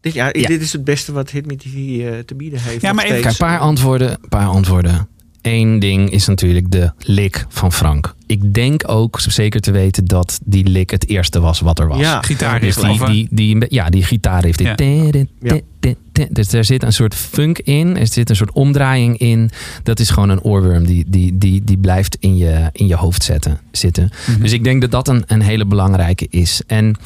Dit, 0.00 0.12
ja, 0.14 0.26
Ja. 0.32 0.46
dit 0.46 0.60
is 0.62 0.72
het 0.72 0.84
beste 0.84 1.12
wat 1.12 1.30
Hit 1.30 1.46
Me 1.46 1.56
TV 1.56 1.64
eh, 1.74 2.18
te 2.18 2.34
bieden 2.34 2.60
heeft. 2.60 2.80
Ja, 2.82 2.92
maar 2.92 3.04
even-. 3.04 3.20
Kijk, 3.20 3.32
een 3.32 3.46
paar 3.46 3.58
antwoorden. 3.58 4.10
Een 4.10 4.28
paar 4.28 4.46
antwoorden. 4.46 5.08
Eén 5.46 5.78
ding 5.78 6.10
is 6.10 6.26
natuurlijk 6.26 6.70
de 6.70 6.92
lik 6.98 7.46
van 7.48 7.72
Frank. 7.72 8.14
Ik 8.26 8.54
denk 8.54 8.82
ook 8.86 9.20
zeker 9.20 9.60
te 9.60 9.70
weten 9.70 10.04
dat 10.04 10.40
die 10.44 10.68
lik 10.68 10.90
het 10.90 11.08
eerste 11.08 11.40
was 11.40 11.60
wat 11.60 11.78
er 11.78 11.88
was. 11.88 11.98
Ja, 11.98 12.22
Gitaarriff, 12.22 12.80
Dus 12.80 12.98
die, 12.98 13.28
die, 13.30 13.58
die, 13.58 13.66
ja, 13.68 13.90
die 13.90 14.02
gitaarriff. 14.02 14.58
Ja. 14.58 15.60
Dus 16.30 16.52
er 16.52 16.64
zit 16.64 16.82
een 16.82 16.92
soort 16.92 17.14
funk 17.14 17.58
in. 17.58 17.96
Er 17.96 18.06
zit 18.06 18.30
een 18.30 18.36
soort 18.36 18.52
omdraaiing 18.52 19.18
in. 19.18 19.50
Dat 19.82 20.00
is 20.00 20.10
gewoon 20.10 20.28
een 20.28 20.40
oorworm 20.40 20.86
die, 20.86 21.04
die, 21.08 21.38
die, 21.38 21.64
die 21.64 21.78
blijft 21.78 22.16
in 22.20 22.36
je, 22.36 22.70
in 22.72 22.86
je 22.86 22.96
hoofd 22.96 23.24
zetten, 23.24 23.60
zitten. 23.70 24.10
Mhm. 24.26 24.40
Dus 24.40 24.52
ik 24.52 24.64
denk 24.64 24.80
dat 24.80 24.90
dat 24.90 25.08
een, 25.08 25.24
een 25.26 25.42
hele 25.42 25.66
belangrijke 25.66 26.26
is. 26.30 26.62
En 26.66 26.96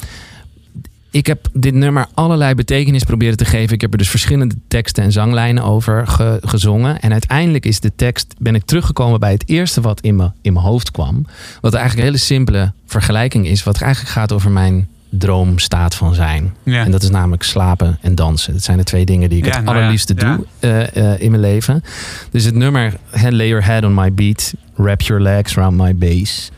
ik 1.11 1.25
heb 1.27 1.47
dit 1.53 1.73
nummer 1.73 2.05
allerlei 2.13 2.55
betekenis 2.55 3.03
proberen 3.03 3.37
te 3.37 3.45
geven. 3.45 3.73
Ik 3.73 3.81
heb 3.81 3.91
er 3.91 3.97
dus 3.97 4.09
verschillende 4.09 4.55
teksten 4.67 5.03
en 5.03 5.11
zanglijnen 5.11 5.63
over 5.63 6.07
ge- 6.07 6.39
gezongen. 6.45 7.01
En 7.01 7.11
uiteindelijk 7.11 7.65
is 7.65 7.79
de 7.79 7.91
tekst, 7.95 8.33
ben 8.37 8.55
ik 8.55 8.65
teruggekomen 8.65 9.19
bij 9.19 9.31
het 9.31 9.43
eerste 9.49 9.81
wat 9.81 10.01
in 10.01 10.15
me, 10.15 10.31
in 10.41 10.53
mijn 10.53 10.65
hoofd 10.65 10.91
kwam. 10.91 11.25
Wat 11.61 11.73
eigenlijk 11.73 12.07
een 12.07 12.13
hele 12.13 12.23
simpele 12.25 12.71
vergelijking 12.85 13.47
is. 13.47 13.63
Wat 13.63 13.81
eigenlijk 13.81 14.13
gaat 14.13 14.31
over 14.31 14.51
mijn 14.51 14.87
droomstaat 15.09 15.95
van 15.95 16.13
zijn. 16.13 16.53
Ja. 16.63 16.85
En 16.85 16.91
dat 16.91 17.03
is 17.03 17.09
namelijk 17.09 17.43
slapen 17.43 17.97
en 18.01 18.15
dansen. 18.15 18.53
Dat 18.53 18.63
zijn 18.63 18.77
de 18.77 18.83
twee 18.83 19.05
dingen 19.05 19.29
die 19.29 19.37
ik 19.37 19.45
Ja, 19.45 19.51
het 19.55 19.63
nou 19.63 19.75
ja, 19.75 19.81
allerliefste 19.81 20.13
doe 20.13 20.45
eh, 20.59 20.95
eh, 21.13 21.21
in 21.21 21.29
mijn 21.31 21.41
leven. 21.43 21.83
Dus 22.31 22.43
het 22.43 22.55
nummer 22.55 22.93
Lay 23.29 23.47
Your 23.47 23.65
Head 23.65 23.83
on 23.83 23.93
My 23.93 24.13
Beat, 24.13 24.53
Wrap 24.75 25.01
Your 25.01 25.21
Legs 25.21 25.57
Around 25.57 25.77
My 25.77 25.95
Base. 25.95 26.51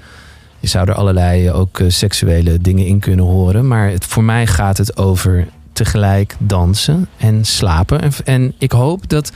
Je 0.64 0.70
zou 0.70 0.90
er 0.90 0.94
allerlei 0.96 1.48
eh, 1.48 1.60
ook 1.60 1.80
eh, 1.80 1.90
seksuele 1.90 2.58
dingen 2.62 2.86
in 2.86 3.00
kunnen 3.00 3.26
horen. 3.26 3.68
Maar 3.68 3.90
het, 3.90 4.06
voor 4.06 4.24
mij 4.24 4.48
gaat 4.48 4.78
het 4.78 4.98
over 4.98 5.48
tegelijk 5.74 6.36
dansen 6.40 7.08
en 7.18 7.46
slapen. 7.46 8.02
En, 8.02 8.12
en 8.26 8.54
ik 8.58 8.72
hoop 8.72 9.10
dat, 9.10 9.32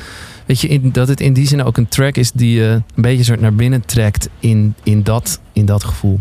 weet 0.46 0.62
je, 0.62 0.68
in, 0.68 0.90
dat 0.92 1.08
het 1.08 1.22
in 1.22 1.34
die 1.34 1.48
zin 1.48 1.64
ook 1.64 1.78
een 1.78 1.88
track 1.88 2.16
is 2.18 2.32
die 2.32 2.60
je 2.60 2.64
een 2.96 3.02
beetje 3.02 3.24
soort 3.24 3.42
naar 3.42 3.54
binnen 3.54 3.86
trekt 3.86 4.30
in, 4.40 4.76
in, 4.84 5.04
dat, 5.04 5.40
in 5.54 5.66
dat 5.66 5.84
gevoel. 5.84 6.20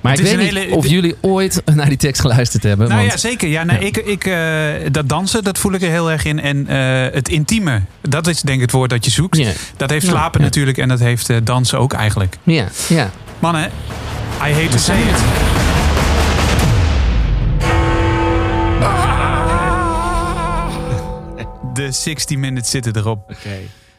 Maar 0.00 0.12
Het 0.12 0.20
ik 0.20 0.26
weet 0.26 0.36
niet 0.38 0.58
hele- 0.64 0.74
of 0.76 0.86
jullie 0.86 1.14
ooit 1.20 1.62
naar 1.74 1.88
die 1.88 1.96
tekst 1.98 2.20
geluisterd 2.20 2.62
hebben. 2.62 2.88
Nou 2.88 3.00
want- 3.00 3.12
ja, 3.12 3.18
zeker. 3.18 3.48
Ja, 3.48 3.64
nou, 3.64 3.80
Ja. 3.80 3.86
Ik, 3.86 3.96
ik, 3.96 4.24
eh, 4.24 4.92
dat 4.92 5.08
dansen, 5.08 5.44
dat 5.44 5.58
voel 5.58 5.72
ik 5.72 5.82
er 5.82 5.90
heel 5.90 6.10
erg 6.10 6.24
in. 6.24 6.40
En 6.40 6.66
eh, 6.66 7.14
het 7.14 7.28
intieme, 7.28 7.80
dat 8.00 8.26
is 8.26 8.40
denk 8.40 8.56
ik 8.56 8.62
het 8.62 8.72
woord 8.72 8.90
dat 8.90 9.04
je 9.04 9.10
zoekt. 9.10 9.36
Ja. 9.36 9.50
Dat 9.76 9.90
heeft 9.90 10.06
slapen 10.06 10.40
ja. 10.40 10.46
natuurlijk 10.46 10.78
en 10.78 10.88
dat 10.88 10.98
heeft 11.00 11.30
eh, 11.30 11.36
dansen 11.44 11.78
ook 11.78 11.92
eigenlijk. 11.92 12.36
Ja, 12.42 12.68
ja. 12.88 13.10
Mannen, 13.42 13.70
I 14.40 14.52
hate 14.52 14.70
to 14.70 14.78
say 14.78 15.00
it. 15.02 15.18
De 21.74 21.92
60 21.92 22.36
minutes 22.38 22.70
zitten 22.70 22.96
erop. 22.96 23.32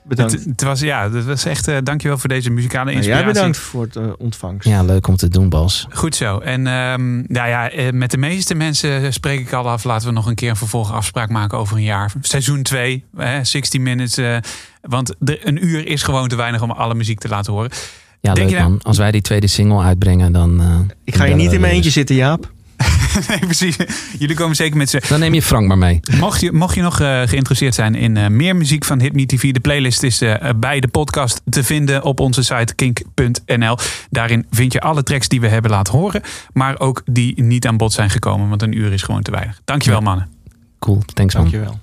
Bedankt. 0.06 0.32
Het, 0.32 0.44
het 0.46 0.64
was, 0.64 0.80
ja, 0.80 1.10
dat 1.10 1.24
was 1.24 1.46
echt, 1.46 1.68
eh, 1.68 1.78
dankjewel 1.84 2.18
voor 2.18 2.30
deze 2.30 2.50
muzikale 2.50 2.84
Nou, 2.86 2.96
inspiratie. 2.98 3.24
jij 3.26 3.34
bedankt 3.34 3.58
voor 3.58 3.84
het 3.84 3.96
eh, 3.96 4.04
ontvangst. 4.18 4.68
ja, 4.68 4.84
leuk 4.84 5.08
om 5.08 5.16
te 5.16 5.28
doen, 5.28 5.50
Bas. 5.50 5.88
Goed 5.92 6.16
zo. 6.16 6.38
En 6.40 6.68
ehm, 6.68 7.16
nou 7.16 7.50
ja, 7.50 7.70
eh, 7.70 7.92
met 7.92 8.12
de 8.12 8.18
meeste 8.18 8.56
mensen 8.56 9.14
spreek 9.14 9.40
ik 9.40 9.54
al 9.54 9.70
af. 9.70 9.84
Laten 9.84 10.08
we 10.08 10.14
nog 10.14 10.26
een 10.26 10.36
keer 10.36 10.50
een 10.50 10.56
vervolgafspraak 10.56 11.30
maken 11.30 11.58
over 11.58 11.78
een 11.78 11.84
jaar. 11.84 12.12
Seizoen 12.22 12.64
2, 12.64 13.04
60 13.42 13.80
minutes. 13.82 14.18
eh, 14.18 14.38
want 14.82 15.14
de, 15.20 15.48
een 15.48 15.66
uur 15.66 15.88
is 15.88 16.04
gewoon 16.04 16.28
te 16.28 16.36
weinig 16.36 16.62
om 16.62 16.72
alle 16.72 16.94
muziek 16.96 17.20
te 17.20 17.28
laten 17.28 17.54
horen. 17.54 17.72
Ja, 18.26 18.34
Denk 18.34 18.38
leuk 18.50 18.56
je 18.58 18.62
nou- 18.64 18.70
man. 18.70 18.82
Als 18.82 18.98
wij 18.98 19.12
die 19.12 19.22
tweede 19.22 19.48
single 19.48 19.82
uitbrengen, 19.84 20.32
dan... 20.32 20.62
eh, 20.62 20.80
Ik 21.04 21.16
ga 21.16 21.24
je 21.26 21.36
niet 21.36 21.52
in 21.52 21.60
mijn 21.62 21.72
eentje 21.74 21.86
eens. 21.86 21.94
zitten, 21.94 22.16
Jaap. 22.16 22.52
nee, 23.30 23.40
precies. 23.40 23.78
Jullie 24.20 24.36
komen 24.36 24.56
zeker 24.56 24.78
met 24.78 24.90
z'n... 24.90 25.00
Dan 25.10 25.20
neem 25.20 25.34
je 25.34 25.42
Frank 25.42 25.68
maar 25.68 25.78
mee. 25.78 26.00
Mocht 26.20 26.42
je, 26.42 26.52
mocht 26.52 26.76
je 26.76 26.82
nog 26.82 27.00
eh, 27.00 27.22
geïnteresseerd 27.26 27.76
zijn 27.76 27.96
in 27.96 28.18
eh, 28.18 28.28
meer 28.28 28.56
muziek 28.56 28.86
van 28.86 29.00
Hit 29.02 29.14
Me 29.14 29.26
TV, 29.26 29.52
de 29.52 29.60
playlist 29.60 30.04
is 30.04 30.22
eh, 30.22 30.50
bij 30.56 30.80
de 30.80 30.88
podcast 30.88 31.42
te 31.50 31.64
vinden 31.64 32.04
op 32.04 32.20
onze 32.20 32.44
site 32.44 32.76
kink.nl. 32.76 33.78
Daarin 34.10 34.46
vind 34.52 34.74
je 34.74 34.82
alle 34.82 35.04
tracks 35.04 35.28
die 35.28 35.42
we 35.42 35.48
hebben 35.48 35.72
laten 35.72 35.94
horen, 35.94 36.22
maar 36.54 36.80
ook 36.80 37.02
die 37.06 37.42
niet 37.44 37.68
aan 37.68 37.78
bod 37.78 37.94
zijn 37.94 38.10
gekomen, 38.10 38.50
want 38.50 38.62
een 38.62 38.78
uur 38.78 38.94
is 38.94 39.02
gewoon 39.02 39.22
te 39.22 39.32
weinig. 39.32 39.62
Dankjewel 39.66 40.00
Ja. 40.00 40.06
mannen. 40.06 40.28
Cool, 40.80 41.02
thanks 41.14 41.34
man. 41.34 41.44
Dankjewel. 41.44 41.80